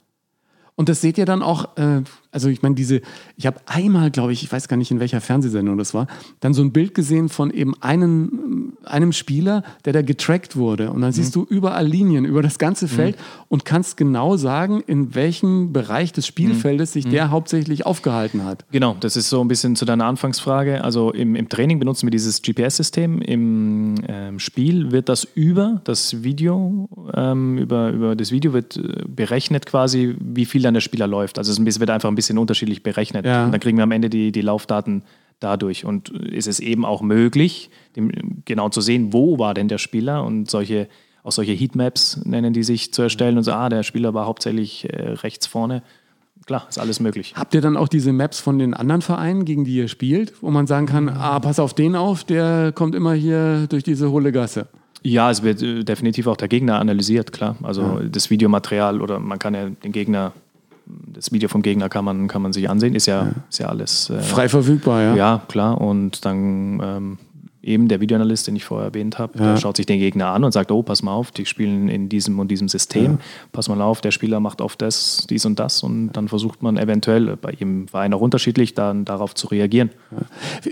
Und 0.76 0.90
das 0.90 1.02
seht 1.02 1.18
ihr 1.18 1.26
dann 1.26 1.42
auch, 1.42 1.76
äh, 1.78 2.04
also 2.32 2.50
ich 2.50 2.62
meine, 2.62 2.76
diese, 2.76 3.02
ich 3.36 3.48
habe 3.48 3.60
einmal, 3.66 4.12
glaube 4.12 4.32
ich, 4.32 4.44
ich 4.44 4.52
weiß 4.52 4.68
gar 4.68 4.78
nicht, 4.78 4.92
in 4.92 5.00
welcher 5.00 5.22
Fernsehsendung 5.22 5.76
das 5.80 5.96
war, 5.96 6.06
dann 6.40 6.54
so 6.54 6.62
ein 6.62 6.72
Bild 6.72 6.94
gesehen 6.94 7.30
von 7.30 7.50
eben 7.50 7.74
einem, 7.82 8.67
einem 8.88 9.12
Spieler, 9.12 9.64
der 9.86 9.94
da 9.94 10.02
getrackt 10.02 10.56
wurde. 10.56 10.92
Und 10.92 11.02
dann 11.02 11.12
siehst 11.12 11.36
du 11.36 11.44
überall 11.44 11.86
Linien 11.86 12.26
über 12.26 12.42
das 12.42 12.58
ganze 12.58 12.88
Feld 12.88 13.18
und 13.48 13.66
kannst 13.66 13.98
genau 13.98 14.38
sagen, 14.38 14.82
in 14.86 15.16
welchem 15.16 15.74
Bereich 15.74 16.12
des 16.14 16.28
Spielfeldes 16.28 16.94
sich 16.94 17.08
der 17.08 17.32
hauptsächlich 17.32 17.86
aufgehalten 17.86 18.44
hat. 18.44 18.66
Genau, 18.72 18.96
das 19.00 19.16
ist 19.16 19.30
so 19.30 19.42
ein 19.42 19.48
bisschen 19.48 19.76
zu 19.76 19.86
deiner 19.86 20.06
Anfangsfrage. 20.06 20.84
Also 20.84 21.12
im, 21.12 21.36
im 21.36 21.50
Training 21.50 21.80
benutzen 21.80 22.08
wir 22.08 22.12
dieses 22.12 22.42
GPS-System. 22.42 23.22
Im 23.22 23.96
ähm, 24.08 24.40
Spiel 24.40 24.92
wird 24.92 25.10
das 25.10 25.24
über 25.24 25.82
das 25.84 26.24
Video, 26.24 26.90
ähm, 27.14 27.58
über, 27.58 27.90
über 27.92 28.16
das 28.16 28.32
Video 28.32 28.54
wird 28.54 28.78
äh, 28.78 29.04
berechnet 29.08 29.66
quasi, 29.66 30.16
wie 30.20 30.46
viel 30.46 30.62
dann 30.62 30.74
der 30.74 30.82
Spieler 30.82 31.08
läuft. 31.08 31.38
Also 31.38 31.52
es 31.52 31.80
wird 31.80 31.90
einfach 31.90 32.10
ein 32.10 32.16
bisschen 32.16 32.38
unterschiedlich 32.38 32.84
berechnet. 32.84 33.26
Ja. 33.26 33.46
Und 33.46 33.52
dann 33.52 33.60
kriegen 33.60 33.78
wir 33.78 33.84
am 33.84 33.92
Ende 33.92 34.10
die, 34.10 34.32
die 34.32 34.42
Laufdaten 34.42 35.04
dadurch. 35.40 35.86
Und 35.86 36.10
ist 36.10 36.48
es 36.48 36.60
eben 36.60 36.86
auch 36.86 37.02
möglich, 37.02 37.70
dem, 37.96 38.12
genau 38.46 38.70
zu 38.70 38.82
sehen, 38.82 39.14
wo 39.14 39.40
war 39.40 39.54
denn 39.54 39.68
der 39.68 39.78
Spieler 39.78 40.24
und 40.24 40.50
solche, 40.50 40.88
auch 41.24 41.32
solche 41.32 41.54
Heatmaps 41.54 42.22
nennen 42.26 42.54
die 42.54 42.64
sich 42.64 42.94
zu 42.94 43.02
erstellen 43.02 43.38
und 43.38 43.44
so, 43.44 43.52
ah, 43.52 43.70
der 43.70 43.84
Spieler 43.84 44.14
war 44.14 44.26
hauptsächlich 44.26 44.92
äh, 44.92 45.12
rechts 45.12 45.48
vorne. 45.48 45.84
Klar, 46.46 46.66
ist 46.70 46.80
alles 46.80 47.00
möglich. 47.00 47.34
Habt 47.36 47.54
ihr 47.56 47.62
dann 47.62 47.76
auch 47.76 47.90
diese 47.90 48.14
Maps 48.14 48.40
von 48.40 48.58
den 48.58 48.74
anderen 48.74 49.02
Vereinen, 49.02 49.44
gegen 49.44 49.66
die 49.66 49.76
ihr 49.76 49.88
spielt, 49.90 50.42
wo 50.42 50.50
man 50.50 50.66
sagen 50.66 50.86
kann, 50.86 51.10
ah, 51.10 51.40
pass 51.40 51.60
auf 51.60 51.74
den 51.74 51.96
auf, 51.96 52.24
der 52.24 52.72
kommt 52.72 52.96
immer 52.96 53.14
hier 53.14 53.68
durch 53.68 53.84
diese 53.84 54.12
hohle 54.12 54.32
Gasse? 54.32 54.68
Ja, 55.04 55.30
es 55.30 55.44
wird 55.44 55.62
äh, 55.62 55.84
definitiv 55.84 56.28
auch 56.28 56.38
der 56.38 56.48
Gegner 56.48 56.80
analysiert, 56.80 57.32
klar. 57.32 57.58
Also 57.64 58.00
das 58.00 58.30
Videomaterial 58.30 59.02
oder 59.02 59.20
man 59.20 59.40
kann 59.40 59.54
ja 59.54 59.70
den 59.70 59.92
Gegner, 59.92 60.34
das 61.08 61.32
Video 61.32 61.50
vom 61.50 61.62
Gegner 61.62 61.90
kann 61.90 62.06
man, 62.06 62.28
kann 62.28 62.42
man 62.42 62.54
sich 62.54 62.70
ansehen, 62.70 62.96
ist 62.96 63.08
ja, 63.08 63.32
Ist 63.50 63.60
ja 63.60 63.68
alles 63.68 64.10
äh, 64.10 64.22
Frei 64.22 64.50
verfügbar, 64.50 65.02
ja? 65.02 65.16
Ja, 65.16 65.42
klar. 65.48 65.82
Und 65.82 66.26
dann 66.26 66.80
ähm, 66.84 67.18
eben 67.68 67.88
der 67.88 68.00
Videoanalyst, 68.02 68.48
den 68.48 68.56
ich 68.56 68.66
vorher 68.66 68.88
erwähnt 68.88 69.20
habe, 69.20 69.38
der 69.38 69.58
schaut 69.58 69.78
sich 69.78 69.86
den 69.86 70.00
Gegner 70.00 70.28
an 70.28 70.44
und 70.44 70.52
sagt, 70.52 70.72
oh, 70.72 70.82
pass 70.84 71.04
mal 71.04 71.14
auf, 71.14 71.32
die 71.32 71.46
spielen 71.46 71.90
in 71.90 72.10
diesem 72.10 72.40
und 72.40 72.50
diesem 72.50 72.68
System. 72.70 73.20
Pass 73.52 73.68
mal 73.70 73.82
auf, 73.82 74.02
der 74.02 74.12
Spieler 74.12 74.40
macht 74.40 74.62
oft 74.62 74.82
das, 74.82 75.26
dies 75.30 75.46
und 75.46 75.60
das. 75.60 75.84
Und 75.84 76.12
dann 76.14 76.28
versucht 76.28 76.64
man 76.64 76.78
eventuell, 76.78 77.36
bei 77.38 77.52
jedem 77.52 77.88
Verein 77.88 78.14
auch 78.14 78.22
unterschiedlich, 78.22 78.74
dann 78.74 79.06
darauf 79.06 79.36
zu 79.36 79.48
reagieren. 79.48 79.90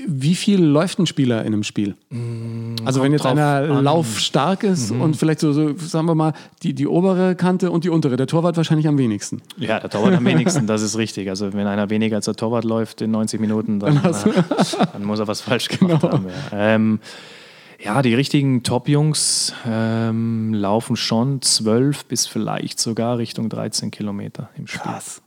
Wie 0.08 0.36
viel 0.36 0.64
läuft 0.64 1.00
ein 1.00 1.06
Spieler 1.06 1.42
in 1.42 1.54
einem 1.54 1.64
Spiel? 1.64 1.96
also 2.86 3.02
wenn 3.02 3.12
jetzt 3.12 3.26
einer 3.26 3.46
an. 3.46 3.70
Mhm. 3.78 3.84
laufstark 3.84 4.64
ist 4.64 4.92
und 4.92 5.16
vielleicht 5.18 5.40
so, 5.40 5.52
so, 5.52 5.76
sagen 5.78 6.08
wir 6.08 6.16
mal, 6.16 6.34
die, 6.64 6.74
die 6.74 6.88
obere 6.88 7.36
Kante 7.36 7.72
und 7.72 7.84
die 7.84 7.90
untere, 7.90 8.16
der 8.16 8.28
Torwart 8.28 8.58
wahrscheinlich 8.58 8.88
am 8.88 8.98
wenigsten. 8.98 9.42
Ja, 9.58 9.80
der 9.80 9.90
Torwart 9.90 10.14
am 10.16 10.26
wenigsten, 10.26 10.68
das 10.68 10.82
ist 10.82 10.98
richtig. 10.98 11.30
Also 11.30 11.54
wenn 11.54 11.68
einer 11.68 11.90
weniger 11.90 12.16
als 12.16 12.26
der 12.26 12.36
Torwart 12.36 12.64
läuft 12.64 13.02
in 13.02 13.12
90 13.12 13.40
Minuten, 13.40 13.80
dann, 13.80 13.98
äh, 13.98 14.14
dann 14.94 15.04
muss 15.04 15.20
er 15.20 15.28
was 15.28 15.42
falsch 15.42 15.68
gemacht 15.70 16.02
Genau. 16.02 16.14
haben. 16.14 16.26
Ja. 16.52 16.76
Ähm, 16.86 17.00
ja, 17.84 18.02
die 18.02 18.16
richtigen 18.16 18.64
Top-Jungs 18.64 19.54
ähm, 19.66 20.54
laufen 20.54 20.96
schon 20.96 21.42
12 21.42 22.06
bis 22.06 22.26
vielleicht 22.26 22.80
sogar 22.80 23.18
Richtung 23.18 23.50
13 23.50 23.92
Kilometer 23.92 24.50
im 24.56 24.66
Spiel. 24.66 24.82
Krass. 24.82 25.22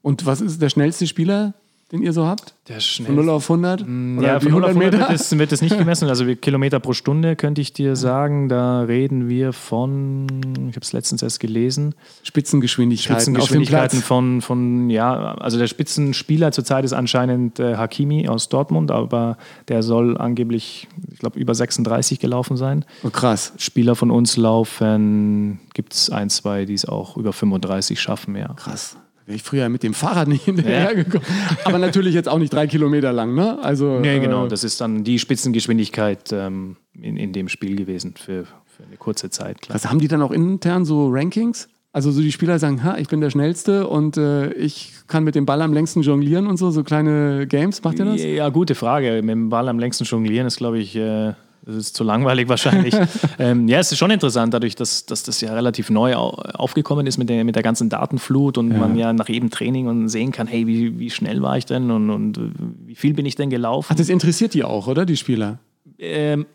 Und 0.00 0.26
was 0.26 0.40
ist 0.40 0.62
der 0.62 0.68
schnellste 0.68 1.06
Spieler, 1.06 1.54
den 1.92 2.02
ihr 2.02 2.12
so 2.12 2.26
habt? 2.26 2.54
Der 2.68 2.80
Von 2.80 3.14
0 3.14 3.28
auf 3.28 3.50
100? 3.50 3.82
Oder 3.82 3.90
Mm, 3.90 4.22
ja, 4.22 4.40
von 4.40 4.50
0 4.52 4.64
auf 4.64 4.70
100 4.70 4.92
Meter? 4.92 5.08
wird 5.08 5.20
es, 5.20 5.38
wird 5.38 5.52
es 5.52 5.60
nicht 5.60 5.76
gemessen. 5.76 6.08
Also 6.08 6.24
Kilometer 6.34 6.80
pro 6.80 6.92
Stunde 6.94 7.36
könnte 7.36 7.60
ich 7.60 7.72
dir 7.72 7.94
sagen. 7.94 8.48
Da 8.48 8.80
reden 8.82 9.28
wir 9.28 9.52
von, 9.52 10.26
ich 10.70 10.76
habe 10.76 10.80
es 10.80 10.92
letztens 10.92 11.22
erst 11.22 11.40
gelesen, 11.40 11.94
Spitzengeschwindigkeiten, 12.22 13.16
Spitzengeschwindigkeiten 13.20 14.00
von, 14.00 14.40
von, 14.40 14.88
ja, 14.90 15.34
also 15.34 15.58
der 15.58 15.66
Spitzenspieler 15.66 16.52
zurzeit 16.52 16.84
ist 16.84 16.94
anscheinend 16.94 17.58
äh, 17.60 17.76
Hakimi 17.76 18.28
aus 18.28 18.48
Dortmund, 18.48 18.90
aber 18.90 19.36
der 19.68 19.82
soll 19.82 20.16
angeblich, 20.16 20.88
ich 21.12 21.18
glaube, 21.18 21.38
über 21.38 21.54
36 21.54 22.18
gelaufen 22.18 22.56
sein. 22.56 22.84
Oh, 23.02 23.10
krass. 23.10 23.52
Spieler 23.58 23.94
von 23.94 24.10
uns 24.10 24.36
laufen, 24.36 25.60
gibt 25.74 25.92
es 25.92 26.10
ein, 26.10 26.30
zwei, 26.30 26.64
die 26.64 26.74
es 26.74 26.86
auch 26.86 27.16
über 27.16 27.32
35 27.32 28.00
schaffen, 28.00 28.36
ja. 28.36 28.48
Krass. 28.54 28.96
Wäre 29.26 29.36
ich 29.36 29.42
früher 29.42 29.68
mit 29.68 29.82
dem 29.82 29.94
Fahrrad 29.94 30.28
nicht 30.28 30.44
hinterhergekommen. 30.44 31.26
Aber 31.64 31.78
natürlich 31.78 32.14
jetzt 32.14 32.28
auch 32.28 32.38
nicht 32.38 32.52
drei 32.52 32.66
Kilometer 32.66 33.12
lang, 33.12 33.34
ne? 33.34 33.58
Also, 33.62 34.00
Nee, 34.00 34.20
genau, 34.20 34.46
äh, 34.46 34.48
das 34.48 34.64
ist 34.64 34.80
dann 34.80 35.04
die 35.04 35.18
Spitzengeschwindigkeit 35.18 36.32
ähm, 36.32 36.76
in, 37.00 37.16
in 37.16 37.32
dem 37.32 37.48
Spiel 37.48 37.76
gewesen 37.76 38.14
für, 38.16 38.44
für 38.66 38.84
eine 38.86 38.96
kurze 38.96 39.30
Zeit. 39.30 39.62
Klar. 39.62 39.74
Was 39.74 39.88
haben 39.88 39.98
die 39.98 40.08
dann 40.08 40.22
auch 40.22 40.30
intern 40.30 40.84
so 40.84 41.08
Rankings? 41.10 41.68
Also 41.92 42.10
so 42.10 42.20
die 42.20 42.32
Spieler 42.32 42.58
sagen, 42.58 42.82
ha, 42.82 42.98
ich 42.98 43.06
bin 43.06 43.20
der 43.20 43.30
Schnellste 43.30 43.86
und 43.86 44.16
äh, 44.16 44.52
ich 44.54 44.92
kann 45.06 45.22
mit 45.22 45.36
dem 45.36 45.46
Ball 45.46 45.62
am 45.62 45.72
längsten 45.72 46.02
jonglieren 46.02 46.48
und 46.48 46.56
so, 46.56 46.72
so 46.72 46.82
kleine 46.82 47.46
Games. 47.46 47.84
Macht 47.84 48.00
ihr 48.00 48.04
das? 48.04 48.20
Ja, 48.20 48.48
gute 48.48 48.74
Frage. 48.74 49.22
Mit 49.22 49.30
dem 49.30 49.48
Ball 49.48 49.68
am 49.68 49.78
längsten 49.78 50.02
jonglieren 50.02 50.48
ist, 50.48 50.56
glaube 50.56 50.80
ich, 50.80 50.96
äh, 50.96 51.34
das 51.66 51.76
ist 51.76 51.96
zu 51.96 52.04
langweilig 52.04 52.48
wahrscheinlich. 52.48 52.94
ähm, 53.38 53.68
ja, 53.68 53.78
es 53.78 53.90
ist 53.90 53.98
schon 53.98 54.10
interessant, 54.10 54.52
dadurch, 54.52 54.74
dass, 54.76 55.06
dass 55.06 55.22
das 55.22 55.40
ja 55.40 55.52
relativ 55.54 55.90
neu 55.90 56.14
au 56.14 56.30
aufgekommen 56.54 57.06
ist 57.06 57.18
mit 57.18 57.28
der, 57.28 57.44
mit 57.44 57.56
der 57.56 57.62
ganzen 57.62 57.88
Datenflut 57.88 58.58
und 58.58 58.68
man 58.78 58.96
ja 58.96 59.12
nach 59.12 59.28
jedem 59.28 59.50
Training 59.50 59.86
und 59.86 60.08
sehen 60.08 60.30
kann, 60.32 60.46
hey, 60.46 60.66
wie, 60.66 60.98
wie 60.98 61.10
schnell 61.10 61.40
war 61.42 61.56
ich 61.56 61.66
denn 61.66 61.90
und, 61.90 62.10
und 62.10 62.38
wie 62.86 62.94
viel 62.94 63.14
bin 63.14 63.26
ich 63.26 63.34
denn 63.36 63.50
gelaufen? 63.50 63.88
Ach, 63.92 63.96
das 63.96 64.08
interessiert 64.08 64.54
die 64.54 64.64
auch, 64.64 64.86
oder, 64.86 65.06
die 65.06 65.16
Spieler? 65.16 65.58
Ähm, 65.98 66.46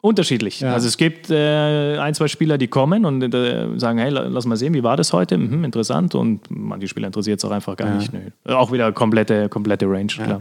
unterschiedlich. 0.00 0.60
Ja. 0.60 0.74
Also 0.74 0.88
es 0.88 0.96
gibt 0.96 1.30
äh, 1.30 1.96
ein, 1.98 2.14
zwei 2.14 2.26
Spieler, 2.28 2.58
die 2.58 2.66
kommen 2.66 3.04
und 3.04 3.22
äh, 3.34 3.68
sagen, 3.78 3.98
hey, 3.98 4.10
la- 4.10 4.22
lass 4.28 4.46
mal 4.46 4.56
sehen, 4.56 4.74
wie 4.74 4.82
war 4.82 4.96
das 4.96 5.12
heute? 5.12 5.38
Mhm, 5.38 5.64
interessant. 5.64 6.14
Und 6.16 6.40
manche 6.50 6.88
Spieler 6.88 7.06
interessiert 7.06 7.38
es 7.38 7.44
auch 7.44 7.52
einfach 7.52 7.76
gar 7.76 7.88
Ja. 7.88 7.94
nicht. 7.96 8.12
Nö. 8.12 8.20
Auch 8.52 8.72
wieder 8.72 8.90
komplette, 8.92 9.48
komplette 9.48 9.86
Range, 9.88 10.06
klar. 10.08 10.40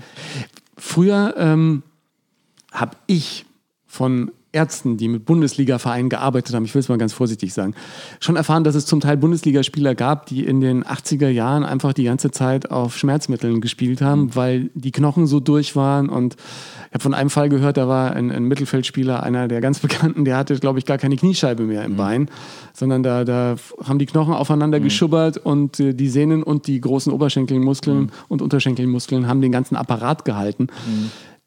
Früher 0.78 1.36
ähm, 1.38 1.84
habe 2.72 2.98
ich 3.06 3.46
von 3.92 4.32
Ärzten, 4.54 4.96
die 4.96 5.10
mit 5.10 5.26
Bundesliga-Vereinen 5.26 6.10
gearbeitet 6.10 6.56
haben, 6.56 6.64
ich 6.64 6.74
will 6.74 6.80
es 6.80 6.88
mal 6.88 6.98
ganz 6.98 7.12
vorsichtig 7.12 7.54
sagen, 7.54 7.74
schon 8.22 8.38
erfahren, 8.38 8.64
dass 8.64 8.76
es 8.76 8.86
zum 8.86 9.02
Teil 9.02 9.18
Bundesligaspieler 9.18 9.96
gab, 9.96 10.28
die 10.28 10.46
in 10.46 10.62
den 10.62 10.84
80er 10.84 11.28
Jahren 11.28 11.64
einfach 11.64 11.92
die 11.92 12.06
ganze 12.06 12.32
Zeit 12.32 12.72
auf 12.72 12.98
Schmerzmitteln 12.98 13.60
gespielt 13.60 14.02
haben, 14.02 14.34
weil 14.36 14.70
die 14.74 14.92
Knochen 14.92 15.28
so 15.28 15.42
durch 15.42 15.76
waren. 15.76 16.08
Und 16.08 16.36
ich 16.88 16.94
habe 16.94 17.04
von 17.04 17.14
einem 17.14 17.30
Fall 17.30 17.50
gehört, 17.50 17.76
da 17.76 17.90
war 17.90 18.14
ein, 18.14 18.32
ein 18.32 18.46
Mittelfeldspieler, 18.46 19.24
einer 19.24 19.50
der 19.50 19.60
ganz 19.60 19.80
bekannten, 19.82 20.24
der 20.24 20.38
hatte, 20.38 20.58
glaube 20.60 20.80
ich, 20.80 20.86
gar 20.86 20.98
keine 20.98 21.18
Kniescheibe 21.18 21.64
mehr 21.64 21.84
im 21.84 21.98
Bein, 21.98 22.30
sondern 22.74 23.04
da, 23.04 23.26
da 23.26 23.56
haben 23.84 24.00
die 24.00 24.06
Knochen 24.06 24.34
aufeinander 24.34 24.80
geschubbert 24.80 25.38
und 25.38 25.82
äh, 25.82 25.94
die 25.94 26.08
Sehnen 26.10 26.44
und 26.44 26.68
die 26.68 26.80
großen 26.80 27.12
Oberschenkelmuskeln 27.12 28.12
und 28.30 28.42
Unterschenkelmuskeln 28.42 29.28
haben 29.28 29.42
den 29.42 29.52
ganzen 29.52 29.76
Apparat 29.76 30.26
gehalten. 30.26 30.68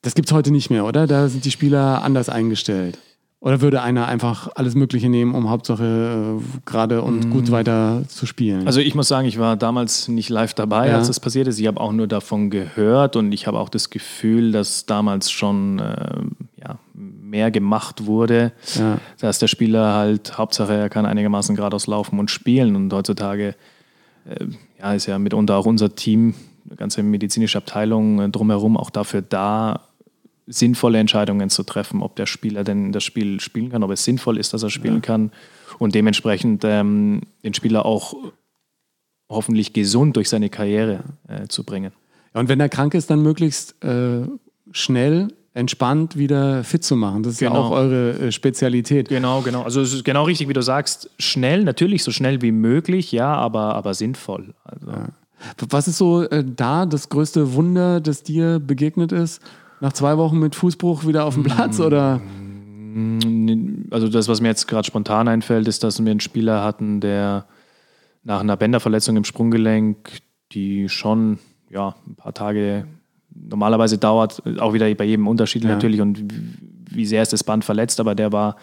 Das 0.04 0.14
gibt 0.14 0.28
es 0.28 0.32
heute 0.34 0.50
nicht 0.50 0.70
mehr, 0.70 0.84
oder? 0.84 1.06
Da 1.06 1.28
sind 1.28 1.44
die 1.44 1.50
Spieler 1.50 2.02
anders 2.02 2.28
eingestellt. 2.28 2.98
Oder 3.40 3.60
würde 3.60 3.82
einer 3.82 4.06
einfach 4.06 4.48
alles 4.54 4.74
Mögliche 4.74 5.10
nehmen, 5.10 5.34
um 5.34 5.50
Hauptsache 5.50 6.38
äh, 6.40 6.60
gerade 6.64 7.02
und 7.02 7.28
gut 7.30 7.50
weiter 7.50 8.02
zu 8.08 8.24
spielen? 8.24 8.66
Also 8.66 8.80
ich 8.80 8.94
muss 8.94 9.08
sagen, 9.08 9.28
ich 9.28 9.38
war 9.38 9.56
damals 9.56 10.08
nicht 10.08 10.30
live 10.30 10.54
dabei, 10.54 10.88
Ja. 10.88 10.96
als 10.96 11.08
das 11.08 11.20
passiert 11.20 11.46
ist. 11.46 11.58
Ich 11.58 11.66
habe 11.66 11.78
auch 11.78 11.92
nur 11.92 12.06
davon 12.06 12.48
gehört 12.48 13.16
und 13.16 13.32
ich 13.32 13.46
habe 13.46 13.58
auch 13.58 13.68
das 13.68 13.90
Gefühl, 13.90 14.52
dass 14.52 14.86
damals 14.86 15.30
schon 15.30 15.78
äh, 15.78 16.22
ja, 16.58 16.78
mehr 16.94 17.50
gemacht 17.50 18.06
wurde, 18.06 18.52
Ja. 18.78 18.98
dass 19.20 19.40
der 19.40 19.48
Spieler 19.48 19.92
halt, 19.94 20.38
Hauptsache 20.38 20.72
er 20.72 20.88
kann 20.88 21.04
einigermaßen 21.04 21.54
geradeaus 21.54 21.86
laufen 21.86 22.18
und 22.18 22.30
spielen. 22.30 22.76
Und 22.76 22.90
heutzutage 22.94 23.54
äh, 24.26 24.46
ja, 24.80 24.94
ist 24.94 25.04
ja 25.04 25.18
mitunter 25.18 25.56
auch 25.56 25.66
unser 25.66 25.94
Team, 25.94 26.34
eine 26.66 26.76
ganze 26.76 27.02
medizinische 27.02 27.58
Abteilung 27.58 28.20
äh, 28.20 28.28
drumherum 28.30 28.78
auch 28.78 28.88
dafür 28.88 29.20
da, 29.20 29.80
sinnvolle 30.46 30.98
Entscheidungen 30.98 31.50
zu 31.50 31.62
treffen, 31.62 32.02
ob 32.02 32.16
der 32.16 32.26
Spieler 32.26 32.64
denn 32.64 32.92
das 32.92 33.04
Spiel 33.04 33.40
spielen 33.40 33.70
kann, 33.70 33.82
ob 33.82 33.90
es 33.90 34.04
sinnvoll 34.04 34.38
ist, 34.38 34.52
dass 34.52 34.62
er 34.62 34.70
spielen 34.70 34.96
ja. 34.96 35.00
kann 35.00 35.32
und 35.78 35.94
dementsprechend 35.94 36.64
ähm, 36.64 37.22
den 37.42 37.54
Spieler 37.54 37.86
auch 37.86 38.14
hoffentlich 39.28 39.72
gesund 39.72 40.16
durch 40.16 40.28
seine 40.28 40.50
Karriere 40.50 41.04
äh, 41.28 41.48
zu 41.48 41.64
bringen. 41.64 41.92
Ja, 42.34 42.40
und 42.40 42.48
wenn 42.48 42.60
er 42.60 42.68
krank 42.68 42.94
ist, 42.94 43.10
dann 43.10 43.22
möglichst 43.22 43.82
äh, 43.82 44.26
schnell 44.72 45.28
entspannt 45.54 46.18
wieder 46.18 46.64
fit 46.64 46.82
zu 46.82 46.96
machen. 46.96 47.22
Das 47.22 47.34
ist 47.34 47.38
genau. 47.38 47.54
ja 47.54 47.60
auch 47.60 47.70
eure 47.70 48.18
äh, 48.18 48.32
Spezialität. 48.32 49.08
Genau, 49.08 49.40
genau. 49.40 49.62
Also 49.62 49.80
es 49.80 49.94
ist 49.94 50.04
genau 50.04 50.24
richtig, 50.24 50.48
wie 50.48 50.52
du 50.52 50.62
sagst. 50.62 51.10
Schnell, 51.18 51.62
natürlich 51.62 52.02
so 52.02 52.10
schnell 52.10 52.42
wie 52.42 52.52
möglich, 52.52 53.12
ja, 53.12 53.32
aber, 53.34 53.74
aber 53.76 53.94
sinnvoll. 53.94 54.52
Also. 54.64 54.90
Ja. 54.90 55.08
Was 55.68 55.88
ist 55.88 55.98
so 55.98 56.22
äh, 56.22 56.44
da 56.44 56.86
das 56.86 57.08
größte 57.08 57.54
Wunder, 57.54 58.00
das 58.00 58.22
dir 58.22 58.58
begegnet 58.58 59.12
ist? 59.12 59.40
Nach 59.84 59.92
zwei 59.92 60.16
Wochen 60.16 60.38
mit 60.38 60.54
Fußbruch 60.54 61.06
wieder 61.06 61.26
auf 61.26 61.34
dem 61.34 61.42
Platz 61.42 61.78
oder? 61.78 62.18
Also 63.90 64.08
das, 64.08 64.28
was 64.28 64.40
mir 64.40 64.48
jetzt 64.48 64.66
gerade 64.66 64.86
spontan 64.86 65.28
einfällt, 65.28 65.68
ist, 65.68 65.84
dass 65.84 66.02
wir 66.02 66.10
einen 66.10 66.20
Spieler 66.20 66.64
hatten, 66.64 67.02
der 67.02 67.44
nach 68.22 68.40
einer 68.40 68.56
Bänderverletzung 68.56 69.14
im 69.18 69.24
Sprunggelenk, 69.24 70.22
die 70.52 70.88
schon 70.88 71.38
ja, 71.68 71.96
ein 72.06 72.14
paar 72.14 72.32
Tage 72.32 72.86
normalerweise 73.34 73.98
dauert, 73.98 74.42
auch 74.58 74.72
wieder 74.72 74.94
bei 74.94 75.04
jedem 75.04 75.28
Unterschied 75.28 75.64
ja. 75.64 75.74
natürlich 75.74 76.00
und 76.00 76.32
wie 76.90 77.04
sehr 77.04 77.20
ist 77.20 77.34
das 77.34 77.44
Band 77.44 77.62
verletzt, 77.62 78.00
aber 78.00 78.14
der 78.14 78.32
war 78.32 78.56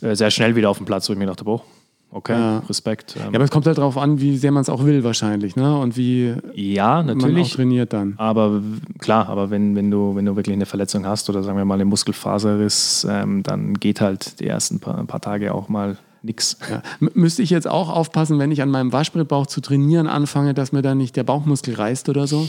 äh, 0.00 0.14
sehr 0.14 0.30
schnell 0.30 0.54
wieder 0.54 0.70
auf 0.70 0.76
dem 0.76 0.86
Platz, 0.86 1.08
wo 1.08 1.12
ich 1.12 1.18
mir 1.18 1.26
dachte, 1.26 1.42
boah, 1.42 1.64
okay, 2.10 2.32
ja. 2.32 2.58
Respekt. 2.68 3.16
Ja, 3.16 3.26
aber 3.26 3.44
es 3.44 3.50
kommt 3.50 3.66
halt 3.66 3.78
darauf 3.78 3.96
an, 3.96 4.20
wie 4.20 4.36
sehr 4.36 4.52
man 4.52 4.62
es 4.62 4.68
auch 4.68 4.84
will 4.84 5.04
wahrscheinlich, 5.04 5.56
ne? 5.56 5.78
Und 5.78 5.96
wie 5.96 6.34
ja, 6.54 7.02
natürlich, 7.02 7.34
man 7.34 7.42
auch 7.42 7.48
trainiert 7.48 7.92
dann. 7.92 8.14
Aber 8.16 8.62
klar, 8.98 9.28
aber 9.28 9.50
wenn, 9.50 9.76
wenn, 9.76 9.90
du, 9.90 10.14
wenn 10.16 10.24
du 10.24 10.36
wirklich 10.36 10.54
eine 10.54 10.66
Verletzung 10.66 11.06
hast 11.06 11.28
oder 11.30 11.42
sagen 11.42 11.58
wir 11.58 11.64
mal 11.64 11.74
eine 11.74 11.84
Muskelfaserriss, 11.84 13.06
ähm, 13.08 13.42
dann 13.42 13.74
geht 13.74 14.00
halt 14.00 14.40
die 14.40 14.46
ersten 14.46 14.80
paar, 14.80 15.02
paar 15.04 15.20
Tage 15.20 15.54
auch 15.54 15.68
mal 15.68 15.96
nichts. 16.22 16.58
Ja. 16.70 16.82
Müsste 17.14 17.42
ich 17.42 17.50
jetzt 17.50 17.68
auch 17.68 17.88
aufpassen, 17.88 18.38
wenn 18.38 18.50
ich 18.50 18.62
an 18.62 18.70
meinem 18.70 18.92
Waschbrettbauch 18.92 19.46
zu 19.46 19.60
trainieren 19.60 20.06
anfange, 20.06 20.54
dass 20.54 20.72
mir 20.72 20.82
dann 20.82 20.98
nicht 20.98 21.16
der 21.16 21.24
Bauchmuskel 21.24 21.74
reißt 21.74 22.08
oder 22.08 22.26
so? 22.26 22.48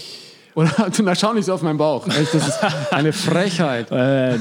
Oder 0.56 0.72
na, 1.04 1.16
schau 1.16 1.34
nicht 1.34 1.46
so 1.46 1.54
auf 1.54 1.62
meinen 1.62 1.78
Bauch. 1.78 2.06
Das 2.06 2.34
ist 2.34 2.60
eine 2.92 3.14
Frechheit. 3.14 3.90
Äh, 4.02 4.38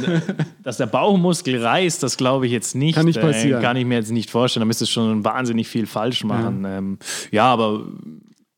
dass 0.63 0.79
der 0.79 0.87
Bauchmuskel 0.87 1.63
reißt, 1.63 2.03
das 2.03 2.17
glaube 2.17 2.47
ich 2.47 2.53
jetzt 2.53 2.75
nicht. 2.75 2.95
Kann 2.95 3.07
nicht 3.07 3.21
passieren. 3.21 3.61
Äh, 3.61 3.63
kann 3.63 3.77
ich 3.77 3.85
mir 3.85 3.97
jetzt 3.97 4.11
nicht 4.11 4.31
vorstellen. 4.31 4.63
Da 4.63 4.67
müsstest 4.67 4.91
du 4.91 4.95
schon 4.95 5.25
wahnsinnig 5.25 5.69
viel 5.69 5.87
falsch 5.87 6.25
machen. 6.25 6.63
Ja, 6.63 6.79
ähm, 6.79 6.99
ja 7.31 7.45
aber 7.45 7.85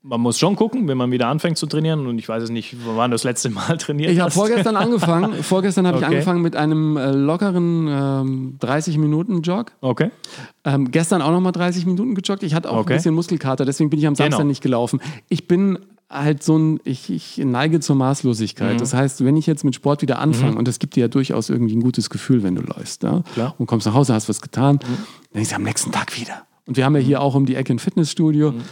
man 0.03 0.21
muss 0.21 0.39
schon 0.39 0.57
gucken, 0.57 0.89
wenn 0.89 0.99
man 0.99 1.13
wieder 1.13 1.29
anfängt 1.29 1.57
zu 1.57 1.67
trainieren. 1.67 2.07
Und 2.07 2.19
ich 2.19 2.29
weiß 2.29 2.43
es 2.43 2.51
nicht, 2.51 2.77
wann 2.85 3.11
du 3.11 3.15
das 3.15 3.25
letzte 3.25 3.51
Mal 3.51 3.77
trainiert 3.79 4.11
Ich 4.11 4.21
habe 4.21 4.31
vorgestern 4.31 4.77
angefangen. 4.77 5.43
Vorgestern 5.43 5.87
habe 5.87 5.99
okay. 5.99 6.07
ich 6.07 6.13
angefangen 6.13 6.43
mit 6.43 6.57
einem 6.57 6.97
äh, 6.97 7.13
lockeren 7.13 7.87
ähm, 7.89 8.59
30-Minuten-Jog. 8.61 9.73
Okay. 9.81 10.11
Ähm, 10.65 10.91
gestern 10.91 11.23
auch 11.23 11.31
nochmal 11.31 11.53
30 11.53 11.87
Minuten 11.87 12.15
gejoggt. 12.15 12.43
Ich 12.43 12.55
hatte 12.55 12.71
auch 12.71 12.79
okay. 12.79 12.95
ein 12.95 12.97
bisschen 12.97 13.15
Muskelkater, 13.15 13.65
deswegen 13.65 13.91
bin 13.91 13.99
ich 13.99 14.07
am 14.07 14.15
Samstag 14.15 14.39
genau. 14.39 14.49
nicht 14.49 14.63
gelaufen. 14.63 15.01
Ich 15.29 15.47
bin 15.47 15.79
halt 16.13 16.43
so 16.43 16.59
ein, 16.59 16.81
ich, 16.85 17.11
ich 17.11 17.39
neige 17.39 17.81
zur 17.81 17.97
Maßlosigkeit. 17.97 18.75
Mhm. 18.75 18.79
Das 18.79 18.95
heißt, 18.95 19.25
wenn 19.25 19.37
ich 19.37 19.47
jetzt 19.47 19.65
mit 19.65 19.75
Sport 19.75 20.03
wieder 20.03 20.19
anfange, 20.19 20.53
mhm. 20.53 20.59
und 20.59 20.69
das 20.69 20.79
gibt 20.79 20.97
dir 20.97 21.01
ja 21.03 21.09
durchaus 21.09 21.51
irgendwie 21.51 21.75
ein 21.75 21.83
gutes 21.83 22.11
Gefühl, 22.11 22.43
wenn 22.43 22.55
du 22.55 22.63
läufst, 22.63 23.03
ja? 23.03 23.23
und 23.59 23.67
kommst 23.67 23.87
nach 23.87 23.95
Hause, 23.95 24.15
hast 24.15 24.29
was 24.29 24.41
getan, 24.41 24.77
mhm. 24.77 24.81
dann 24.87 25.35
denkst 25.35 25.51
du 25.51 25.57
am 25.57 25.63
nächsten 25.63 25.93
Tag 25.93 26.19
wieder. 26.19 26.47
Und 26.67 26.77
wir 26.77 26.85
haben 26.85 26.95
ja 26.95 27.01
hier 27.01 27.19
mhm. 27.19 27.23
auch 27.25 27.35
um 27.35 27.47
die 27.47 27.55
Ecke 27.55 27.73
ein 27.73 27.79
Fitnessstudio. 27.79 28.53
Mhm 28.53 28.63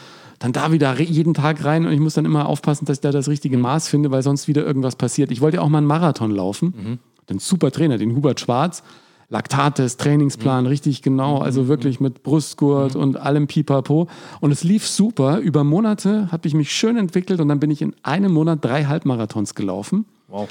dann 0.42 0.54
da 0.54 0.72
wieder 0.72 0.98
jeden 0.98 1.34
Tag 1.34 1.66
rein 1.66 1.84
und 1.84 1.92
ich 1.92 2.00
muss 2.00 2.14
dann 2.14 2.24
immer 2.24 2.48
aufpassen, 2.48 2.86
dass 2.86 2.96
ich 2.96 3.00
da 3.02 3.10
das 3.10 3.28
richtige 3.28 3.58
mhm. 3.58 3.62
Maß 3.62 3.88
finde, 3.88 4.10
weil 4.10 4.22
sonst 4.22 4.48
wieder 4.48 4.64
irgendwas 4.64 4.96
passiert. 4.96 5.30
Ich 5.30 5.42
wollte 5.42 5.58
ja 5.58 5.62
auch 5.62 5.68
mal 5.68 5.76
einen 5.76 5.86
Marathon 5.86 6.30
laufen. 6.30 6.98
Den 7.28 7.38
super 7.38 7.70
Trainer, 7.70 7.98
den 7.98 8.16
Hubert 8.16 8.40
Schwarz. 8.40 8.82
Laktates, 9.30 9.96
Trainingsplan, 9.96 10.64
mhm. 10.64 10.68
richtig 10.68 11.02
genau, 11.02 11.36
mhm. 11.36 11.42
also 11.42 11.68
wirklich 11.68 12.00
mit 12.00 12.24
Brustgurt 12.24 12.96
mhm. 12.96 13.00
und 13.00 13.16
allem 13.16 13.46
Pipapo. 13.46 14.08
Und 14.40 14.50
es 14.50 14.64
lief 14.64 14.86
super. 14.86 15.38
Über 15.38 15.62
Monate 15.62 16.28
habe 16.32 16.48
ich 16.48 16.54
mich 16.54 16.72
schön 16.72 16.96
entwickelt 16.96 17.40
und 17.40 17.48
dann 17.48 17.60
bin 17.60 17.70
ich 17.70 17.80
in 17.80 17.94
einem 18.02 18.32
Monat 18.32 18.58
drei 18.62 18.84
Halbmarathons 18.84 19.54
gelaufen. 19.54 20.04
Wow. 20.26 20.48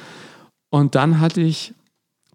Und 0.70 0.96
dann 0.96 1.20
hatte 1.20 1.42
ich 1.42 1.74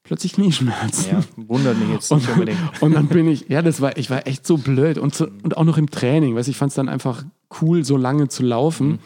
plötzlich 0.03 0.35
Knieschmerzen. 0.35 1.13
Ja, 1.13 1.23
wundert 1.37 1.79
mich 1.79 1.89
jetzt 1.89 2.13
nicht 2.13 2.29
unbedingt. 2.29 2.59
Und 2.83 2.95
dann 2.95 3.07
bin 3.07 3.27
ich, 3.27 3.49
ja, 3.49 3.63
das 3.63 3.81
war, 3.81 3.97
ich 3.97 4.11
war 4.11 4.27
echt 4.27 4.47
so 4.47 4.59
blöd 4.59 4.99
und, 4.99 5.15
so, 5.15 5.27
und 5.43 5.57
auch 5.57 5.65
noch 5.65 5.79
im 5.79 5.89
Training, 5.89 6.35
weißt, 6.35 6.49
ich 6.49 6.59
fand 6.59 6.71
es 6.71 6.75
dann 6.75 6.91
einfach 6.91 7.25
cool, 7.63 7.85
so 7.85 7.97
lange 7.97 8.29
zu 8.29 8.43
laufen. 8.43 8.89
Mhm. 8.89 8.99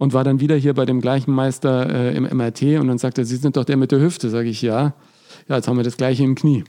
Und 0.00 0.12
war 0.12 0.22
dann 0.22 0.38
wieder 0.38 0.54
hier 0.54 0.74
bei 0.74 0.86
dem 0.86 1.00
gleichen 1.00 1.32
Meister 1.32 1.90
äh, 1.90 2.16
im 2.16 2.22
MRT 2.22 2.78
und 2.78 2.86
dann 2.86 2.98
sagte 2.98 3.22
er, 3.22 3.24
Sie 3.24 3.34
sind 3.34 3.56
doch 3.56 3.64
der 3.64 3.76
mit 3.76 3.90
der 3.90 4.00
Hüfte. 4.00 4.30
Sage 4.30 4.48
ich, 4.48 4.62
ja. 4.62 4.94
Ja, 5.48 5.56
jetzt 5.56 5.66
haben 5.66 5.76
wir 5.76 5.82
das 5.82 5.96
gleiche 5.96 6.22
im 6.22 6.36
Knie. 6.36 6.62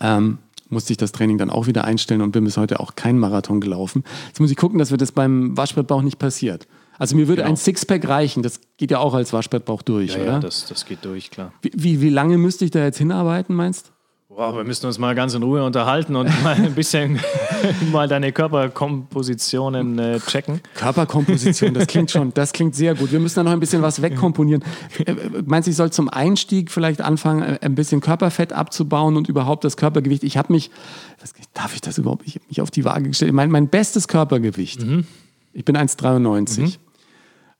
Ähm, 0.00 0.38
musste 0.68 0.92
ich 0.92 0.96
das 0.96 1.12
Training 1.12 1.38
dann 1.38 1.50
auch 1.50 1.66
wieder 1.66 1.84
einstellen 1.84 2.20
und 2.20 2.32
bin 2.32 2.44
bis 2.44 2.56
heute 2.56 2.80
auch 2.80 2.96
kein 2.96 3.18
Marathon 3.18 3.60
gelaufen. 3.60 4.04
Jetzt 4.28 4.40
muss 4.40 4.50
ich 4.50 4.56
gucken, 4.56 4.78
dass 4.78 4.90
mir 4.90 4.96
das 4.96 5.12
beim 5.12 5.56
Waschbrettbauch 5.56 6.02
nicht 6.02 6.18
passiert. 6.18 6.66
Also 6.98 7.16
mir 7.16 7.28
würde 7.28 7.42
genau. 7.42 7.52
ein 7.52 7.56
Sixpack 7.56 8.06
reichen. 8.08 8.42
Das 8.42 8.60
geht 8.76 8.90
ja 8.90 8.98
auch 8.98 9.14
als 9.14 9.32
Waschbrettbauch 9.32 9.82
durch, 9.82 10.14
ja, 10.14 10.22
oder? 10.22 10.32
Ja, 10.32 10.38
das, 10.40 10.66
das 10.66 10.86
geht 10.86 11.04
durch, 11.04 11.30
klar. 11.30 11.52
Wie, 11.62 11.72
wie, 11.74 12.00
wie 12.00 12.10
lange 12.10 12.38
müsste 12.38 12.64
ich 12.64 12.70
da 12.70 12.84
jetzt 12.84 12.98
hinarbeiten, 12.98 13.54
meinst 13.54 13.92
Boah, 14.34 14.56
wir 14.56 14.64
müssen 14.64 14.86
uns 14.86 14.98
mal 14.98 15.14
ganz 15.14 15.34
in 15.34 15.44
Ruhe 15.44 15.64
unterhalten 15.64 16.16
und 16.16 16.28
mal 16.42 16.56
ein 16.56 16.74
bisschen 16.74 17.20
mal 17.92 18.08
deine 18.08 18.32
Körperkompositionen 18.32 19.96
äh, 20.00 20.18
checken. 20.18 20.60
Körperkomposition, 20.74 21.72
das 21.72 21.86
klingt 21.86 22.10
schon, 22.10 22.34
das 22.34 22.52
klingt 22.52 22.74
sehr 22.74 22.96
gut. 22.96 23.12
Wir 23.12 23.20
müssen 23.20 23.36
da 23.36 23.44
noch 23.44 23.52
ein 23.52 23.60
bisschen 23.60 23.82
was 23.82 24.02
wegkomponieren. 24.02 24.64
Äh, 25.06 25.14
meinst 25.46 25.68
du, 25.68 25.70
ich 25.70 25.76
soll 25.76 25.92
zum 25.92 26.08
Einstieg 26.08 26.72
vielleicht 26.72 27.00
anfangen, 27.00 27.42
äh, 27.42 27.58
ein 27.62 27.76
bisschen 27.76 28.00
Körperfett 28.00 28.52
abzubauen 28.52 29.16
und 29.16 29.28
überhaupt 29.28 29.62
das 29.62 29.76
Körpergewicht? 29.76 30.24
Ich 30.24 30.36
habe 30.36 30.52
mich, 30.52 30.72
was, 31.20 31.32
darf 31.52 31.72
ich 31.76 31.80
das 31.80 31.98
überhaupt? 31.98 32.26
Ich 32.26 32.34
habe 32.34 32.46
mich 32.48 32.60
auf 32.60 32.72
die 32.72 32.84
Waage 32.84 33.10
gestellt. 33.10 33.32
Mein, 33.34 33.52
mein 33.52 33.68
bestes 33.68 34.08
Körpergewicht, 34.08 34.82
mhm. 34.82 35.06
ich 35.52 35.64
bin 35.64 35.76
1,93, 35.76 36.60
mhm. 36.60 36.72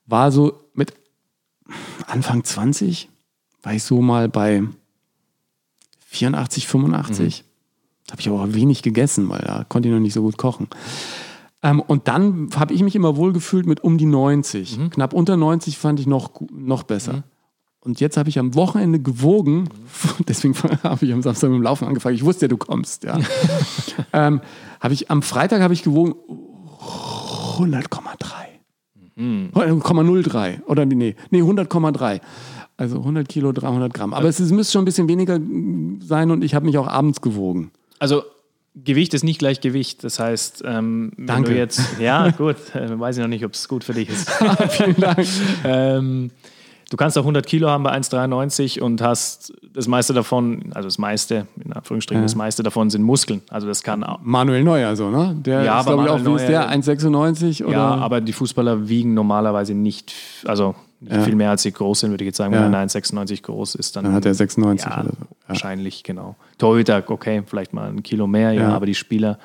war 0.07 0.29
so 0.29 0.69
mit 0.73 0.93
Anfang 2.05 2.43
20, 2.43 3.07
war 3.63 3.73
ich 3.73 3.83
so 3.83 4.01
mal 4.01 4.27
bei 4.27 4.63
84, 6.15 6.67
85. 6.67 7.43
Mhm. 7.43 8.11
Habe 8.11 8.21
ich 8.21 8.29
aber 8.29 8.41
auch 8.41 8.53
wenig 8.53 8.83
gegessen, 8.83 9.29
weil 9.29 9.39
da 9.39 9.65
konnte 9.67 9.89
ich 9.89 9.93
noch 9.93 10.01
nicht 10.01 10.13
so 10.13 10.21
gut 10.21 10.37
kochen. 10.37 10.67
Ähm, 11.63 11.79
und 11.79 12.07
dann 12.07 12.49
habe 12.55 12.73
ich 12.73 12.83
mich 12.83 12.95
immer 12.95 13.17
wohl 13.17 13.33
gefühlt 13.33 13.65
mit 13.65 13.83
um 13.83 13.97
die 13.97 14.05
90. 14.05 14.77
Mhm. 14.77 14.89
Knapp 14.91 15.13
unter 15.13 15.37
90 15.37 15.77
fand 15.77 15.99
ich 15.99 16.05
noch, 16.07 16.31
noch 16.51 16.83
besser. 16.83 17.13
Mhm. 17.13 17.23
Und 17.79 17.99
jetzt 17.99 18.17
habe 18.17 18.29
ich 18.29 18.39
am 18.39 18.55
Wochenende 18.55 18.99
gewogen, 18.99 19.69
deswegen 20.27 20.55
habe 20.83 21.05
ich 21.05 21.13
am 21.13 21.21
Samstag 21.21 21.49
mit 21.49 21.57
dem 21.57 21.63
Laufen 21.63 21.87
angefangen. 21.87 22.15
Ich 22.15 22.25
wusste 22.25 22.45
ja, 22.45 22.49
du 22.49 22.57
kommst. 22.57 23.03
Ja. 23.03 23.19
ähm, 24.13 24.41
habe 24.79 24.93
ich, 24.93 25.09
am 25.09 25.21
Freitag 25.21 25.61
habe 25.61 25.73
ich 25.73 25.83
gewogen 25.83 26.13
100,3. 27.57 28.45
Mhm. 29.15 29.49
100,03 29.53 30.63
oder 30.65 30.85
nee, 30.85 31.15
nee 31.31 31.41
100,3. 31.41 32.21
Also 32.77 32.97
100 32.97 33.29
Kilo, 33.29 33.51
300 33.51 33.93
Gramm. 33.93 34.13
Aber 34.13 34.27
es, 34.27 34.39
es 34.39 34.51
müsste 34.51 34.73
schon 34.73 34.81
ein 34.81 34.85
bisschen 34.85 35.07
weniger 35.07 35.39
sein 36.05 36.31
und 36.31 36.43
ich 36.43 36.55
habe 36.55 36.65
mich 36.65 36.77
auch 36.77 36.87
abends 36.87 37.21
gewogen. 37.21 37.71
Also 37.99 38.23
Gewicht 38.75 39.13
ist 39.13 39.23
nicht 39.23 39.39
gleich 39.39 39.61
Gewicht. 39.61 40.03
Das 40.03 40.19
heißt, 40.19 40.63
ähm, 40.65 41.13
wenn 41.15 41.27
Danke. 41.27 41.51
du 41.51 41.57
jetzt, 41.57 41.81
ja 41.99 42.29
gut, 42.37 42.57
äh, 42.75 42.99
weiß 42.99 43.17
ich 43.17 43.21
noch 43.21 43.29
nicht, 43.29 43.45
ob 43.45 43.53
es 43.53 43.67
gut 43.69 43.83
für 43.83 43.93
dich 43.93 44.09
ist. 44.09 44.29
Vielen 44.69 44.97
Dank. 44.97 45.25
ähm, 45.63 46.31
du 46.89 46.97
kannst 46.97 47.17
auch 47.17 47.21
100 47.21 47.45
Kilo 47.45 47.69
haben 47.69 47.83
bei 47.83 47.93
1,93 47.93 48.81
und 48.81 49.01
hast 49.01 49.53
das 49.73 49.87
meiste 49.87 50.13
davon, 50.13 50.71
also 50.73 50.87
das 50.87 50.97
meiste, 50.97 51.47
in 51.63 51.71
Anführungsstrichen, 51.71 52.21
ja. 52.21 52.25
das 52.25 52.35
meiste 52.35 52.63
davon 52.63 52.89
sind 52.89 53.03
Muskeln. 53.03 53.41
Also 53.49 53.67
das 53.67 53.83
kann 53.83 54.03
auch. 54.03 54.19
Manuel 54.21 54.65
Neuer 54.65 54.97
so, 54.97 55.09
ne? 55.09 55.33
Der 55.39 55.63
ja, 55.63 55.79
ist, 55.79 55.85
glaube 55.85 56.03
ich, 56.03 56.09
auch, 56.09 56.25
wie 56.25 56.35
ist 56.35 56.49
der? 56.49 56.69
1,96 56.69 57.63
oder? 57.63 57.71
Ja, 57.71 57.95
aber 57.95 58.19
die 58.19 58.33
Fußballer 58.33 58.89
wiegen 58.89 59.13
normalerweise 59.13 59.73
nicht, 59.73 60.13
also 60.43 60.75
ja. 61.01 61.21
viel 61.21 61.35
mehr 61.35 61.51
als 61.51 61.63
sie 61.63 61.71
groß 61.71 62.01
sind, 62.01 62.11
würde 62.11 62.23
ich 62.23 62.27
jetzt 62.27 62.37
sagen. 62.37 62.53
Wenn 62.53 62.73
er 62.73 62.87
1,96 62.87 63.41
groß 63.43 63.75
ist, 63.75 63.95
dann, 63.95 64.05
dann 64.05 64.13
hat 64.13 64.25
er 64.25 64.33
96 64.33 64.87
ja, 64.87 65.01
oder 65.01 65.09
so. 65.09 65.25
Wahrscheinlich, 65.47 66.03
genau. 66.03 66.35
Torhüter, 66.57 67.03
okay, 67.07 67.43
vielleicht 67.45 67.73
mal 67.73 67.89
ein 67.89 68.03
Kilo 68.03 68.27
mehr, 68.27 68.51
ja, 68.53 68.69
aber 68.69 68.85
die 68.85 68.95
Spieler, 68.95 69.39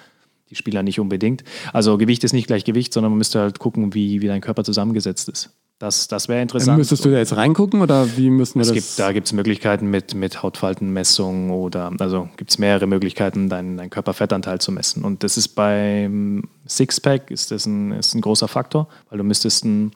die 0.49 0.55
Spieler 0.55 0.83
nicht 0.83 1.01
unbedingt. 1.01 1.45
Also 1.73 1.99
Gewicht 1.99 2.25
ist 2.25 2.33
nicht 2.33 2.47
gleich 2.47 2.65
Gewicht, 2.65 2.93
sondern 2.93 3.13
man 3.13 3.19
müsste 3.19 3.41
halt 3.41 3.59
gucken, 3.59 3.95
wie, 3.95 4.21
wie 4.21 4.27
dein 4.27 4.41
Körper 4.41 4.65
zusammengesetzt 4.65 5.29
ist. 5.29 5.51
Das, 5.81 6.09
das 6.09 6.29
wäre 6.29 6.43
interessant. 6.43 6.77
Müsstest 6.77 7.07
du 7.07 7.11
da 7.11 7.17
jetzt 7.17 7.35
reingucken 7.35 7.81
oder 7.81 8.07
wie 8.19 8.29
müssen 8.29 8.57
wir 8.57 8.63
es 8.63 8.69
das? 8.69 8.75
Gibt, 8.75 8.99
da 8.99 9.13
gibt 9.13 9.29
es 9.29 9.33
Möglichkeiten 9.33 9.89
mit, 9.89 10.15
mit 10.15 10.43
Hautfaltenmessung 10.43 11.51
oder 11.51 11.91
also 11.99 12.29
gibt 12.37 12.51
es 12.51 12.59
mehrere 12.59 12.87
Möglichkeiten, 12.87 13.49
deinen, 13.49 13.79
deinen 13.79 13.89
Körperfettanteil 13.89 14.61
zu 14.61 14.73
messen. 14.73 15.05
Und 15.05 15.25
das 15.25 15.39
ist 15.39 15.49
beim 15.49 16.43
Sixpack 16.69 17.31
ist 17.31 17.51
das 17.51 17.65
ein, 17.65 17.93
ist 17.93 18.15
ein 18.15 18.21
großer 18.21 18.47
Faktor, 18.47 18.89
weil 19.09 19.17
du 19.17 19.25
müsstest 19.25 19.65
einen 19.65 19.93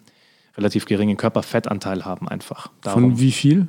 relativ 0.56 0.86
geringen 0.86 1.16
Körperfettanteil 1.16 2.04
haben 2.04 2.28
einfach. 2.28 2.68
Darum, 2.82 3.02
Von 3.02 3.20
wie 3.20 3.32
viel? 3.32 3.68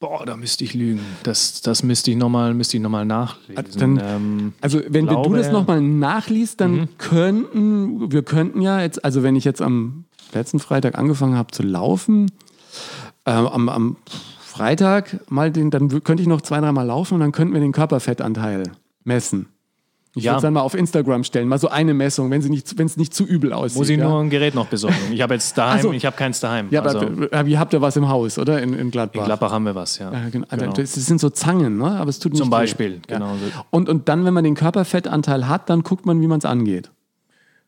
Boah, 0.00 0.26
da 0.26 0.36
müsste 0.36 0.64
ich 0.64 0.74
lügen. 0.74 1.00
Das, 1.22 1.60
das 1.60 1.84
müsste 1.84 2.10
ich 2.10 2.16
nochmal 2.16 2.54
noch 2.54 3.04
nachlesen. 3.04 3.78
Dann, 3.78 4.02
ähm, 4.02 4.52
also 4.60 4.80
wenn 4.88 5.06
glaube, 5.06 5.28
du 5.28 5.36
das 5.36 5.52
nochmal 5.52 5.80
nachliest, 5.80 6.60
dann 6.60 6.72
mhm. 6.72 6.88
könnten, 6.98 8.10
wir 8.10 8.24
könnten 8.24 8.62
ja 8.62 8.80
jetzt, 8.80 9.04
also 9.04 9.22
wenn 9.22 9.36
ich 9.36 9.44
jetzt 9.44 9.62
am 9.62 10.04
letzten 10.32 10.58
Freitag 10.58 10.98
angefangen 10.98 11.36
habe 11.36 11.52
zu 11.52 11.62
laufen, 11.62 12.32
äh, 13.26 13.30
am, 13.30 13.68
am 13.68 13.96
Freitag 14.40 15.20
mal 15.30 15.52
den, 15.52 15.70
dann 15.70 15.88
könnte 16.02 16.20
ich 16.20 16.28
noch 16.28 16.40
zwei, 16.40 16.60
dreimal 16.60 16.84
laufen 16.84 17.14
und 17.14 17.20
dann 17.20 17.30
könnten 17.30 17.54
wir 17.54 17.60
den 17.60 17.72
Körperfettanteil 17.72 18.72
messen. 19.04 19.51
Ich 20.14 20.24
Ja. 20.24 20.32
würde 20.32 20.36
es 20.38 20.42
dann 20.42 20.52
mal 20.52 20.60
auf 20.60 20.74
Instagram 20.74 21.24
stellen, 21.24 21.48
mal 21.48 21.58
so 21.58 21.68
eine 21.68 21.94
Messung, 21.94 22.30
wenn 22.30 22.42
sie 22.42 22.50
nicht, 22.50 22.76
wenn 22.78 22.84
es 22.86 22.98
nicht 22.98 23.14
zu 23.14 23.24
übel 23.24 23.52
aussieht. 23.54 23.78
Muss 23.78 23.88
ich 23.88 23.98
ja? 23.98 24.06
nur 24.08 24.20
ein 24.20 24.28
Gerät 24.28 24.54
noch 24.54 24.66
besorgen. 24.66 24.94
Ich 25.10 25.22
habe 25.22 25.32
jetzt 25.34 25.56
daheim, 25.58 25.80
so. 25.80 25.92
ich 25.92 26.04
habe 26.04 26.14
keins 26.16 26.38
daheim. 26.40 26.68
Ja, 26.70 26.82
also, 26.82 26.98
aber 26.98 27.32
äh, 27.32 27.50
ihr 27.50 27.58
habt 27.58 27.72
ja 27.72 27.80
was 27.80 27.96
im 27.96 28.08
Haus, 28.08 28.38
oder? 28.38 28.60
In, 28.60 28.74
in 28.74 28.90
Gladbach. 28.90 29.20
in 29.20 29.24
Gladbach 29.24 29.52
haben 29.52 29.64
wir 29.64 29.74
was, 29.74 29.98
ja. 29.98 30.12
Ja, 30.12 30.28
genau. 30.28 30.46
Genau. 30.50 30.72
Das 30.72 30.92
sind 30.92 31.18
so 31.18 31.30
Zangen, 31.30 31.78
ne? 31.78 31.92
aber 31.98 32.10
es 32.10 32.18
tut 32.18 32.32
nicht 32.32 32.40
Zum 32.40 32.48
weh. 32.48 32.56
Beispiel, 32.56 33.00
Ja. 33.08 33.16
genau. 33.18 33.36
Und, 33.70 33.88
und 33.88 34.08
dann, 34.10 34.26
wenn 34.26 34.34
man 34.34 34.44
den 34.44 34.54
Körperfettanteil 34.54 35.48
hat, 35.48 35.70
dann 35.70 35.82
guckt 35.82 36.04
man, 36.04 36.20
wie 36.20 36.26
man 36.26 36.38
es 36.40 36.44
angeht. 36.44 36.90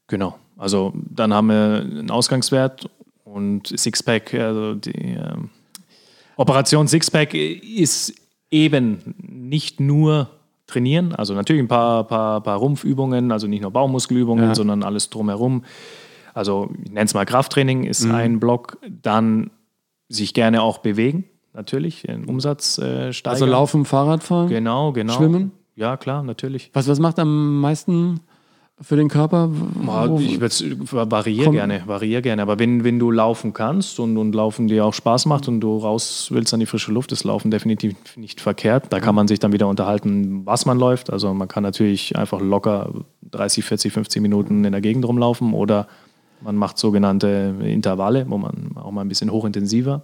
Genau. 0.09 0.39
Also 0.59 0.93
dann 0.95 1.33
haben 1.33 1.49
wir 1.49 1.81
einen 1.81 2.11
Ausgangswert 2.11 2.91
und 3.25 3.69
Sixpack, 3.77 4.35
also 4.35 4.75
die 4.75 4.91
ähm, 5.15 5.49
Operation 6.37 6.89
Sixpack 6.89 7.33
ist 7.35 8.13
eben 8.51 9.15
nicht 9.19 9.81
nur 9.81 10.29
trainieren, 10.75 11.15
also 11.15 11.35
natürlich 11.35 11.63
ein 11.63 11.69
paar, 11.69 12.05
paar, 12.05 12.41
paar 12.43 12.59
Rumpfübungen, 12.59 13.33
also 13.33 13.47
nicht 13.47 13.63
nur 13.63 13.71
Bauchmuskelübungen, 13.71 14.45
Ja. 14.45 14.55
sondern 14.55 14.83
alles 14.83 15.09
drumherum. 15.11 15.65
Also 16.35 16.69
ich 16.85 16.91
nenne 16.91 17.05
es 17.07 17.15
mal 17.15 17.25
Krafttraining, 17.25 17.81
Mhm. 17.83 17.87
ist 17.87 18.05
ein 18.11 18.41
Block. 18.41 18.79
Dann 19.03 19.51
sich 20.09 20.35
gerne 20.35 20.63
auch 20.63 20.79
bewegen, 20.79 21.25
natürlich, 21.55 22.03
den 22.03 22.25
Umsatz 22.27 22.79
äh, 22.79 23.13
steigern. 23.13 23.35
Also 23.35 23.47
Laufen, 23.47 23.85
Fahrradfahren. 23.85 24.49
Genau, 24.49 24.93
genau. 24.93 25.13
Schwimmen? 25.15 25.53
Ja, 25.77 25.97
klar, 25.97 26.23
natürlich. 26.23 26.71
Was, 26.73 26.87
was 26.89 26.99
macht 26.99 27.19
am 27.19 27.61
meisten 27.61 28.21
für 28.81 28.97
den 28.97 29.09
Körper? 29.09 29.51
Ich 30.19 30.41
würd's- 30.41 30.65
variiere 30.93 31.51
gerne, 31.53 31.83
variiere 31.87 32.23
gerne. 32.23 32.43
Aber 32.43 32.59
wenn, 32.59 32.83
wenn 32.85 32.99
du 32.99 33.11
laufen 33.11 33.53
kannst 33.53 34.01
und, 34.01 34.17
und 34.17 34.35
Laufen 34.35 34.67
dir 34.67 34.85
auch 34.85 34.95
Spaß 34.95 35.27
macht 35.27 35.49
und 35.49 35.61
du 35.61 35.79
raus 35.79 36.29
willst 36.33 36.53
an 36.55 36.61
die 36.61 36.67
frische 36.67 36.93
Luft, 36.93 37.13
ist 37.13 37.25
Laufen 37.25 37.51
definitiv 37.51 37.95
nicht 38.17 38.41
verkehrt. 38.41 38.87
Da 38.91 39.01
kann 39.01 39.15
man 39.15 39.29
sich 39.29 39.39
dann 39.39 39.53
wieder 39.53 39.69
unterhalten, 39.69 40.45
was 40.45 40.67
man 40.67 40.79
läuft. 40.79 41.11
Also 41.13 41.33
man 41.35 41.49
kann 41.49 41.63
natürlich 41.63 42.17
einfach 42.17 42.41
locker 42.41 42.93
30, 43.31 43.65
40, 43.65 43.93
50 43.93 44.23
Minuten 44.23 44.65
in 44.65 44.73
der 44.73 44.81
Gegend 44.81 45.07
rumlaufen 45.07 45.53
oder 45.55 45.87
man 46.41 46.57
macht 46.57 46.77
sogenannte 46.79 47.55
Intervalle, 47.63 48.27
wo 48.29 48.39
man 48.39 48.73
auch 48.77 48.91
mal 48.91 49.01
ein 49.03 49.09
bisschen 49.09 49.31
hochintensiver 49.31 50.03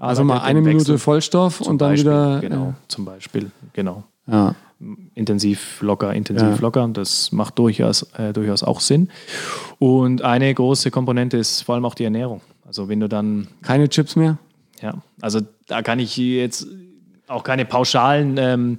also 0.00 0.22
mal 0.22 0.38
eine 0.40 0.60
Minute 0.60 0.80
Wechsel. 0.80 0.98
Vollstoff 0.98 1.58
Zum 1.58 1.72
und 1.72 1.80
dann 1.80 1.90
Beispiel, 1.90 2.10
wieder. 2.12 2.40
Genau, 2.40 2.74
zum 2.86 3.04
Beispiel, 3.04 3.50
genau 3.72 4.04
Äh, 4.17 4.17
ja. 4.30 4.54
intensiv 5.14 5.80
locker, 5.82 6.12
intensiv 6.14 6.48
Ja. 6.48 6.56
locker. 6.60 6.88
Das 6.92 7.32
macht 7.32 7.58
durchaus, 7.58 8.02
äh, 8.14 8.32
durchaus 8.32 8.62
auch 8.62 8.80
Sinn. 8.80 9.08
Und 9.78 10.22
eine 10.22 10.52
große 10.54 10.90
Komponente 10.90 11.36
ist 11.36 11.62
vor 11.62 11.74
allem 11.74 11.84
auch 11.84 11.94
die 11.94 12.04
Ernährung. 12.04 12.40
Also 12.66 12.88
wenn 12.88 13.00
du 13.00 13.08
dann, 13.08 13.48
Keine 13.62 13.88
Chips 13.88 14.14
mehr? 14.14 14.38
ja, 14.82 14.94
also 15.20 15.40
da 15.66 15.82
kann 15.82 15.98
ich 15.98 16.16
jetzt 16.16 16.66
auch 17.26 17.42
keine 17.42 17.64
pauschalen 17.64 18.36
ähm, 18.38 18.78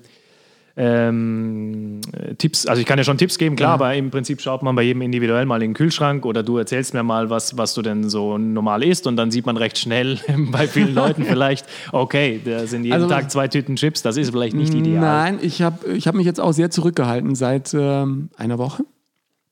ähm, 0.79 1.99
äh, 2.13 2.35
Tipps, 2.35 2.65
also 2.65 2.79
ich 2.79 2.87
kann 2.87 2.97
ja 2.97 3.03
schon 3.03 3.17
Tipps 3.17 3.37
geben, 3.37 3.55
klar, 3.57 3.73
aber 3.73 3.93
im 3.95 4.11
Prinzip 4.11 4.39
schaut 4.41 4.63
man 4.63 4.75
bei 4.75 4.83
jedem 4.83 5.01
individuell 5.01 5.45
mal 5.45 5.57
in 5.61 5.71
den 5.71 5.73
Kühlschrank 5.73 6.25
oder 6.25 6.41
du 6.41 6.57
erzählst 6.57 6.93
mir 6.93 7.03
mal, 7.03 7.29
was, 7.29 7.57
was 7.57 7.73
du 7.73 7.81
denn 7.81 8.09
so 8.09 8.37
normal 8.37 8.83
isst 8.83 9.05
und 9.05 9.17
dann 9.17 9.29
sieht 9.29 9.45
man 9.45 9.57
recht 9.57 9.77
schnell 9.77 10.19
bei 10.51 10.67
vielen 10.67 10.95
Leuten 10.95 11.23
vielleicht, 11.25 11.65
okay, 11.91 12.39
da 12.43 12.65
sind 12.65 12.83
jeden 12.85 12.93
Also- 12.93 13.09
Tag 13.09 13.29
zwei 13.29 13.49
Tüten 13.49 13.75
Chips, 13.75 14.01
das 14.03 14.15
ist 14.15 14.31
vielleicht 14.31 14.55
nicht 14.55 14.73
ideal. 14.73 15.01
Nein, 15.01 15.39
ich 15.41 15.61
habe 15.61 15.91
ich 15.91 16.07
hab 16.07 16.15
mich 16.15 16.25
jetzt 16.25 16.39
auch 16.39 16.53
sehr 16.53 16.69
zurückgehalten 16.69 17.35
seit 17.35 17.73
ähm, 17.73 18.29
einer 18.37 18.57
Woche. 18.57 18.83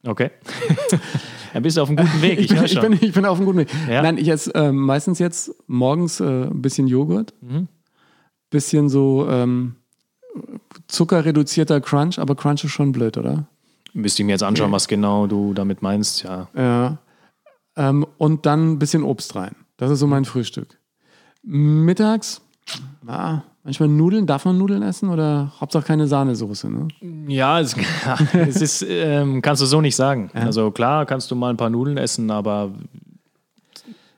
Okay. 0.06 0.32
Dann 1.54 1.64
bist 1.64 1.76
du 1.76 1.82
auf 1.82 1.90
einem 1.90 1.98
guten 1.98 2.22
Weg, 2.22 2.40
ich, 2.40 2.48
bin, 2.50 2.64
ich, 2.64 2.72
schon. 2.74 2.82
bin, 2.84 2.98
ich 3.02 3.12
bin 3.14 3.26
auf 3.26 3.38
einem 3.38 3.46
guten 3.46 3.58
Weg. 3.60 3.70
Ja. 3.90 4.02
Nein, 4.02 4.18
ich 4.18 4.28
esse 4.30 4.52
ähm, 4.54 4.76
meistens 4.78 5.18
jetzt 5.20 5.52
morgens 5.68 6.20
äh, 6.20 6.24
ein 6.46 6.62
bisschen 6.62 6.88
Joghurt, 6.88 7.34
Mhm. 7.42 7.68
bisschen 8.50 8.90
so 8.90 9.28
ähm, 9.30 9.76
zuckerreduzierter 10.88 11.82
Crunch, 11.82 12.20
aber 12.20 12.36
Crunch 12.36 12.64
ist 12.64 12.72
schon 12.72 12.92
blöd, 12.92 13.18
oder? 13.18 13.46
Müsste 13.94 14.22
ich 14.22 14.26
mir 14.26 14.34
jetzt 14.34 14.44
anschauen, 14.44 14.72
was 14.72 14.88
genau 14.88 15.28
du 15.28 15.54
damit 15.54 15.82
meinst. 15.82 16.24
Ja, 16.24 16.48
Ja. 16.56 16.98
Ähm, 17.76 18.08
und 18.18 18.46
dann 18.46 18.74
ein 18.74 18.80
bisschen 18.80 19.04
Obst 19.04 19.36
rein. 19.36 19.56
Das 19.78 19.92
ist 19.92 20.00
so 20.00 20.08
mein 20.08 20.26
Frühstück. 20.26 20.80
Mittags, 21.44 22.42
na, 23.04 23.44
manchmal 23.64 23.90
Nudeln. 23.90 24.26
Darf 24.26 24.46
man 24.46 24.58
Nudeln 24.58 24.82
essen 24.82 25.10
oder 25.10 25.54
Hauptsache 25.60 25.86
keine 25.86 26.08
Sahnesoße? 26.08 26.70
Ne? 26.70 26.88
ja 27.28 27.60
es, 27.60 27.76
es 28.34 28.62
ist, 28.62 28.86
ähm, 28.90 29.42
kannst 29.42 29.62
du 29.62 29.66
so 29.68 29.80
nicht 29.80 29.96
sagen. 29.96 30.32
Also 30.34 30.72
klar, 30.72 31.06
kannst 31.06 31.30
du 31.30 31.36
mal 31.36 31.52
ein 31.52 31.58
paar 31.58 31.70
Nudeln 31.70 31.98
essen, 31.98 32.32
aber 32.32 32.72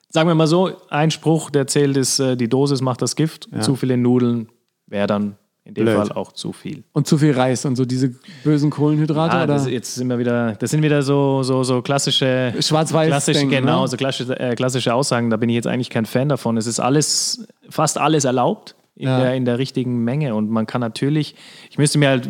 sagen 0.09 0.29
wir 0.29 0.35
mal 0.35 0.47
so, 0.47 0.71
ein 0.89 1.11
Spruch, 1.11 1.49
der 1.49 1.67
zählt, 1.67 1.97
ist, 1.97 2.19
äh, 2.19 2.37
die 2.37 2.47
Dosis 2.47 2.81
macht 2.81 3.01
das 3.01 3.15
Gift. 3.15 3.49
Zu 3.59 3.75
viele 3.75 3.97
Nudeln 3.97 4.49
wäre 4.87 5.07
dann 5.07 5.35
in 5.69 5.75
dem 5.75 5.85
Blöd. 5.85 5.95
Fall 5.95 6.11
auch 6.11 6.31
zu 6.33 6.51
viel. 6.51 6.83
Und 6.93 7.07
zu 7.07 7.17
viel 7.17 7.31
Reis 7.31 7.63
und 7.65 7.75
so 7.75 7.85
diese 7.85 8.13
bösen 8.43 8.69
Kohlenhydrate? 8.69 9.33
Ah, 9.33 9.43
oder? 9.43 9.53
das, 9.53 9.67
jetzt 9.67 9.95
sind 9.95 10.07
wir 10.09 10.19
wieder, 10.19 10.53
das 10.53 10.71
sind 10.71 10.83
wieder 10.83 11.01
so, 11.01 11.43
so, 11.43 11.63
so 11.63 11.81
klassische 11.81 12.53
Schwarz-Weiß 12.59 13.07
klassische, 13.07 13.39
denken, 13.39 13.55
genau, 13.55 13.83
ne? 13.83 13.87
so 13.87 13.97
klassische, 13.97 14.37
äh, 14.39 14.55
klassische 14.55 14.93
Aussagen. 14.93 15.29
Da 15.29 15.37
bin 15.37 15.49
ich 15.49 15.55
jetzt 15.55 15.67
eigentlich 15.67 15.89
kein 15.89 16.05
Fan 16.05 16.27
davon. 16.29 16.57
Es 16.57 16.67
ist 16.67 16.79
alles, 16.79 17.47
fast 17.69 17.97
alles 17.97 18.25
erlaubt 18.25 18.75
in, 18.95 19.07
Ja. 19.07 19.19
der, 19.21 19.35
in 19.35 19.45
der 19.45 19.57
richtigen 19.57 20.03
Menge. 20.03 20.35
Und 20.35 20.49
man 20.49 20.65
kann 20.65 20.81
natürlich, 20.81 21.35
ich 21.69 21.77
müsste 21.77 21.99
mir 21.99 22.09
halt, 22.09 22.29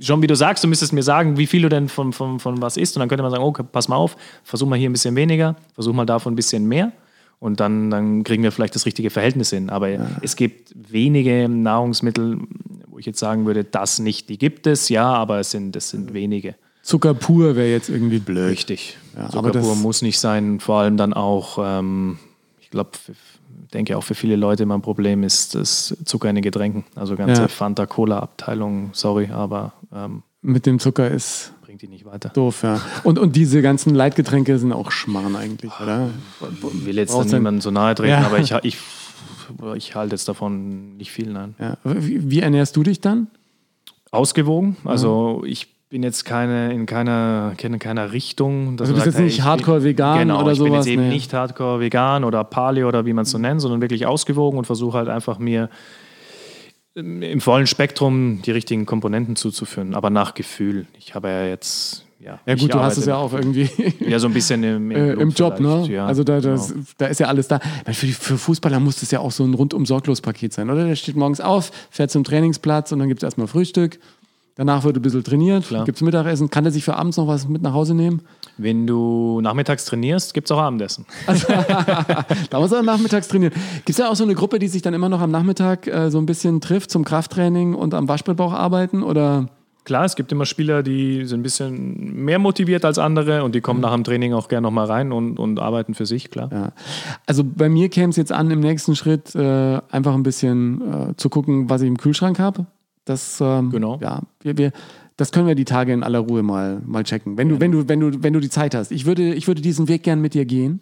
schon 0.00 0.22
wie 0.22 0.26
du 0.26 0.36
sagst, 0.36 0.62
du 0.62 0.68
müsstest 0.68 0.92
mir 0.92 1.02
sagen, 1.02 1.38
wie 1.38 1.46
viel 1.46 1.62
du 1.62 1.68
denn 1.68 1.88
von, 1.88 2.12
von, 2.12 2.38
von 2.38 2.60
was 2.60 2.76
isst. 2.76 2.96
Und 2.96 3.00
dann 3.00 3.08
könnte 3.08 3.22
man 3.22 3.30
sagen, 3.32 3.44
okay, 3.44 3.62
pass 3.70 3.88
mal 3.88 3.96
auf, 3.96 4.16
versuch 4.42 4.68
mal 4.68 4.78
hier 4.78 4.90
ein 4.90 4.92
bisschen 4.92 5.16
weniger, 5.16 5.56
versuch 5.74 5.92
mal 5.92 6.04
davon 6.04 6.32
ein 6.32 6.36
bisschen 6.36 6.66
mehr. 6.66 6.92
Und 7.38 7.60
dann, 7.60 7.90
dann 7.90 8.24
kriegen 8.24 8.42
wir 8.42 8.52
vielleicht 8.52 8.74
das 8.74 8.86
richtige 8.86 9.10
Verhältnis 9.10 9.50
hin. 9.50 9.70
Aber 9.70 9.88
es 10.22 10.36
gibt 10.36 10.72
wenige 10.74 11.48
Nahrungsmittel, 11.48 12.38
wo 12.86 12.98
ich 12.98 13.06
jetzt 13.06 13.18
sagen 13.18 13.44
würde, 13.44 13.64
das 13.64 13.98
nicht, 13.98 14.28
die 14.28 14.38
gibt 14.38 14.66
es, 14.66 14.88
ja, 14.88 15.12
aber 15.12 15.40
es 15.40 15.50
sind, 15.50 15.76
es 15.76 15.90
sind 15.90 16.14
wenige. 16.14 16.54
Zucker 16.82 17.14
pur 17.14 17.56
wäre 17.56 17.70
jetzt 17.70 17.88
irgendwie 17.88 18.18
blöd. 18.18 18.50
Richtig. 18.50 18.98
Ja, 19.16 19.30
Zucker 19.30 19.50
pur 19.52 19.74
muss 19.76 20.02
nicht 20.02 20.18
sein. 20.18 20.60
Vor 20.60 20.80
allem 20.80 20.96
dann 20.96 21.12
auch, 21.12 21.58
ähm, 21.60 22.18
ich 22.60 22.70
glaube, 22.70 22.90
denke 23.72 23.96
auch 23.96 24.04
für 24.04 24.14
viele 24.14 24.36
Leute 24.36 24.62
immer 24.62 24.74
ein 24.74 24.82
Problem 24.82 25.22
ist 25.22 25.54
das 25.54 25.96
Zucker 26.04 26.28
in 26.28 26.36
den 26.36 26.42
Getränken. 26.42 26.84
Also 26.94 27.16
ganze 27.16 27.42
Ja. 27.42 27.48
Fanta 27.48 27.86
Cola 27.86 28.20
Abteilung, 28.20 28.90
sorry, 28.92 29.30
aber 29.30 29.72
ähm, 29.94 30.22
Mit 30.42 30.66
dem 30.66 30.78
Zucker 30.78 31.10
ist 31.10 31.52
bringt 31.74 31.82
die 31.82 31.88
nicht 31.88 32.04
weiter. 32.04 32.28
doof, 32.28 32.62
ja. 32.62 32.80
Und, 33.02 33.18
und 33.18 33.34
diese 33.34 33.60
ganzen 33.60 33.94
Leitgetränke 33.96 34.58
sind 34.58 34.72
auch 34.72 34.92
Schmarrn 34.92 35.34
eigentlich, 35.34 35.72
oder? 35.82 36.10
Ich 36.40 36.86
will 36.86 36.96
jetzt 36.96 37.12
niemandem 37.12 37.60
so 37.60 37.72
nahe 37.72 37.96
treten, 37.96 38.10
Ja. 38.10 38.26
aber 38.26 38.38
ich, 38.38 38.52
ich, 38.62 38.78
ich 39.74 39.94
halte 39.96 40.14
jetzt 40.14 40.28
davon 40.28 40.96
nicht 40.96 41.10
viel, 41.10 41.32
nein. 41.32 41.56
Ja. 41.58 41.76
Wie, 41.82 42.30
wie 42.30 42.40
ernährst 42.40 42.76
du 42.76 42.84
dich 42.84 43.00
dann? 43.00 43.26
Ausgewogen, 44.12 44.76
also 44.84 45.42
ich 45.44 45.66
bin 45.90 46.04
jetzt 46.04 46.24
keine, 46.24 46.72
in 46.72 46.86
keiner, 46.86 47.54
in 47.60 47.78
keiner 47.80 48.12
Richtung. 48.12 48.76
Also 48.78 48.92
du 48.92 48.94
bist 48.94 49.06
jetzt 49.06 49.16
hey, 49.16 49.24
nicht 49.24 49.34
ich 49.34 49.38
bin- 49.38 49.44
hardcore 49.46 49.82
vegan 49.82 50.18
genau, 50.20 50.42
oder 50.42 50.52
ich 50.52 50.58
bin 50.58 50.68
sowas, 50.68 50.86
jetzt 50.86 50.92
eben 50.92 51.08
nee. 51.08 51.14
nicht 51.14 51.34
hardcore 51.34 51.80
vegan 51.80 52.22
oder 52.22 52.44
Paleo 52.44 52.86
oder 52.86 53.04
wie 53.06 53.12
man 53.12 53.24
es 53.24 53.30
so 53.32 53.38
nennt, 53.38 53.60
sondern 53.60 53.80
wirklich 53.80 54.06
ausgewogen 54.06 54.58
und 54.58 54.66
versuche 54.66 54.96
halt 54.98 55.08
einfach 55.08 55.40
mir 55.40 55.68
im 56.94 57.40
vollen 57.40 57.66
Spektrum 57.66 58.40
die 58.42 58.50
richtigen 58.52 58.86
Komponenten 58.86 59.36
zuzuführen, 59.36 59.94
aber 59.94 60.10
nach 60.10 60.34
Gefühl. 60.34 60.86
Ich 60.98 61.14
habe 61.14 61.28
ja 61.28 61.46
jetzt, 61.46 62.04
ja, 62.20 62.38
Ja 62.46 62.54
gut, 62.54 62.72
du 62.72 62.78
hast 62.78 62.96
es 62.98 63.06
ja 63.06 63.16
auch 63.16 63.32
irgendwie 63.32 63.68
ja 64.00 64.18
so 64.20 64.28
ein 64.28 64.32
bisschen 64.32 64.62
im, 64.62 64.90
äh, 64.92 65.12
im 65.14 65.30
Job, 65.30 65.58
ne? 65.58 65.86
Ja, 65.88 66.06
also 66.06 66.22
da, 66.22 66.40
das, 66.40 66.68
genau. 66.72 66.84
da 66.98 67.06
ist 67.06 67.18
ja 67.20 67.26
alles 67.26 67.48
da. 67.48 67.58
Für, 67.92 68.06
die- 68.06 68.12
für 68.12 68.38
Fußballer 68.38 68.78
muss 68.78 69.00
das 69.00 69.10
ja 69.10 69.18
auch 69.18 69.32
so 69.32 69.44
ein 69.44 69.54
rundum 69.54 69.86
sorglos 69.86 70.20
Paket 70.20 70.52
sein, 70.52 70.70
oder? 70.70 70.86
Der 70.86 70.94
steht 70.96 71.16
morgens 71.16 71.40
auf, 71.40 71.72
fährt 71.90 72.10
zum 72.12 72.22
Trainingsplatz 72.22 72.92
und 72.92 73.00
dann 73.00 73.08
gibt 73.08 73.22
es 73.22 73.26
erstmal 73.26 73.48
Frühstück. 73.48 73.98
Danach 74.56 74.84
wird 74.84 74.96
ein 74.96 75.02
bisschen 75.02 75.24
trainiert, 75.24 75.68
gibt 75.84 75.96
es 75.96 76.02
Mittagessen. 76.02 76.48
Kann 76.48 76.62
der 76.62 76.72
sich 76.72 76.84
für 76.84 76.94
abends 76.94 77.16
noch 77.16 77.26
was 77.26 77.48
mit 77.48 77.62
nach 77.62 77.72
Hause 77.72 77.94
nehmen? 77.94 78.22
Wenn 78.56 78.86
du 78.86 79.40
nachmittags 79.40 79.84
trainierst, 79.84 80.32
gibt 80.32 80.46
es 80.46 80.52
auch 80.52 80.60
Abendessen. 80.60 81.06
Da 82.50 82.60
muss 82.60 82.70
er 82.70 82.82
nachmittags 82.82 83.26
trainieren. 83.26 83.52
Gibt 83.76 83.90
es 83.90 83.98
ja 83.98 84.08
auch 84.08 84.14
so 84.14 84.22
eine 84.22 84.34
Gruppe, 84.34 84.58
die 84.60 84.68
sich 84.68 84.82
dann 84.82 84.94
immer 84.94 85.08
noch 85.08 85.20
am 85.20 85.30
Nachmittag 85.30 85.86
äh, 85.88 86.10
so 86.10 86.18
ein 86.18 86.26
bisschen 86.26 86.60
trifft 86.60 86.90
zum 86.90 87.04
Krafttraining 87.04 87.74
und 87.74 87.94
am 87.94 88.08
Waschbrettbauch 88.08 88.52
arbeiten? 88.52 89.02
Oder 89.02 89.48
Klar, 89.84 90.06
es 90.06 90.16
gibt 90.16 90.32
immer 90.32 90.46
Spieler, 90.46 90.82
die 90.82 91.26
sind 91.26 91.40
ein 91.40 91.42
bisschen 91.42 92.24
mehr 92.24 92.38
motiviert 92.38 92.86
als 92.86 92.98
andere 92.98 93.44
und 93.44 93.54
die 93.54 93.60
kommen 93.60 93.80
nach 93.80 93.92
dem 93.92 94.02
Training 94.02 94.32
auch 94.32 94.48
gerne 94.48 94.62
nochmal 94.62 94.86
rein 94.86 95.12
und, 95.12 95.38
und 95.38 95.60
arbeiten 95.60 95.94
für 95.94 96.06
sich, 96.06 96.30
klar. 96.30 96.48
Ja. 96.50 96.72
Also 97.26 97.44
bei 97.44 97.68
mir 97.68 97.90
käme 97.90 98.08
es 98.08 98.16
jetzt 98.16 98.32
an, 98.32 98.50
im 98.50 98.60
nächsten 98.60 98.96
Schritt 98.96 99.34
äh, 99.34 99.80
einfach 99.90 100.14
ein 100.14 100.22
bisschen 100.22 101.10
äh, 101.10 101.16
zu 101.16 101.28
gucken, 101.28 101.68
was 101.68 101.82
ich 101.82 101.88
im 101.88 101.98
Kühlschrank 101.98 102.38
habe. 102.38 102.64
Das, 103.04 103.40
ähm, 103.40 103.70
Genau. 103.70 103.98
Ja, 104.02 104.20
wir, 104.42 104.56
wir, 104.56 104.72
das 105.16 105.30
können 105.30 105.46
wir 105.46 105.54
die 105.54 105.64
Tage 105.64 105.92
in 105.92 106.02
aller 106.02 106.18
Ruhe 106.18 106.42
mal, 106.42 106.82
mal 106.84 107.04
checken. 107.04 107.38
Wenn 107.38 107.48
du, 107.48 107.60
wenn, 107.60 107.70
du, 107.70 107.88
wenn, 107.88 108.00
du, 108.00 108.22
wenn 108.24 108.32
du 108.32 108.40
die 108.40 108.48
Zeit 108.50 108.74
hast. 108.74 108.90
Ich 108.90 109.06
würde, 109.06 109.32
ich 109.34 109.46
würde 109.46 109.60
diesen 109.62 109.86
Weg 109.86 110.02
gern 110.02 110.20
mit 110.20 110.34
dir 110.34 110.44
gehen. 110.44 110.80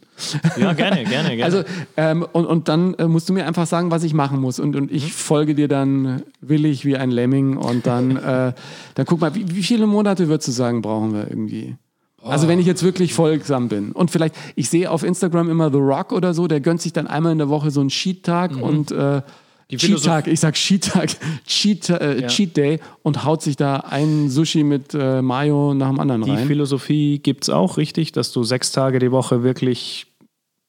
Ja, 0.57 0.73
gerne, 0.73 1.05
gerne, 1.05 1.37
gerne. 1.37 1.45
Also, 1.45 1.63
ähm, 1.99 2.25
und, 2.33 2.47
und 2.47 2.69
dann 2.69 2.95
äh, 2.95 3.07
musst 3.09 3.29
du 3.29 3.35
mir 3.35 3.47
einfach 3.47 3.67
sagen, 3.67 3.91
was 3.91 4.05
ich 4.05 4.15
machen 4.15 4.41
muss. 4.41 4.59
Und, 4.59 4.75
und 4.75 4.91
Mhm. 4.91 4.97
ich 4.97 5.13
folge 5.13 5.55
dir 5.55 5.69
dann 5.69 6.23
willig 6.41 6.87
wie 6.87 6.97
ein 6.97 7.11
Lemming. 7.11 7.59
Und 7.59 7.87
dann, 7.87 8.17
äh, 8.17 8.53
dann 8.95 9.07
guck 9.07 9.21
mal, 9.21 9.35
wie, 9.35 9.55
wie 9.55 9.63
viele 9.63 9.87
Monate 9.87 10.29
würdest 10.29 10.49
du 10.49 10.53
sagen, 10.53 10.81
brauchen 10.81 11.13
wir 11.13 11.29
irgendwie? 11.29 11.77
Also 12.25 12.47
wenn 12.47 12.61
ich 12.61 12.67
jetzt 12.67 12.85
wirklich 12.85 13.15
folgsam 13.15 13.69
bin 13.69 13.91
und 13.91 14.13
vielleicht, 14.13 14.37
ich 14.55 14.71
sehe 14.71 14.89
auf 14.93 15.03
Instagram 15.03 15.51
immer 15.51 15.73
The 15.73 15.79
Rock 15.79 16.13
oder 16.13 16.35
so, 16.35 16.47
der 16.47 16.61
gönnt 16.61 16.81
sich 16.81 16.93
dann 16.93 17.09
einmal 17.09 17.33
in 17.33 17.39
der 17.39 17.49
Woche 17.49 17.73
so 17.73 17.81
einen 17.81 17.91
Sheet-Tag 17.91 18.55
Mhm. 18.57 18.63
und 18.63 18.93
äh, 18.93 19.23
Die 19.73 19.79
Cheat 19.79 19.91
Philosoph- 19.91 20.05
Tag, 20.07 20.27
ich 20.29 20.39
sag 20.39 20.55
Cheat 20.55 20.85
Tag, 20.85 21.11
Cheat, 21.47 21.91
äh, 21.91 22.21
Ja. 22.21 22.27
Cheat 22.29 22.57
Day 22.57 22.79
und 23.03 23.25
haut 23.25 23.43
sich 23.43 23.57
da 23.57 23.77
ein 23.79 24.29
Sushi 24.31 24.63
mit 24.65 24.95
äh, 24.95 25.23
Mayo 25.23 25.75
nach 25.75 25.89
dem 25.89 25.99
anderen 25.99 26.23
Die 26.23 26.31
rein. 26.31 26.47
Philosophie 26.47 27.19
gibt 27.19 27.45
es 27.45 27.51
auch, 27.51 27.79
richtig, 27.79 28.13
dass 28.13 28.33
du 28.33 28.45
sechs 28.45 28.71
Tage 28.71 28.99
die 28.99 29.11
Woche 29.11 29.43
wirklich 29.43 30.07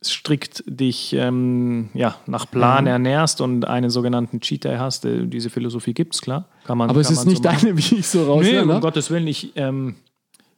strikt 0.04 0.64
dich 0.68 1.14
ähm, 1.14 1.90
ja, 1.94 2.16
nach 2.28 2.50
Plan 2.50 2.84
Mhm. 2.84 2.90
ernährst 2.90 3.40
und 3.42 3.66
einen 3.66 3.90
sogenannten 3.90 4.42
Cheat 4.42 4.64
Day 4.66 4.78
hast. 4.78 5.06
Äh, 5.06 5.28
diese 5.28 5.50
Philosophie 5.50 5.94
gibt 5.94 6.14
es, 6.16 6.22
klar. 6.22 6.46
Kann 6.66 6.78
man, 6.78 6.90
Aber 6.90 7.00
es 7.00 7.08
kann 7.08 7.14
ist 7.14 7.20
man 7.20 7.28
nicht 7.30 7.38
so 7.38 7.44
deine, 7.44 7.78
wie 7.92 7.96
ich 8.00 8.08
so 8.08 8.20
Nee, 8.20 8.26
raushöre. 8.26 8.62
um 8.64 8.68
ne? 8.70 8.80
Gottes 8.82 9.12
Willen, 9.12 9.28
ich, 9.28 9.52
ähm, 9.56 9.96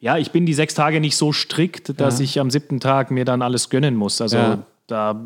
ja, 0.00 0.18
ich 0.18 0.30
bin 0.32 0.46
die 0.46 0.54
sechs 0.54 0.74
Tage 0.74 1.00
nicht 1.00 1.16
so 1.16 1.32
strikt, 1.32 2.00
dass 2.00 2.18
Ja. 2.18 2.24
ich 2.24 2.40
am 2.40 2.50
siebten 2.50 2.80
Tag 2.80 3.10
mir 3.10 3.24
dann 3.24 3.40
alles 3.42 3.70
gönnen 3.70 3.94
muss. 3.96 4.20
Also 4.20 4.36
Ja. 4.36 4.58
da 4.88 5.20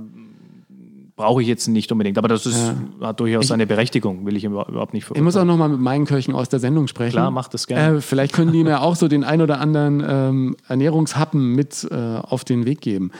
brauche 1.20 1.42
ich 1.42 1.48
jetzt 1.48 1.68
nicht 1.68 1.92
unbedingt. 1.92 2.16
Aber 2.18 2.28
das 2.28 2.46
ist, 2.46 2.72
hat 3.00 3.20
durchaus 3.20 3.48
seine 3.48 3.66
Berechtigung, 3.66 4.24
will 4.24 4.36
ich 4.36 4.44
über- 4.44 4.66
überhaupt 4.68 4.94
nicht 4.94 5.06
Ich 5.14 5.20
muss 5.20 5.36
auch 5.36 5.44
noch 5.44 5.56
mal 5.58 5.68
mit 5.68 5.80
meinen 5.80 6.06
Köchen 6.06 6.34
aus 6.34 6.48
der 6.48 6.60
Sendung 6.60 6.88
sprechen. 6.88 7.12
Klar, 7.12 7.30
mach 7.30 7.48
das 7.48 7.66
gerne. 7.66 7.98
Äh, 7.98 8.00
vielleicht 8.00 8.32
können 8.32 8.52
die 8.52 8.64
mir 8.64 8.80
auch 8.80 8.96
so 8.96 9.06
den 9.06 9.22
ein 9.22 9.42
oder 9.42 9.60
anderen 9.60 10.02
ähm, 10.06 10.56
Ernährungshappen 10.66 11.54
mit 11.54 11.86
äh, 11.90 11.94
auf 11.94 12.44
den 12.44 12.64
Weg 12.64 12.80
geben. 12.80 13.10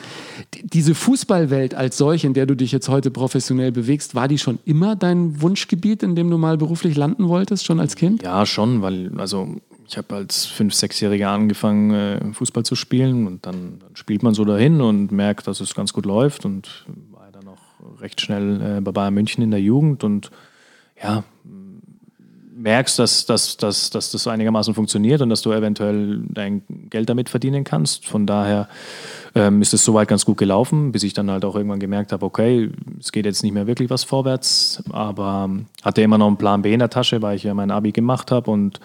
D 0.55 0.63
diese 0.63 0.95
Fußballwelt 0.95 1.75
als 1.75 1.97
solche, 1.97 2.25
in 2.27 2.33
der 2.33 2.45
du 2.47 2.55
dich 2.55 2.71
jetzt 2.71 2.89
heute 2.89 3.11
professionell 3.11 3.71
bewegst, 3.71 4.15
war 4.15 4.27
die 4.27 4.37
schon 4.39 4.57
immer 4.65 4.95
dein 4.95 5.41
Wunschgebiet, 5.41 6.01
in 6.01 6.15
dem 6.15 6.29
du 6.31 6.37
mal 6.39 6.57
beruflich 6.57 6.97
landen 6.97 7.27
wolltest, 7.27 7.65
schon 7.65 7.79
als 7.79 7.95
Kind? 7.95 8.23
Ja, 8.23 8.45
schon, 8.47 8.81
weil 8.81 9.11
also 9.17 9.57
ich 9.87 9.97
habe 9.97 10.15
als 10.15 10.45
fünf, 10.45 10.73
sechsjähriger 10.73 11.29
angefangen, 11.29 11.91
äh, 11.91 12.33
Fußball 12.33 12.63
zu 12.63 12.75
spielen 12.75 13.27
und 13.27 13.45
dann, 13.45 13.79
dann 13.79 13.95
spielt 13.95 14.23
man 14.23 14.33
so 14.33 14.45
dahin 14.45 14.79
und 14.81 15.11
merkt, 15.11 15.47
dass 15.47 15.59
es 15.59 15.75
ganz 15.75 15.91
gut 15.93 16.05
läuft 16.05 16.45
und 16.45 16.85
recht 17.99 18.21
schnell 18.21 18.77
äh, 18.77 18.81
bei 18.81 18.91
Bayern 18.91 19.13
München 19.13 19.43
in 19.43 19.51
der 19.51 19.61
Jugend 19.61 20.03
und 20.03 20.31
ja, 21.01 21.23
merkst, 22.61 22.99
dass, 22.99 23.25
dass, 23.25 23.57
dass, 23.57 23.89
dass 23.89 24.11
das 24.11 24.27
einigermaßen 24.27 24.73
funktioniert 24.73 25.21
und 25.21 25.29
dass 25.29 25.41
du 25.41 25.51
eventuell 25.51 26.21
dein 26.27 26.61
Geld 26.89 27.09
damit 27.09 27.29
verdienen 27.29 27.63
kannst. 27.63 28.05
Von 28.07 28.25
daher 28.25 28.67
ähm, 29.35 29.61
ist 29.61 29.73
es 29.73 29.83
soweit 29.83 30.07
ganz 30.07 30.25
gut 30.25 30.37
gelaufen, 30.37 30.91
bis 30.91 31.03
ich 31.03 31.13
dann 31.13 31.31
halt 31.31 31.45
auch 31.45 31.55
irgendwann 31.55 31.79
gemerkt 31.79 32.11
habe, 32.11 32.25
okay, 32.25 32.69
es 32.99 33.11
geht 33.11 33.25
jetzt 33.25 33.43
nicht 33.43 33.53
mehr 33.53 33.67
wirklich 33.67 33.89
was 33.89 34.03
vorwärts, 34.03 34.83
aber 34.91 35.49
hatte 35.81 36.01
immer 36.01 36.17
noch 36.17 36.27
einen 36.27 36.37
Plan 36.37 36.61
B 36.61 36.73
in 36.73 36.79
der 36.79 36.89
Tasche, 36.89 37.21
weil 37.21 37.35
ich 37.35 37.43
ja 37.43 37.53
mein 37.53 37.71
Abi 37.71 37.91
gemacht 37.91 38.31
habe 38.31 38.51
und 38.51 38.79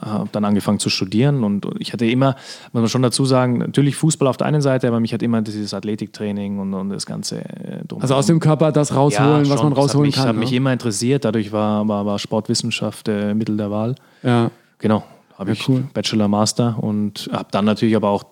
habe 0.00 0.28
dann 0.32 0.44
angefangen 0.44 0.78
zu 0.78 0.90
studieren 0.90 1.44
und 1.44 1.66
ich 1.78 1.92
hatte 1.92 2.06
immer, 2.06 2.36
muss 2.72 2.82
man 2.82 2.88
schon 2.88 3.02
dazu 3.02 3.24
sagen, 3.24 3.58
natürlich 3.58 3.96
Fußball 3.96 4.28
auf 4.28 4.36
der 4.36 4.46
einen 4.46 4.62
Seite, 4.62 4.88
aber 4.88 5.00
mich 5.00 5.12
hat 5.12 5.22
immer 5.22 5.42
dieses 5.42 5.74
Athletiktraining 5.74 6.58
und, 6.58 6.74
und 6.74 6.90
das 6.90 7.06
Ganze 7.06 7.40
äh, 7.40 7.84
drum. 7.86 8.02
Also 8.02 8.14
aus 8.14 8.26
dem 8.26 8.40
Körper 8.40 8.72
das 8.72 8.94
rausholen, 8.94 9.48
was 9.48 9.62
man. 9.62 9.74
Das 9.74 9.84
rausholen 9.84 10.06
mich, 10.06 10.16
kann. 10.16 10.28
hat 10.28 10.34
ne? 10.34 10.40
mich 10.40 10.52
immer 10.52 10.72
interessiert, 10.72 11.24
dadurch 11.24 11.52
war, 11.52 11.86
war, 11.88 12.06
war 12.06 12.18
Sportwissenschaft 12.18 13.08
äh, 13.08 13.34
Mittel 13.34 13.56
der 13.56 13.70
Wahl. 13.70 13.94
ja. 14.22 14.50
Genau, 14.82 15.04
habe 15.36 15.50
Ja, 15.50 15.54
ich 15.54 15.68
cool. 15.68 15.84
Bachelor, 15.92 16.28
Master 16.28 16.76
und 16.82 17.28
habe 17.32 17.48
dann 17.50 17.66
natürlich 17.66 17.94
aber 17.94 18.08
auch 18.08 18.24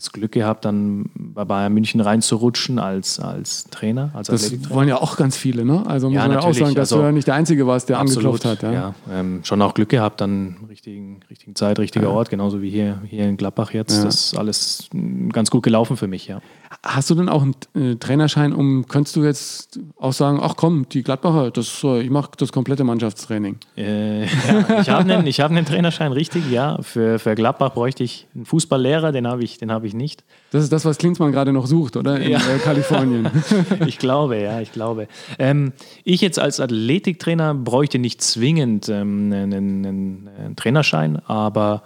das 0.00 0.12
Glück 0.12 0.32
gehabt, 0.32 0.64
dann 0.64 1.10
bei 1.14 1.44
Bayern 1.44 1.72
München 1.72 2.00
reinzurutschen 2.00 2.78
als, 2.78 3.20
als 3.20 3.64
Trainer, 3.64 4.10
als 4.14 4.28
Das 4.28 4.70
wollen 4.70 4.88
ja 4.88 4.96
auch 4.96 5.16
ganz 5.16 5.36
viele, 5.36 5.64
ne? 5.64 5.84
Also 5.86 6.08
muss 6.08 6.16
Ja, 6.16 6.22
man 6.22 6.32
ja 6.32 6.38
auch 6.40 6.54
sagen, 6.54 6.74
dass 6.74 6.88
du 6.88 6.96
Also- 6.96 7.06
ja 7.06 7.12
nicht 7.12 7.26
der 7.26 7.34
Einzige 7.34 7.66
warst, 7.66 7.88
der 7.88 7.98
angeklopft 7.98 8.44
hat. 8.44 8.62
Ja? 8.62 8.72
ja. 8.72 8.94
ähm, 9.12 9.40
schon 9.44 9.60
auch 9.62 9.74
Glück 9.74 9.90
gehabt, 9.90 10.20
dann 10.20 10.56
richtigen, 10.68 11.20
richtigen 11.28 11.54
Zeit, 11.54 11.78
richtiger 11.78 12.10
Ort, 12.10 12.30
genauso 12.30 12.62
wie 12.62 12.70
hier, 12.70 13.02
hier 13.06 13.24
in 13.24 13.36
Gladbach 13.36 13.72
jetzt. 13.72 13.98
Ja. 13.98 14.04
Das 14.04 14.14
ist 14.14 14.38
alles 14.38 14.88
mm, 14.92 15.28
ganz 15.30 15.50
gut 15.50 15.62
gelaufen 15.62 15.96
für 15.96 16.08
mich, 16.08 16.26
ja. 16.26 16.40
Hast 16.84 17.10
du 17.10 17.14
denn 17.14 17.28
auch 17.28 17.42
einen 17.42 17.54
äh, 17.74 17.96
Trainerschein, 17.96 18.52
um, 18.52 18.86
könntest 18.86 19.16
du 19.16 19.24
jetzt 19.24 19.80
auch 19.98 20.12
sagen, 20.12 20.38
ach 20.40 20.54
komm, 20.56 20.88
die 20.88 21.02
Gladbacher, 21.02 21.50
das, 21.50 21.82
äh, 21.84 22.00
ich 22.00 22.10
mache 22.10 22.30
das 22.38 22.52
komplette 22.52 22.84
Mannschaftstraining. 22.84 23.58
Äh, 23.76 24.22
ja, 24.24 24.80
ich 24.80 24.88
habe 24.88 25.12
einen, 25.12 25.26
hab 25.26 25.50
einen 25.50 25.66
Trainerschein, 25.66 26.12
richtig, 26.12 26.50
ja. 26.50 26.78
Für, 26.80 27.18
für 27.18 27.34
Gladbach 27.34 27.74
bräuchte 27.74 28.04
ich 28.04 28.28
einen 28.34 28.46
Fußballlehrer, 28.46 29.12
den 29.12 29.26
habe 29.26 29.42
ich, 29.42 29.58
den 29.58 29.72
hab 29.72 29.84
ich 29.84 29.89
nicht. 29.94 30.24
Das 30.50 30.62
ist 30.62 30.72
das, 30.72 30.84
was 30.84 30.98
Klinsmann 30.98 31.32
gerade 31.32 31.52
noch 31.52 31.66
sucht, 31.66 31.96
oder? 31.96 32.18
In 32.20 32.32
Ja. 32.32 32.38
äh, 32.38 32.58
Kalifornien. 32.58 33.28
Ich 33.86 33.98
glaube, 33.98 34.40
ja, 34.40 34.60
ich 34.60 34.72
glaube. 34.72 35.08
Ähm, 35.38 35.72
ich 36.04 36.20
jetzt 36.20 36.38
als 36.38 36.60
Athletiktrainer 36.60 37.54
bräuchte 37.54 37.98
nicht 37.98 38.22
zwingend 38.22 38.88
ähm, 38.88 39.32
einen, 39.32 39.52
einen, 39.52 40.28
einen 40.28 40.56
Trainerschein, 40.56 41.16
aber 41.26 41.82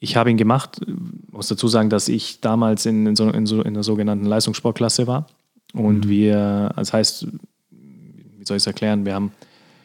ich 0.00 0.16
habe 0.16 0.30
ihn 0.30 0.36
gemacht. 0.36 0.80
Ich 0.86 1.32
muss 1.32 1.48
dazu 1.48 1.68
sagen, 1.68 1.90
dass 1.90 2.08
ich 2.08 2.40
damals 2.40 2.86
in, 2.86 3.06
in, 3.06 3.16
so, 3.16 3.28
in, 3.30 3.46
so, 3.46 3.62
in 3.62 3.74
der 3.74 3.82
sogenannten 3.82 4.26
Leistungssportklasse 4.26 5.06
war. 5.06 5.26
Und 5.72 6.08
wir, 6.08 6.72
das 6.76 6.92
heißt, 6.92 7.26
wie 7.70 8.44
soll 8.44 8.56
ich 8.56 8.62
es 8.62 8.66
erklären, 8.66 9.04
wir 9.04 9.14
haben 9.14 9.32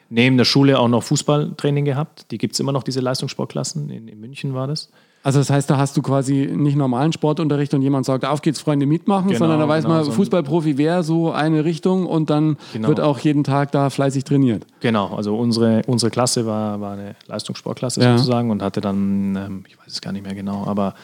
neben 0.10 0.38
der 0.38 0.46
Schule 0.46 0.78
auch 0.80 0.88
noch 0.88 1.04
Fußballtraining 1.04 1.86
gehabt. 1.86 2.32
Die 2.32 2.38
gibt 2.38 2.54
es 2.54 2.60
immer 2.60 2.72
noch, 2.72 2.84
diese 2.84 3.00
Leistungssportklassen. 3.00 3.90
In, 3.90 4.08
in 4.08 4.20
München 4.20 4.54
war 4.54 4.68
das. 4.68 4.90
Also 5.24 5.38
das 5.40 5.50
heißt, 5.52 5.70
da 5.70 5.78
hast 5.78 5.96
du 5.98 6.02
quasi 6.02 6.50
nicht 6.52 6.76
normalen 6.76 7.14
Sportunterricht 7.14 7.74
und 7.76 7.82
jemand 7.84 8.06
sagt, 8.08 8.26
auf 8.26 8.42
geht's 8.42 8.60
Freunde 8.60 8.88
mitmachen, 8.88 9.28
Genau, 9.28 9.38
sondern 9.40 9.60
da 9.60 9.68
weiß 9.68 9.84
genau, 9.84 9.96
man, 9.98 10.04
so 10.04 10.12
Fußballprofi 10.12 10.80
wäre 10.80 11.04
so 11.04 11.32
eine 11.32 11.64
Richtung 11.64 12.08
und 12.08 12.30
dann 12.32 12.58
Genau. 12.74 12.88
wird 12.88 13.00
auch 13.02 13.20
jeden 13.20 13.44
Tag 13.44 13.72
da 13.72 13.92
fleißig 13.92 14.24
trainiert. 14.24 14.66
Genau, 14.80 15.14
also 15.16 15.38
unsere, 15.38 15.84
unsere 15.86 16.10
Klasse 16.10 16.48
war, 16.48 16.82
war 16.82 16.94
eine 16.94 17.16
Leistungssportklasse 17.28 18.02
Ja. 18.02 18.18
sozusagen 18.18 18.50
und 18.50 18.64
hatte 18.64 18.82
dann, 18.82 19.36
ähm, 19.36 19.64
ich 19.68 19.78
weiß 19.78 19.88
es 19.94 20.02
gar 20.02 20.12
nicht 20.12 20.26
mehr 20.26 20.34
genau, 20.34 20.66
aber 20.66 20.96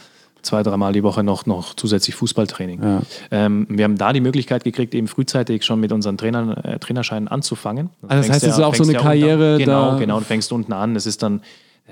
zwei, 0.41 0.63
dreimal 0.63 0.93
die 0.93 1.03
Woche 1.03 1.23
noch, 1.23 1.45
noch 1.45 1.75
zusätzlich 1.75 2.15
Fußballtraining. 2.15 2.81
Ja. 2.81 3.01
Ähm, 3.29 3.67
wir 3.69 3.83
haben 3.83 3.97
da 3.97 4.13
die 4.13 4.21
Möglichkeit 4.21 4.63
gekriegt, 4.63 4.95
eben 4.95 5.07
frühzeitig 5.07 5.63
schon 5.63 5.79
mit 5.79 5.91
unseren 5.91 6.17
Trainern, 6.17 6.51
äh, 6.53 6.79
Trainerscheinen 6.79 7.27
anzufangen. 7.27 7.89
Also 8.07 8.23
das 8.27 8.29
heißt, 8.35 8.45
es 8.45 8.53
ist 8.57 8.63
auch 8.63 8.73
so 8.73 8.83
eine 8.83 8.93
Karriere 8.93 9.53
An. 9.53 9.59
Genau, 9.59 9.91
da- 9.91 9.97
genau, 9.99 10.17
du 10.19 10.25
fängst 10.25 10.51
unten 10.51 10.73
an. 10.73 10.95
Es 10.95 11.05
ist 11.05 11.21
dann, 11.21 11.41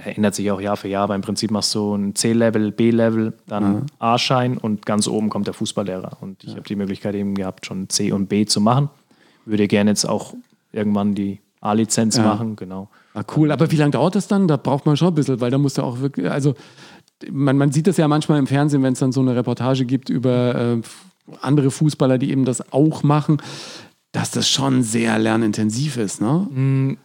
ändert 0.04 0.36
sich 0.36 0.52
auch 0.52 0.60
Jahr 0.60 0.78
für 0.78 0.88
Jahr, 0.88 1.04
aber 1.04 1.16
im 1.16 1.22
Prinzip 1.22 1.52
machst 1.52 1.74
du 1.74 1.96
ein 1.96 2.16
C-Level, 2.16 2.72
B-Level, 2.72 3.34
dann 3.48 3.86
A-Schein 4.00 4.58
und 4.58 4.86
ganz 4.86 5.08
oben 5.08 5.30
kommt 5.30 5.48
der 5.48 5.54
Fußballlehrer. 5.54 6.18
Und 6.22 6.44
ich 6.44 6.52
habe 6.52 6.64
die 6.64 6.76
Möglichkeit 6.76 7.16
eben 7.16 7.34
gehabt, 7.36 7.66
schon 7.66 7.90
C 7.90 8.12
und 8.12 8.28
B 8.28 8.46
zu 8.46 8.60
machen. 8.62 8.90
Würde 9.46 9.68
gerne 9.68 9.92
jetzt 9.92 10.06
auch 10.06 10.34
irgendwann 10.74 11.16
die 11.16 11.40
A-Lizenz 11.62 12.18
Ja. 12.18 12.24
machen, 12.24 12.56
genau. 12.56 12.90
Ah, 13.14 13.24
cool, 13.38 13.52
aber 13.52 13.72
wie 13.72 13.78
lange 13.78 13.92
dauert 13.92 14.16
das 14.16 14.28
dann? 14.28 14.48
Da 14.48 14.58
braucht 14.58 14.86
man 14.86 14.98
schon 14.98 15.10
ein 15.10 15.16
bisschen, 15.16 15.40
weil 15.40 15.50
da 15.52 15.58
muss 15.58 15.78
ja 15.78 15.84
auch 15.84 16.00
wirklich, 16.02 16.30
also 16.30 16.54
man, 17.32 17.58
man 17.58 17.72
sieht 17.72 17.88
das 17.88 17.96
ja 17.98 18.08
manchmal 18.10 18.40
im 18.40 18.48
Fernsehen, 18.48 18.84
wenn 18.84 18.94
es 18.94 19.00
dann 19.00 19.14
so 19.14 19.22
eine 19.22 19.36
Reportage 19.36 19.86
gibt 19.86 20.10
über 20.10 20.56
äh, 20.56 20.82
andere 21.42 21.72
Fußballer, 21.72 22.18
die 22.18 22.32
eben 22.32 22.44
das 22.44 22.74
auch 22.74 23.04
machen, 23.04 23.38
dass 24.12 24.32
das 24.32 24.50
schon 24.50 24.84
sehr 24.84 25.18
lernintensiv 25.18 25.98
ist, 25.98 26.22
ne? 26.22 26.98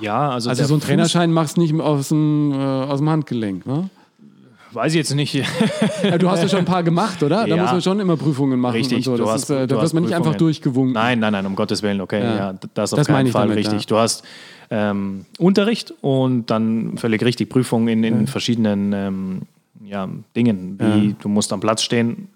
Ja, 0.00 0.30
also, 0.30 0.48
Also 0.50 0.64
so 0.64 0.74
ein 0.74 0.80
Trainerschein 0.80 1.32
machst 1.32 1.56
du 1.56 1.60
nicht 1.60 1.74
aus 1.80 2.08
dem, 2.08 2.52
äh, 2.52 2.56
aus 2.56 2.98
dem 2.98 3.08
Handgelenk, 3.10 3.66
ne? 3.66 3.88
Weiß 4.72 4.92
ich 4.92 4.98
jetzt 4.98 5.14
nicht. 5.14 5.32
Ja, 6.02 6.18
du 6.18 6.30
hast 6.30 6.42
ja 6.42 6.48
schon 6.48 6.58
ein 6.60 6.64
paar 6.66 6.82
gemacht, 6.82 7.22
oder? 7.22 7.46
Da 7.46 7.56
Ja. 7.56 7.62
muss 7.62 7.72
man 7.72 7.80
schon 7.82 7.98
immer 8.00 8.16
Prüfungen 8.18 8.60
machen 8.60 8.74
Richtig, 8.74 8.98
und 8.98 9.02
so. 9.04 9.16
du 9.16 9.22
Das 9.24 9.32
hast- 9.32 9.42
ist, 9.44 9.50
äh, 9.50 9.66
da 9.66 9.70
wird 9.76 9.82
hast 9.82 9.94
man 9.94 10.02
nicht 10.04 10.14
einfach 10.14 10.34
durchgewunken. 10.34 10.92
Nein, 10.92 11.18
nein, 11.20 11.32
nein, 11.32 11.46
um 11.46 11.56
Gottes 11.56 11.82
Willen, 11.82 12.00
okay. 12.02 12.22
Ja. 12.22 12.36
Ja. 12.36 12.54
das 12.74 12.92
auf 12.92 12.98
Das 12.98 13.06
keinen 13.06 13.28
Fall 13.32 13.48
damit, 13.48 13.56
richtig. 13.58 13.86
Du 13.86 13.96
hast 13.96 14.24
ähm, 14.70 15.24
Unterricht 15.38 15.94
und 16.02 16.46
dann 16.50 16.98
völlig 16.98 17.24
richtig 17.24 17.48
Prüfungen 17.48 17.88
in, 17.88 18.04
in 18.04 18.26
verschiedenen 18.26 18.92
ähm, 18.92 19.42
ja, 19.86 20.06
Dingen. 20.36 20.78
Wie 20.78 21.16
du 21.20 21.28
musst 21.30 21.50
am 21.54 21.60
Platz 21.60 21.82
stehen, 21.82 22.28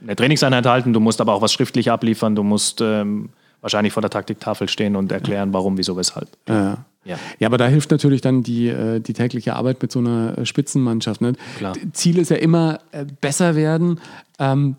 eine 0.00 0.14
Trainingseinheit 0.14 0.64
halten, 0.66 0.92
du 0.92 1.00
musst 1.00 1.20
aber 1.20 1.32
auch 1.34 1.42
was 1.42 1.52
schriftlich 1.52 1.90
abliefern, 1.90 2.36
du 2.36 2.44
musst 2.44 2.80
ähm, 2.80 3.30
wahrscheinlich 3.62 3.94
vor 3.94 4.02
der 4.02 4.10
Taktiktafel 4.10 4.68
stehen 4.68 4.96
und 4.96 5.10
erklären, 5.10 5.54
warum, 5.54 5.78
wieso, 5.78 5.96
weshalb. 5.96 6.28
Ja. 6.46 6.84
Ja. 7.04 7.18
Ja, 7.40 7.48
aber 7.48 7.58
da 7.58 7.66
hilft 7.66 7.90
natürlich 7.90 8.20
dann 8.20 8.42
die, 8.42 8.68
äh, 8.68 9.00
die 9.00 9.12
tägliche 9.12 9.56
Arbeit 9.56 9.82
mit 9.82 9.90
so 9.90 9.98
einer 9.98 10.38
äh, 10.38 10.46
Spitzenmannschaft. 10.46 11.20
Ne? 11.20 11.32
Klar. 11.58 11.74
Ziel 11.92 12.18
ist 12.18 12.30
ja 12.30 12.36
immer 12.36 12.78
äh, 12.92 13.04
besser 13.20 13.56
werden. 13.56 13.98
Ähm, 14.38 14.76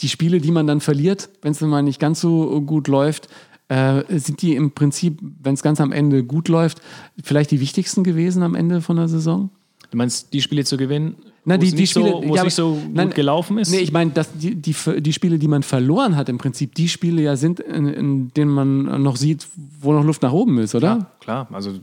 die 0.00 0.08
Spiele, 0.08 0.40
die 0.40 0.52
man 0.52 0.68
dann 0.68 0.80
verliert, 0.80 1.30
wenn 1.42 1.50
es 1.50 1.58
dann 1.58 1.68
mal 1.68 1.82
nicht 1.82 1.98
ganz 1.98 2.20
so 2.20 2.60
gut 2.60 2.86
läuft, 2.86 3.28
äh, 3.68 4.02
sind 4.18 4.40
die 4.42 4.54
im 4.54 4.70
Prinzip, 4.70 5.18
wenn 5.20 5.54
es 5.54 5.62
ganz 5.62 5.80
am 5.80 5.90
Ende 5.90 6.22
gut 6.22 6.48
läuft, 6.48 6.80
vielleicht 7.22 7.50
die 7.50 7.60
wichtigsten 7.60 8.04
gewesen 8.04 8.44
am 8.44 8.54
Ende 8.54 8.80
von 8.80 8.96
der 8.96 9.08
Saison? 9.08 9.50
Du 9.90 9.96
meinst, 9.96 10.32
die 10.32 10.42
Spiele 10.42 10.64
zu 10.64 10.76
gewinnen, 10.76 11.16
Na, 11.48 11.56
die, 11.56 11.70
die 11.70 11.76
nicht, 11.76 11.90
Spiele, 11.92 12.10
so, 12.10 12.22
wo 12.24 12.34
es 12.34 12.36
ja, 12.36 12.44
nicht 12.44 12.54
so 12.54 12.74
gut 12.74 12.94
nein, 12.94 13.08
gelaufen 13.08 13.56
ist? 13.56 13.70
Nee, 13.70 13.78
ich 13.78 13.90
meine, 13.90 14.12
die, 14.34 14.54
die, 14.54 14.74
die 15.00 15.12
Spiele, 15.14 15.38
die 15.38 15.48
man 15.48 15.62
verloren 15.62 16.14
hat, 16.14 16.28
im 16.28 16.36
Prinzip 16.36 16.74
die 16.74 16.90
Spiele 16.90 17.22
ja 17.22 17.36
sind, 17.36 17.58
in, 17.58 17.88
in 17.88 18.28
denen 18.34 18.50
man 18.50 19.02
noch 19.02 19.16
sieht, 19.16 19.48
wo 19.80 19.94
noch 19.94 20.04
Luft 20.04 20.20
nach 20.20 20.32
oben 20.32 20.58
ist, 20.58 20.74
oder? 20.74 21.08
Klar, 21.20 21.46
klar. 21.46 21.48
Also 21.52 21.80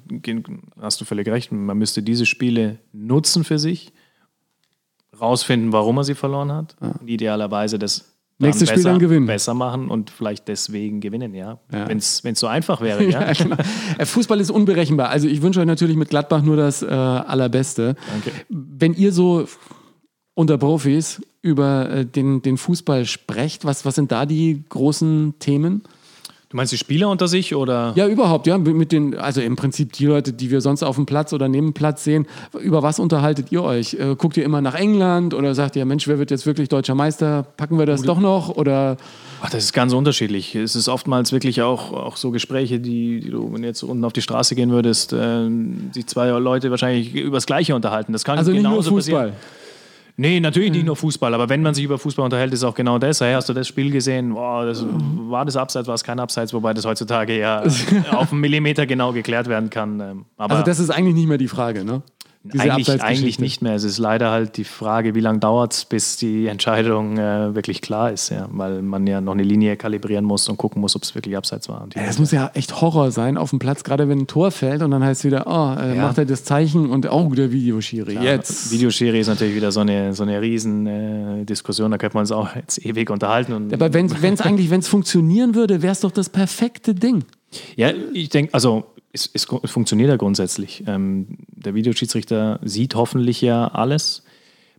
hast 0.80 1.02
du 1.02 1.06
völlig 1.06 1.28
recht. 1.28 1.52
Man 1.52 1.78
müsste 1.80 2.04
diese 2.04 2.28
Spiele 2.28 2.78
nutzen 2.94 3.44
für 3.44 3.58
sich, 3.58 3.92
rausfinden, 5.20 5.74
warum 5.74 5.98
er 5.98 6.04
sie 6.04 6.14
verloren 6.14 6.52
hat. 6.52 6.76
Und 6.80 7.10
idealerweise 7.10 7.80
das 7.80 8.15
Nächstes 8.38 8.70
Spiel 8.70 8.84
dann 8.84 9.00
gewinnen. 9.00 9.26
besser 9.26 9.54
machen 9.54 9.90
und 9.90 10.10
vielleicht 10.10 10.50
deswegen 10.50 11.00
gewinnen, 11.00 11.34
ja. 11.34 11.60
Ja. 11.72 11.88
Wenn 11.88 11.98
es 12.00 12.22
so 12.34 12.48
einfach 12.48 12.82
wäre, 12.82 13.04
ja. 13.10 13.28
Ja, 13.28 13.34
genau. 13.34 13.56
Äh, 13.98 14.06
Fußball 14.06 14.40
ist 14.42 14.52
unberechenbar. 14.52 15.10
Also 15.10 15.28
ich 15.28 15.42
wünsche 15.42 15.62
euch 15.62 15.66
natürlich 15.66 15.96
mit 15.96 16.10
Gladbach 16.10 16.42
nur 16.42 16.58
das 16.58 16.82
äh, 16.82 16.88
Allerbeste. 16.88 17.96
Danke. 18.12 18.32
Wenn 18.50 18.94
ihr 18.94 19.14
so 19.14 19.48
unter 20.34 20.58
Profis 20.58 21.22
über 21.42 21.90
äh, 21.90 22.06
den, 22.06 22.42
den 22.42 22.58
Fußball 22.58 23.06
sprecht, 23.06 23.64
was, 23.64 23.86
was 23.86 23.96
sind 23.96 24.12
da 24.12 24.26
die 24.26 24.64
großen 24.68 25.36
Themen? 25.40 25.84
Du 26.56 26.58
meinst 26.58 26.72
die 26.72 26.78
Spieler 26.78 27.10
unter 27.10 27.28
sich 27.28 27.54
oder? 27.54 27.92
Ja, 27.98 28.08
überhaupt, 28.08 28.48
ja. 28.48 28.58
Mit 28.58 28.94
den, 28.94 29.18
also 29.18 29.42
im 29.42 29.58
Prinzip 29.58 29.92
die 29.92 30.06
Leute, 30.06 30.32
die 30.32 30.52
wir 30.52 30.62
sonst 30.62 30.84
auf 30.84 30.96
dem 30.96 31.06
Platz 31.06 31.34
oder 31.34 31.50
neben 31.50 31.68
dem 31.68 31.74
Platz 31.74 32.06
sehen, 32.06 32.28
über 32.58 32.82
was 32.82 32.98
unterhaltet 32.98 33.52
ihr 33.52 33.62
euch? 33.62 33.96
Äh, 33.96 34.16
guckt 34.16 34.38
ihr 34.38 34.46
immer 34.46 34.62
nach 34.62 34.74
England 34.74 35.34
oder 35.34 35.54
sagt 35.54 35.76
ihr, 35.76 35.84
Mensch, 35.84 36.08
wer 36.08 36.18
wird 36.18 36.32
jetzt 36.32 36.46
wirklich 36.46 36.70
deutscher 36.70 36.96
Meister? 36.96 37.46
Packen 37.58 37.78
wir 37.78 37.86
das 37.86 38.04
doch 38.04 38.22
noch? 38.22 38.48
Oder 38.56 38.96
Ach, 39.42 39.50
das 39.50 39.66
ist 39.66 39.74
ganz 39.74 39.92
unterschiedlich. 39.92 40.56
Es 40.56 40.78
ist 40.78 40.88
oftmals 40.88 41.34
wirklich 41.34 41.62
auch, 41.62 41.92
auch 41.92 42.16
so 42.16 42.32
Gespräche, 42.32 42.80
die, 42.80 43.20
die 43.20 43.32
du, 43.32 43.52
wenn 43.52 43.62
du 43.62 43.68
jetzt 43.68 43.84
unten 43.84 44.06
auf 44.06 44.14
die 44.14 44.22
Straße 44.22 44.56
gehen 44.56 44.72
würdest, 44.72 45.12
äh, 45.12 45.50
die 45.50 46.06
zwei 46.06 46.30
Leute 46.30 46.72
wahrscheinlich 46.72 47.14
über 47.16 47.36
das 47.36 47.48
Gleiche 47.48 47.76
unterhalten. 47.76 48.14
Das 48.14 48.24
kann 48.24 48.38
also 48.38 48.52
nicht 48.52 48.64
nur 48.64 48.72
genauso 48.72 48.92
Fußball. 48.92 49.32
passieren. 49.32 49.66
Nee, 50.18 50.40
natürlich 50.40 50.72
nicht 50.72 50.86
nur 50.86 50.96
Fußball, 50.96 51.34
aber 51.34 51.50
wenn 51.50 51.62
man 51.62 51.74
sich 51.74 51.84
über 51.84 51.98
Fußball 51.98 52.24
unterhält, 52.24 52.54
ist 52.54 52.64
auch 52.64 52.74
genau 52.74 53.00
das. 53.00 53.20
Hey, 53.20 53.34
hast 53.34 53.50
du 53.50 53.54
das 53.54 53.68
Spiel 53.68 53.92
gesehen? 53.92 54.34
Boah, 54.34 54.66
das, 54.66 54.86
war 54.88 55.44
das 55.44 55.58
Abseits, 55.58 55.88
war 55.88 55.96
es 55.96 56.06
kein 56.06 56.20
Abseits, 56.20 56.54
wobei 56.54 56.74
das 56.74 56.86
heutzutage 56.86 57.38
ja 57.38 57.64
auf 58.12 58.32
einen 58.32 58.40
Millimeter 58.40 58.86
genau 58.86 59.12
geklärt 59.12 59.48
werden 59.48 59.70
kann. 59.70 60.00
Ähm, 60.00 60.26
Aber 60.38 60.54
Also 60.56 60.66
das 60.66 60.80
ist 60.80 60.90
eigentlich 60.90 61.16
nicht 61.16 61.28
mehr 61.28 61.38
die 61.38 61.50
Frage, 61.50 61.84
ne? 61.84 62.02
Diese 62.54 62.72
eigentlich, 62.72 63.02
eigentlich 63.02 63.40
nicht 63.40 63.62
mehr. 63.64 63.74
Es 63.74 63.84
ist 63.84 63.98
leider 63.98 64.30
halt 64.30 64.58
die 64.58 64.64
Frage, 64.64 65.16
wie 65.16 65.20
lange 65.20 65.40
dauert 65.40 65.74
es, 65.74 65.86
bis 65.86 66.16
die 66.18 66.46
Entscheidung 66.46 67.18
äh, 67.18 67.56
wirklich 67.56 67.82
klar 67.82 68.12
ist, 68.12 68.30
ja? 68.30 68.48
weil 68.52 68.84
man 68.84 69.08
ja 69.08 69.20
noch 69.20 69.32
eine 69.34 69.42
Linie 69.42 69.78
kalibrieren 69.78 70.26
muss 70.26 70.48
und 70.48 70.58
gucken 70.58 70.80
muss, 70.80 70.96
ob 70.96 71.02
es 71.02 71.16
wirklich 71.16 71.36
abseits 71.36 71.68
war. 71.70 71.88
Ja, 71.96 72.06
das 72.06 72.20
muss 72.20 72.32
ja 72.32 72.52
echt 72.54 72.82
Horror 72.82 73.12
sein 73.12 73.38
auf 73.38 73.50
dem 73.50 73.58
Platz, 73.58 73.84
gerade 73.84 74.08
wenn 74.10 74.20
ein 74.20 74.28
Tor 74.28 74.52
fällt 74.52 74.84
und 74.84 74.92
dann 74.92 75.04
heißt 75.04 75.22
es 75.22 75.26
wieder, 75.26 75.48
oh, 75.48 75.82
äh, 75.82 75.96
Ja. 75.96 76.04
macht 76.04 76.20
er 76.20 76.26
das 76.26 76.44
Zeichen 76.44 76.90
und 76.92 77.12
oh, 77.12 77.30
der 77.34 77.52
Videoschiri. 77.52 78.14
Ja, 78.14 78.22
Jetzt. 78.22 78.72
Videoschiri 78.72 79.20
ist 79.20 79.28
natürlich 79.28 79.56
wieder 79.56 79.72
so 79.72 79.80
eine, 79.80 80.14
so 80.14 80.22
eine 80.22 80.40
riesen 80.40 80.86
äh, 80.86 81.46
Diskussion, 81.46 81.90
da 81.90 81.98
könnte 81.98 82.16
man 82.16 82.22
uns 82.22 82.32
auch 82.32 82.56
jetzt 82.56 82.86
ewig 82.86 83.10
unterhalten. 83.10 83.54
Und, 83.54 83.74
Aber 83.74 83.92
wenn 83.94 84.06
es 84.06 84.42
eigentlich, 84.42 84.70
wenn 84.70 84.82
es 84.82 84.88
funktionieren 84.88 85.56
würde, 85.56 85.82
wäre 85.82 85.94
es 85.94 86.02
doch 86.02 86.12
das 86.12 86.30
perfekte 86.30 86.94
Ding. 86.94 87.24
Ja, 87.76 87.92
ich 88.14 88.30
denke, 88.30 88.54
also 88.54 88.86
es, 89.16 89.30
es, 89.34 89.48
es 89.64 89.72
funktioniert 89.72 90.10
ja 90.10 90.18
grundsätzlich. 90.18 90.84
Ähm, 90.88 91.38
der 91.48 91.74
Videoschiedsrichter 91.74 92.60
sieht 92.64 92.94
hoffentlich 92.96 93.42
ja 93.42 93.68
alles. 93.70 94.22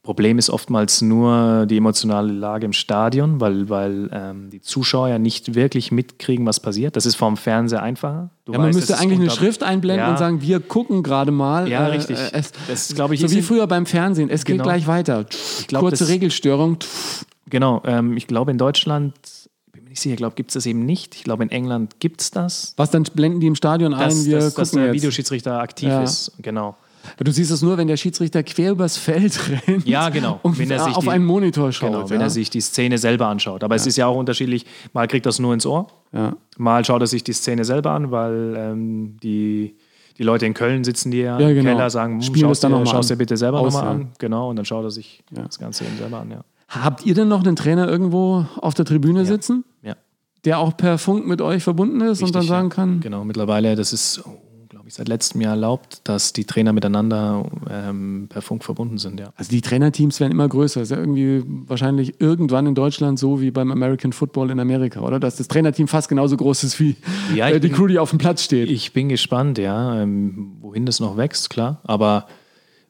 Problem 0.02 0.38
ist 0.38 0.50
oftmals 0.50 1.02
nur 1.02 1.66
die 1.66 1.78
emotionale 1.78 2.32
Lage 2.32 2.64
im 2.66 2.72
Stadion, 2.72 3.40
weil, 3.40 3.68
weil 3.68 4.08
ähm, 4.12 4.50
die 4.50 4.60
Zuschauer 4.60 5.08
ja 5.08 5.18
nicht 5.18 5.56
wirklich 5.56 5.90
mitkriegen, 5.90 6.46
was 6.46 6.60
passiert. 6.60 6.94
Das 6.94 7.06
ist 7.06 7.16
vom 7.16 7.36
Fernseher 7.36 7.82
einfacher. 7.82 8.30
Du 8.44 8.52
Ja, 8.52 8.58
man 8.58 8.68
weißt, 8.68 8.78
müsste 8.78 8.98
eigentlich 8.98 9.18
eine 9.18 9.30
Schrift 9.30 9.64
einblenden 9.64 10.04
Ja. 10.06 10.10
und 10.12 10.18
sagen, 10.18 10.40
wir 10.42 10.60
gucken 10.60 11.02
gerade 11.02 11.32
mal. 11.32 11.66
Ja, 11.68 11.88
äh, 11.88 11.96
richtig. 11.96 12.18
äh, 12.18 12.28
Es, 12.34 12.52
Das, 12.68 12.90
ich, 12.90 12.96
so 12.96 13.26
ist 13.26 13.34
wie 13.34 13.42
früher 13.42 13.66
beim 13.66 13.84
Fernsehen. 13.84 14.30
Es 14.30 14.44
geht 14.44 14.58
Genau. 14.58 14.64
gleich 14.64 14.86
weiter. 14.86 15.26
glaub, 15.66 15.80
Kurze 15.82 16.04
das- 16.04 16.08
Regelstörung. 16.12 16.76
Genau, 17.50 17.82
ähm, 17.84 18.16
ich 18.16 18.28
glaube 18.28 18.52
in 18.52 18.58
Deutschland, 18.58 19.14
sicher, 20.00 20.12
ich 20.14 20.18
glaube, 20.18 20.34
gibt 20.34 20.50
es 20.50 20.54
das 20.54 20.66
eben 20.66 20.84
nicht. 20.84 21.14
Ich 21.14 21.24
glaube, 21.24 21.42
in 21.42 21.50
England 21.50 21.98
gibt 22.00 22.20
es 22.20 22.30
das. 22.30 22.74
Was 22.76 22.90
dann 22.90 23.04
blenden 23.04 23.40
die 23.40 23.46
im 23.46 23.54
Stadion 23.54 23.94
ein? 23.94 24.08
Dass, 24.08 24.26
Wir 24.26 24.38
dass, 24.38 24.54
dass 24.54 24.70
der 24.72 24.86
jetzt. 24.86 24.94
Videoschiedsrichter 24.94 25.60
aktiv 25.60 25.88
Ja. 25.88 26.02
ist. 26.02 26.32
Genau. 26.40 26.76
Du 27.22 27.30
siehst 27.30 27.52
es 27.52 27.62
nur, 27.62 27.76
wenn 27.78 27.86
der 27.86 27.96
Schiedsrichter 27.96 28.42
quer 28.42 28.72
übers 28.72 28.96
Feld 28.96 29.38
rennt. 29.68 29.86
Ja, 29.86 30.08
genau. 30.08 30.40
Und 30.42 30.58
Wenn 30.58 30.70
er 30.72 30.82
sich 30.82 30.96
auf 30.96 31.04
die- 31.04 31.10
einen 31.10 31.24
Monitor 31.24 31.70
schaut. 31.70 31.92
Genau, 31.92 32.10
wenn 32.10 32.18
ja. 32.20 32.26
er 32.26 32.30
sich 32.30 32.50
die 32.50 32.60
Szene 32.60 32.98
selber 32.98 33.28
anschaut. 33.28 33.62
Aber 33.62 33.76
es 33.76 33.86
ist 33.86 33.96
ja 33.96 34.06
auch 34.08 34.16
unterschiedlich. 34.16 34.66
Mal 34.92 35.06
kriegt 35.06 35.24
er 35.24 35.30
es 35.30 35.38
nur 35.38 35.54
ins 35.54 35.64
Ohr, 35.66 35.86
ja. 36.12 36.34
mal 36.58 36.84
schaut 36.84 37.00
er 37.02 37.06
sich 37.06 37.22
die 37.22 37.32
Szene 37.32 37.64
selber 37.64 37.92
an, 37.92 38.10
weil 38.10 38.54
ähm, 38.58 39.16
die, 39.22 39.76
die 40.18 40.22
Leute 40.24 40.46
in 40.46 40.54
Köln 40.54 40.82
sitzen, 40.82 41.12
die 41.12 41.18
ja, 41.18 41.38
Ja, 41.38 41.48
im 41.48 41.54
genau. 41.54 41.70
Keller 41.76 41.90
sagen, 41.90 42.14
hm, 42.14 42.22
Spielen 42.22 42.40
das 42.48 42.48
schaust 42.58 42.64
dann 42.64 42.72
dir, 42.72 42.78
noch 42.78 42.84
mal 42.86 42.90
schaust 42.90 43.10
dir 43.10 43.16
bitte 43.16 43.36
selber 43.36 43.62
nochmal 43.62 43.84
ja. 43.84 43.90
an. 43.92 44.08
Genau, 44.18 44.50
und 44.50 44.56
dann 44.56 44.64
schaut 44.64 44.82
er 44.84 44.90
sich 44.90 45.22
das 45.30 45.60
Ganze 45.60 45.84
eben 45.84 45.96
selber 45.98 46.18
an. 46.18 46.30
Ja. 46.32 46.40
Habt 46.68 47.06
ihr 47.06 47.14
denn 47.14 47.28
noch 47.28 47.44
einen 47.44 47.54
Trainer 47.54 47.86
irgendwo 47.88 48.44
auf 48.56 48.74
der 48.74 48.84
Tribüne 48.84 49.24
sitzen, 49.24 49.64
ja. 49.64 49.75
Der 50.46 50.58
auch 50.58 50.76
per 50.76 50.96
Funk 50.98 51.26
mit 51.26 51.42
euch 51.42 51.62
verbunden 51.62 52.00
ist 52.00 52.22
und 52.22 52.34
dann 52.34 52.40
Richtig, 52.40 52.48
sagen 52.48 52.68
ja. 52.70 52.74
kann, 52.74 53.00
Genau, 53.00 53.24
mittlerweile, 53.24 53.76
das 53.76 53.92
ist, 53.92 54.22
glaube 54.68 54.88
ich, 54.88 54.94
seit 54.94 55.08
letztem 55.08 55.40
Jahr 55.40 55.50
erlaubt, 55.54 56.00
dass 56.04 56.32
die 56.32 56.44
Trainer 56.44 56.72
miteinander 56.72 57.44
ähm, 57.70 58.26
per 58.28 58.40
Funk 58.42 58.64
verbunden 58.64 58.98
sind, 58.98 59.18
ja. 59.20 59.32
Also 59.36 59.50
die 59.50 59.60
Trainerteams 59.60 60.20
werden 60.20 60.32
immer 60.32 60.48
größer. 60.48 60.80
Das 60.80 60.90
ist 60.90 60.96
ja 60.96 61.02
irgendwie 61.02 61.42
wahrscheinlich 61.66 62.20
irgendwann 62.20 62.66
in 62.66 62.74
Deutschland 62.74 63.18
so 63.18 63.40
wie 63.40 63.50
beim 63.50 63.70
American 63.72 64.12
Football 64.12 64.50
in 64.50 64.60
Amerika, 64.60 65.00
oder? 65.00 65.18
Dass 65.20 65.36
das 65.36 65.48
Trainerteam 65.48 65.88
fast 65.88 66.08
genauso 66.08 66.36
groß 66.36 66.64
ist 66.64 66.78
wie 66.80 66.96
Ja, 67.34 67.48
äh, 67.48 67.54
die 67.60 67.68
bin- 67.68 67.76
Crew, 67.76 67.86
die 67.88 67.98
auf 67.98 68.10
dem 68.10 68.18
Platz 68.18 68.42
steht. 68.44 68.70
Ich 68.70 68.92
bin 68.92 69.08
gespannt, 69.08 69.58
ja, 69.58 70.00
ähm, 70.00 70.52
wohin 70.60 70.86
das 70.86 71.00
noch 71.00 71.16
wächst, 71.16 71.50
klar. 71.50 71.80
Aber 71.84 72.26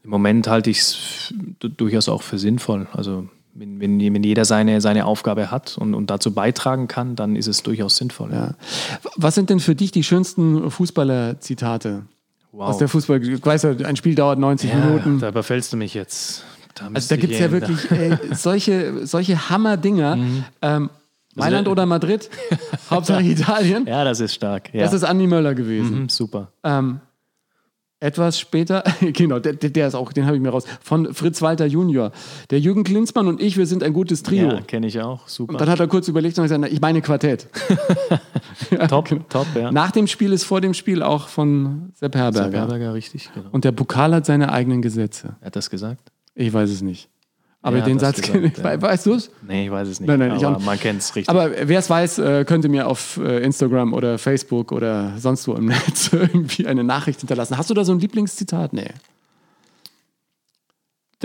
im 0.05 0.11
Moment 0.11 0.47
halte 0.47 0.71
ich 0.71 0.79
es 0.79 1.35
durchaus 1.59 2.09
auch 2.09 2.23
für 2.23 2.39
sinnvoll. 2.39 2.87
Also 2.93 3.29
wenn, 3.59 3.81
wenn, 3.81 3.99
wenn 4.15 4.23
jeder 4.23 4.45
seine, 4.45 4.81
seine 4.81 5.07
Aufgabe 5.07 5.51
hat 5.51 5.77
und, 5.79 5.95
und 5.95 6.11
dazu 6.11 6.33
beitragen 6.33 6.89
kann, 6.89 7.17
dann 7.17 7.37
ist 7.37 7.47
es 7.47 7.63
durchaus 7.63 7.97
sinnvoll. 7.97 8.33
Ja. 8.33 8.55
Was 9.17 9.35
sind 9.35 9.51
denn 9.51 9.61
für 9.61 9.75
dich 9.75 9.91
die 9.93 10.03
schönsten 10.05 10.71
Fußballer-Zitate 10.71 12.03
Wow. 12.53 12.69
aus 12.69 12.79
der 12.79 12.89
Fußball? 12.89 13.23
Ich 13.23 13.45
weiß 13.45 13.63
ja, 13.65 13.71
ein 13.85 13.97
Spiel 13.97 14.15
dauert 14.15 14.39
90 14.39 14.73
Minuten. 14.75 15.19
Da 15.21 15.29
überfällst 15.29 15.73
du 15.73 15.77
mich 15.77 15.93
jetzt. 15.95 16.43
Da 16.75 16.89
Also 16.93 17.09
da 17.15 17.17
gibt 17.21 17.33
es 17.35 17.39
ja 17.39 17.51
wirklich 17.51 17.91
äh, 17.91 18.17
solche, 18.33 19.07
solche 19.07 19.51
Hammer-Dinger. 19.51 20.19
Ähm, 20.63 20.91
Mailand 21.35 21.67
der- 21.67 21.73
oder 21.73 21.85
Madrid, 21.85 22.31
Hauptsache 22.91 23.23
Italien. 23.25 23.87
Ja, 23.87 24.05
das 24.05 24.21
ist 24.21 24.35
stark. 24.35 24.73
Ja. 24.73 24.85
Das 24.85 24.95
ist 24.95 25.05
Andi 25.05 25.27
Möller 25.27 25.55
gewesen. 25.55 26.03
Mhm, 26.05 26.09
super. 26.09 26.49
Ähm, 26.65 27.01
etwas 27.99 28.39
später, 28.39 28.85
genau, 29.01 29.39
der, 29.39 29.55
der 29.55 29.89
ist 29.89 29.95
auch, 29.95 30.13
den 30.13 30.27
habe 30.27 30.37
ich 30.37 30.43
mir 30.43 30.51
raus, 30.51 30.65
von 30.83 31.15
Fritz 31.15 31.41
Walter 31.41 31.67
Junior. 31.67 32.13
Der 32.51 32.61
Jürgen 32.61 32.85
Klinsmann 32.85 33.27
und 33.27 33.41
ich, 33.41 33.57
wir 33.57 33.67
sind 33.67 33.83
ein 33.83 33.93
gutes 33.93 34.23
Trio. 34.23 34.49
Ja, 34.49 34.61
kenne 34.61 34.87
ich 34.87 35.01
auch. 35.01 35.27
Super. 35.29 35.53
Und 35.53 35.61
dann 35.61 35.71
hat 35.71 35.81
er 35.81 35.89
kurz 35.89 36.07
überlegt 36.09 36.39
und 36.39 36.45
gesagt, 36.45 36.61
na, 36.61 36.69
ich 36.69 36.81
meine 36.81 37.01
Quartett. 37.01 37.49
top, 38.89 39.09
top, 39.31 39.47
ja. 39.55 39.73
Nach 39.73 39.91
dem 39.91 40.07
Spiel 40.07 40.33
ist 40.33 40.45
vor 40.45 40.61
dem 40.61 40.75
Spiel 40.75 41.03
auch 41.03 41.29
von 41.29 41.93
Sepp 41.95 42.15
Herberger. 42.15 42.51
Berberger, 42.51 42.95
richtig. 42.95 43.31
Genau. 43.35 43.49
Und 43.53 43.65
der 43.65 43.73
Pokal 43.73 44.15
hat 44.15 44.27
seine 44.27 44.53
eigenen 44.53 44.83
Gesetze. 44.83 45.37
Er 45.41 45.47
hat 45.47 45.57
das 45.57 45.71
gesagt? 45.71 46.13
Ich 46.35 46.53
weiß 46.53 46.69
es 46.71 46.83
nicht. 46.83 47.09
Aber 47.67 47.79
Ja, 47.79 47.85
den 47.85 47.99
Satz 47.99 48.21
gesagt, 48.23 48.45
ich. 48.45 48.57
ja. 48.59 48.81
Weißt 48.81 49.07
du 49.07 49.15
es? 49.15 49.29
Nee, 49.47 49.65
ich 49.67 49.71
weiß 49.73 49.89
es 49.89 49.99
nicht. 49.99 50.07
Nein, 50.09 50.21
nein, 50.21 50.37
ich 50.37 50.47
aber 50.47 50.59
auch- 50.59 50.63
man 50.65 50.79
kennt 50.79 51.01
es 51.03 51.17
richtig. 51.17 51.29
Aber 51.29 51.51
wer 51.65 51.79
es 51.81 51.91
weiß, 51.91 52.19
äh, 52.21 52.45
könnte 52.45 52.69
mir 52.69 52.87
auf 52.87 53.17
äh, 53.17 53.39
Instagram 53.43 53.93
oder 53.93 54.19
Facebook 54.19 54.71
oder 54.71 55.15
sonst 55.19 55.49
wo 55.49 55.55
im 55.55 55.65
Netz 55.87 56.11
irgendwie 56.13 56.67
eine 56.69 56.85
Nachricht 56.85 57.19
hinterlassen. 57.21 57.59
Hast 57.59 57.69
du 57.69 57.75
da 57.75 57.85
so 57.85 57.91
ein 57.93 57.99
Lieblingszitat? 57.99 58.73
Nee. 58.73 58.91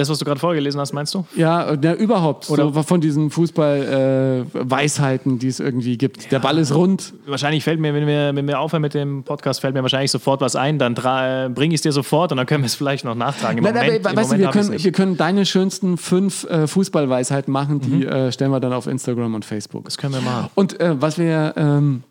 Das, 0.02 0.10
was 0.10 0.20
du 0.20 0.26
gerade 0.26 0.40
vorgelesen 0.40 0.80
hast, 0.82 0.94
meinst 0.94 1.14
du? 1.14 1.26
Ja, 1.36 1.72
äh, 1.72 1.78
na, 1.82 1.94
überhaupt. 1.94 2.50
Oder- 2.50 2.72
so 2.74 2.84
von 2.84 3.02
diesen 3.02 3.30
Fußball-Weisheiten, 3.30 5.40
die 5.40 5.48
es 5.48 5.60
irgendwie 5.60 5.98
gibt. 5.98 6.32
Der 6.32 6.40
Ball 6.40 6.58
ist 6.58 6.74
rund. 6.74 7.14
Wahrscheinlich 7.26 7.64
fällt 7.64 7.80
mir, 7.80 7.94
wenn 7.94 8.08
wir, 8.08 8.36
wenn 8.36 8.48
wir 8.48 8.60
aufhören 8.60 8.82
mit 8.82 8.94
dem 8.94 9.24
Podcast, 9.24 9.62
fällt 9.62 9.74
mir 9.74 9.82
wahrscheinlich 9.82 10.12
sofort 10.12 10.42
was 10.42 10.56
ein. 10.56 10.80
Dann 10.80 10.94
bringe 10.96 11.74
ich 11.74 11.80
es 11.80 11.82
dir 11.82 11.92
sofort 11.92 12.32
und 12.32 12.38
dann 12.38 12.46
können 12.46 12.64
wir 12.64 12.68
es 12.68 12.76
vielleicht 12.76 13.06
noch 13.06 13.16
nachtragen. 13.16 13.60
Im 13.60 13.64
Nein, 13.64 13.74
Moment, 13.76 14.06
aber, 14.06 14.10
im 14.12 14.18
weißt 14.18 14.32
du, 14.32 14.36
Moment 14.36 14.56
wir 14.56 14.62
können, 14.62 14.70
nicht. 14.72 14.86
wir 14.86 14.92
können 14.92 15.18
deine 15.18 15.46
schönsten 15.46 15.98
fünf 15.98 16.44
äh, 16.46 16.68
Fußballweisheiten 16.68 17.52
machen, 17.52 17.80
die 17.80 18.06
äh, 18.06 18.32
stellen 18.32 18.52
wir 18.52 18.60
dann 18.60 18.74
auf 18.74 18.88
Instagram 18.88 19.36
und 19.36 19.46
Facebook. 19.46 19.86
das 19.86 19.98
können 19.98 20.14
wir 20.14 20.22
machen. 20.22 20.50
Und 20.56 20.80
äh, 20.80 21.00
was 21.00 21.18
wir 21.18 21.54
ähm, 21.58 22.04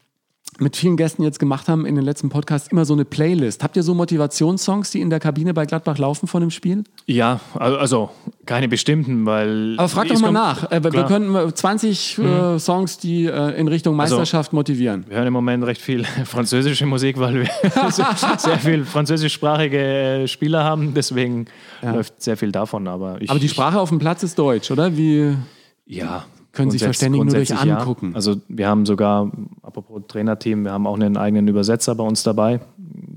mit 0.61 0.77
vielen 0.77 0.97
Gästen 0.97 1.23
jetzt 1.23 1.39
gemacht 1.39 1.69
haben 1.69 1.87
in 1.87 1.95
den 1.95 2.05
letzten 2.05 2.29
Podcasts, 2.29 2.69
immer 2.69 2.85
so 2.85 2.93
eine 2.95 3.05
Playlist. 3.05 3.63
Habt 3.63 3.77
ihr 3.77 3.83
so 3.83 3.95
Motivationssongs, 3.95 4.91
die 4.91 5.01
in 5.01 5.11
der 5.11 5.21
Kabine 5.21 5.55
bei 5.55 5.65
Gladbach 5.67 5.99
laufen 5.99 6.27
von 6.27 6.41
dem 6.41 6.51
Spiel? 6.51 6.85
Ja, 7.07 7.41
al- 7.55 7.77
also 7.79 8.11
keine 8.47 8.69
bestimmten, 8.69 9.27
weil. 9.27 9.75
Aber 9.79 9.89
frag 9.89 10.09
doch 10.09 10.21
mal 10.21 10.33
nach. 10.33 10.71
Äh, 10.71 10.83
wir 10.85 10.91
Klar. 10.91 11.05
Mhm. 11.05 11.09
können 11.35 11.49
äh, 11.49 11.55
20 11.55 12.19
äh, 12.19 12.59
Songs, 12.59 12.99
die 12.99 13.25
äh, 13.27 13.59
in 13.59 13.69
Richtung 13.69 13.97
Meisterschaft 13.97 14.53
motivieren. 14.53 15.05
Wir 15.09 15.17
hören 15.17 15.27
im 15.29 15.33
Moment 15.33 15.65
recht 15.65 15.81
viel 15.81 16.05
französische 16.25 16.87
Musik, 16.87 17.19
weil 17.19 17.35
wir 17.43 17.49
sehr 18.39 18.59
viel 18.59 18.85
französischsprachige 18.85 19.79
äh, 19.79 20.29
Spieler 20.29 20.65
haben. 20.65 20.95
Deswegen 20.95 21.47
läuft 21.83 22.23
sehr 22.23 22.37
viel 22.37 22.53
davon. 22.53 22.87
Aber, 22.89 23.21
ich, 23.21 23.31
Aber 23.31 23.39
die 23.41 23.49
Sprache 23.49 23.81
auf 23.81 23.89
dem 23.89 23.99
Platz 23.99 24.23
ist 24.23 24.39
Deutsch, 24.39 24.71
oder? 24.71 24.97
Wie 24.97 25.35
Ja. 25.87 26.25
Können 26.53 26.71
sich 26.71 26.83
verständigen 26.83 27.27
nur 27.27 27.35
durch 27.35 27.49
grundsätzlich 27.49 27.71
ja. 27.71 27.79
Angucken? 27.79 28.15
Also 28.15 28.37
wir 28.49 28.69
haben 28.69 28.87
sogar, 28.87 29.31
apropos 29.63 30.03
Trainerteam, 30.09 30.65
wir 30.65 30.73
haben 30.73 30.87
auch 30.87 30.95
einen 30.95 31.17
eigenen 31.17 31.47
Übersetzer 31.49 31.95
bei 31.95 32.05
uns 32.05 32.23
dabei, 32.23 32.61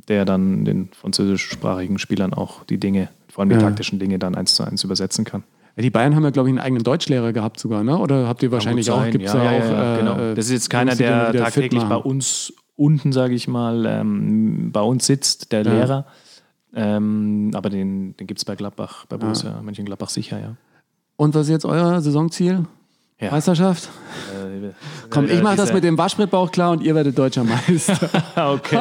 der 0.08 0.26
dann 0.26 0.66
den 0.66 0.90
französischsprachigen 0.94 1.98
Spielern 1.98 2.34
auch 2.34 2.64
die 2.66 2.78
Dinge, 2.78 3.10
vor 3.30 3.42
allem 3.42 3.50
die 3.50 3.56
Ja. 3.56 3.62
taktischen 3.62 4.00
Dinge, 4.00 4.20
dann 4.20 4.36
eins 4.36 4.56
zu 4.56 4.64
eins 4.64 4.84
übersetzen 4.84 5.26
kann. 5.26 5.44
Die 5.76 5.90
Bayern 5.90 6.16
haben 6.16 6.24
ja, 6.24 6.30
glaube 6.30 6.50
ich, 6.50 6.52
einen 6.54 6.60
eigenen 6.60 6.84
Deutschlehrer 6.84 7.34
gehabt 7.34 7.60
sogar, 7.60 7.84
ne? 7.84 7.98
Oder 7.98 8.28
habt 8.28 8.44
ihr 8.44 8.52
wahrscheinlich 8.52 8.92
auch? 8.92 9.10
Gibt's 9.10 9.34
ja, 9.34 9.44
ja, 9.44 9.50
auch 9.50 9.72
ja, 9.72 9.96
äh, 9.96 10.00
genau. 10.00 10.20
äh, 10.20 10.36
Das 10.36 10.46
ist 10.46 10.52
jetzt 10.52 10.70
keiner, 10.70 10.96
der 10.96 11.34
tagtäglich 11.34 11.84
bei 11.84 11.96
uns 11.96 12.54
unten, 12.76 13.12
sage 13.12 13.34
ich 13.34 13.48
mal, 13.48 13.86
ähm, 13.88 14.72
bei 14.72 14.82
uns 14.82 15.08
sitzt, 15.08 15.52
der 15.52 15.64
Lehrer. 15.64 16.06
Ähm, 16.76 17.52
aber 17.54 17.70
den, 17.70 18.16
den 18.18 18.28
gibt 18.28 18.40
es 18.40 18.46
bei 18.46 18.56
Gladbach, 18.56 19.06
bei 19.08 19.18
Borussia 19.18 19.62
Mönchengladbach 19.62 20.10
sicher, 20.10 20.40
ja. 20.40 20.56
Und 21.16 21.36
was 21.36 21.44
ist 21.44 21.52
jetzt 21.52 21.66
euer 21.66 22.02
Saisonziel? 22.02 22.66
Ja. 23.20 23.32
Meisterschaft? 23.32 23.90
Äh, 24.34 24.72
Komm, 25.10 25.26
ich 25.30 25.42
mache 25.42 25.56
das 25.56 25.72
mit 25.72 25.84
dem 25.84 25.98
Waschbrettbauch 25.98 26.52
klar 26.52 26.72
und 26.72 26.82
ihr 26.82 26.96
werdet 26.96 27.18
deutscher 27.18 27.44
Meister. 27.44 28.10
Okay. 28.36 28.80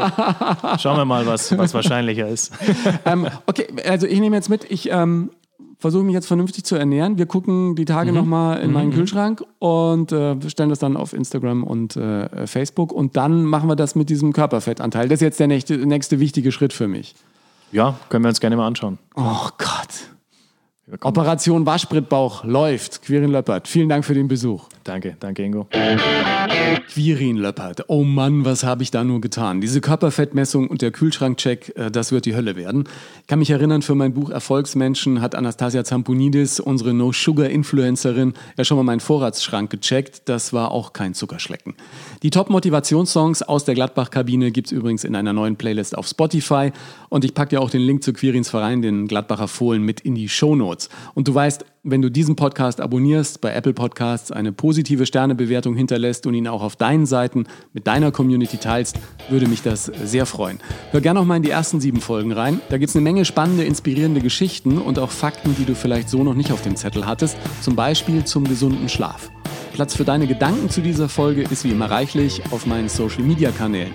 Schauen 0.78 0.97
wir 0.97 1.05
mal, 1.05 1.26
was, 1.26 1.57
was 1.57 1.74
wahrscheinlicher 1.74 2.28
ist. 2.28 2.53
ähm, 3.05 3.28
okay, 3.47 3.66
also 3.87 4.07
ich 4.07 4.18
nehme 4.18 4.35
jetzt 4.35 4.49
mit, 4.49 4.70
ich 4.70 4.91
ähm, 4.91 5.30
versuche 5.78 6.05
mich 6.05 6.14
jetzt 6.14 6.26
vernünftig 6.26 6.64
zu 6.64 6.76
ernähren. 6.76 7.18
Wir 7.18 7.26
gucken 7.26 7.76
die 7.76 7.85
Tage 7.85 8.12
mhm. 8.12 8.18
nochmal 8.18 8.61
in 8.61 8.72
meinen 8.72 8.91
mhm. 8.91 8.95
Kühlschrank 8.95 9.45
und 9.59 10.12
äh, 10.12 10.37
stellen 10.49 10.70
das 10.70 10.78
dann 10.78 10.97
auf 10.97 11.12
Instagram 11.12 11.64
und 11.64 11.97
äh, 11.97 12.47
Facebook. 12.47 12.93
Und 12.93 13.16
dann 13.16 13.45
machen 13.45 13.68
wir 13.68 13.76
das 13.76 13.95
mit 13.95 14.09
diesem 14.09 14.33
Körperfettanteil. 14.33 15.09
Das 15.09 15.16
ist 15.16 15.22
jetzt 15.22 15.41
der 15.41 15.49
nächste, 15.49 15.76
nächste 15.76 16.20
wichtige 16.20 16.53
Schritt 16.53 16.72
für 16.72 16.89
mich. 16.89 17.14
Ja, 17.72 17.97
können 18.09 18.24
wir 18.24 18.28
uns 18.28 18.41
gerne 18.41 18.57
mal 18.57 18.66
anschauen. 18.66 18.99
Oh 19.16 19.49
Gott. 19.59 20.11
Operation 21.03 21.64
Waschbrettbauch 21.64 22.43
läuft. 22.43 23.03
Quirin 23.03 23.30
Löppert, 23.30 23.68
vielen 23.68 23.89
Dank 23.89 24.05
für 24.05 24.14
den 24.14 24.26
Besuch. 24.26 24.68
Danke, 24.83 25.16
danke 25.20 25.45
Ingo. 25.45 25.68
Quirin 26.93 27.37
Löppert, 27.37 27.85
oh 27.87 28.03
Mann, 28.03 28.45
was 28.45 28.64
habe 28.64 28.83
ich 28.83 28.91
da 28.91 29.05
nur 29.05 29.20
getan? 29.20 29.61
Diese 29.61 29.80
Körperfettmessung 29.80 30.66
und 30.66 30.83
der 30.83 30.91
Kühlschrankcheck, 30.91 31.72
äh, 31.76 31.91
das 31.93 32.11
wird 32.11 32.26
die 32.26 32.35
Hölle 32.35 32.57
werden. 32.57 32.89
Ich 33.20 33.28
kann 33.28 33.39
mich 33.39 33.51
erinnern, 33.51 33.83
für 33.83 33.95
mein 33.95 34.12
Buch 34.12 34.30
Erfolgsmenschen 34.30 35.20
hat 35.20 35.37
Anastasia 35.37 35.85
Zamponidis, 35.85 36.59
unsere 36.59 36.93
No-Sugar-Influencerin, 36.93 38.35
ja 38.57 38.64
schon 38.64 38.76
mal 38.76 38.83
meinen 38.83 39.01
Vorratsschrank 39.01 39.70
gecheckt. 39.70 40.28
Das 40.28 40.53
war 40.53 40.72
auch 40.72 40.93
kein 40.93 41.14
Zuckerschlecken. 41.14 41.74
Die 42.22 42.30
Top-Motivationssongs 42.30 43.42
aus 43.42 43.64
der 43.64 43.74
Gladbach-Kabine 43.74 44.52
gibt 44.52 44.68
es 44.68 44.72
übrigens 44.72 45.02
in 45.02 45.16
einer 45.16 45.32
neuen 45.32 45.56
Playlist 45.56 45.98
auf 45.98 46.06
Spotify. 46.06 46.70
Und 47.08 47.24
ich 47.24 47.34
packe 47.34 47.48
dir 47.48 47.60
auch 47.60 47.68
den 47.68 47.80
Link 47.80 48.04
zu 48.04 48.12
Quirins 48.12 48.48
Verein, 48.48 48.80
den 48.80 49.08
Gladbacher 49.08 49.48
Fohlen, 49.48 49.82
mit 49.82 50.02
in 50.02 50.14
die 50.14 50.28
Shownotes. 50.28 50.88
Und 51.14 51.26
du 51.26 51.34
weißt, 51.34 51.64
wenn 51.82 52.00
du 52.00 52.12
diesen 52.12 52.36
Podcast 52.36 52.80
abonnierst, 52.80 53.40
bei 53.40 53.52
Apple 53.52 53.72
Podcasts 53.72 54.30
eine 54.30 54.52
positive 54.52 55.04
Sternebewertung 55.04 55.74
hinterlässt 55.74 56.24
und 56.24 56.34
ihn 56.34 56.46
auch 56.46 56.62
auf 56.62 56.76
deinen 56.76 57.06
Seiten 57.06 57.46
mit 57.72 57.88
deiner 57.88 58.12
Community 58.12 58.56
teilst, 58.58 59.00
würde 59.28 59.48
mich 59.48 59.62
das 59.62 59.86
sehr 60.04 60.24
freuen. 60.24 60.60
Hör 60.92 61.00
gerne 61.00 61.18
noch 61.18 61.26
mal 61.26 61.38
in 61.38 61.42
die 61.42 61.50
ersten 61.50 61.80
sieben 61.80 62.00
Folgen 62.00 62.30
rein. 62.30 62.60
Da 62.68 62.78
gibt 62.78 62.90
es 62.90 62.94
eine 62.94 63.02
Menge 63.02 63.24
spannende, 63.24 63.64
inspirierende 63.64 64.20
Geschichten 64.20 64.78
und 64.78 65.00
auch 65.00 65.10
Fakten, 65.10 65.56
die 65.58 65.64
du 65.64 65.74
vielleicht 65.74 66.08
so 66.08 66.22
noch 66.22 66.34
nicht 66.34 66.52
auf 66.52 66.62
dem 66.62 66.76
Zettel 66.76 67.04
hattest, 67.04 67.36
zum 67.62 67.74
Beispiel 67.74 68.24
zum 68.24 68.44
gesunden 68.44 68.88
Schlaf. 68.88 69.28
Platz 69.72 69.96
für 69.96 70.04
deine 70.04 70.26
Gedanken 70.26 70.68
zu 70.70 70.80
dieser 70.80 71.08
Folge 71.08 71.42
ist 71.42 71.64
wie 71.64 71.70
immer 71.70 71.90
reichlich 71.90 72.42
auf 72.50 72.66
meinen 72.66 72.88
Social 72.88 73.22
Media 73.22 73.50
Kanälen. 73.50 73.92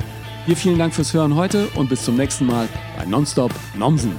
Dir 0.47 0.55
vielen 0.55 0.77
Dank 0.77 0.93
fürs 0.93 1.13
Hören 1.13 1.35
heute 1.35 1.67
und 1.75 1.89
bis 1.89 2.03
zum 2.03 2.15
nächsten 2.15 2.45
Mal 2.45 2.67
bei 2.97 3.05
Nonstop 3.05 3.51
Nomsen. 3.75 4.13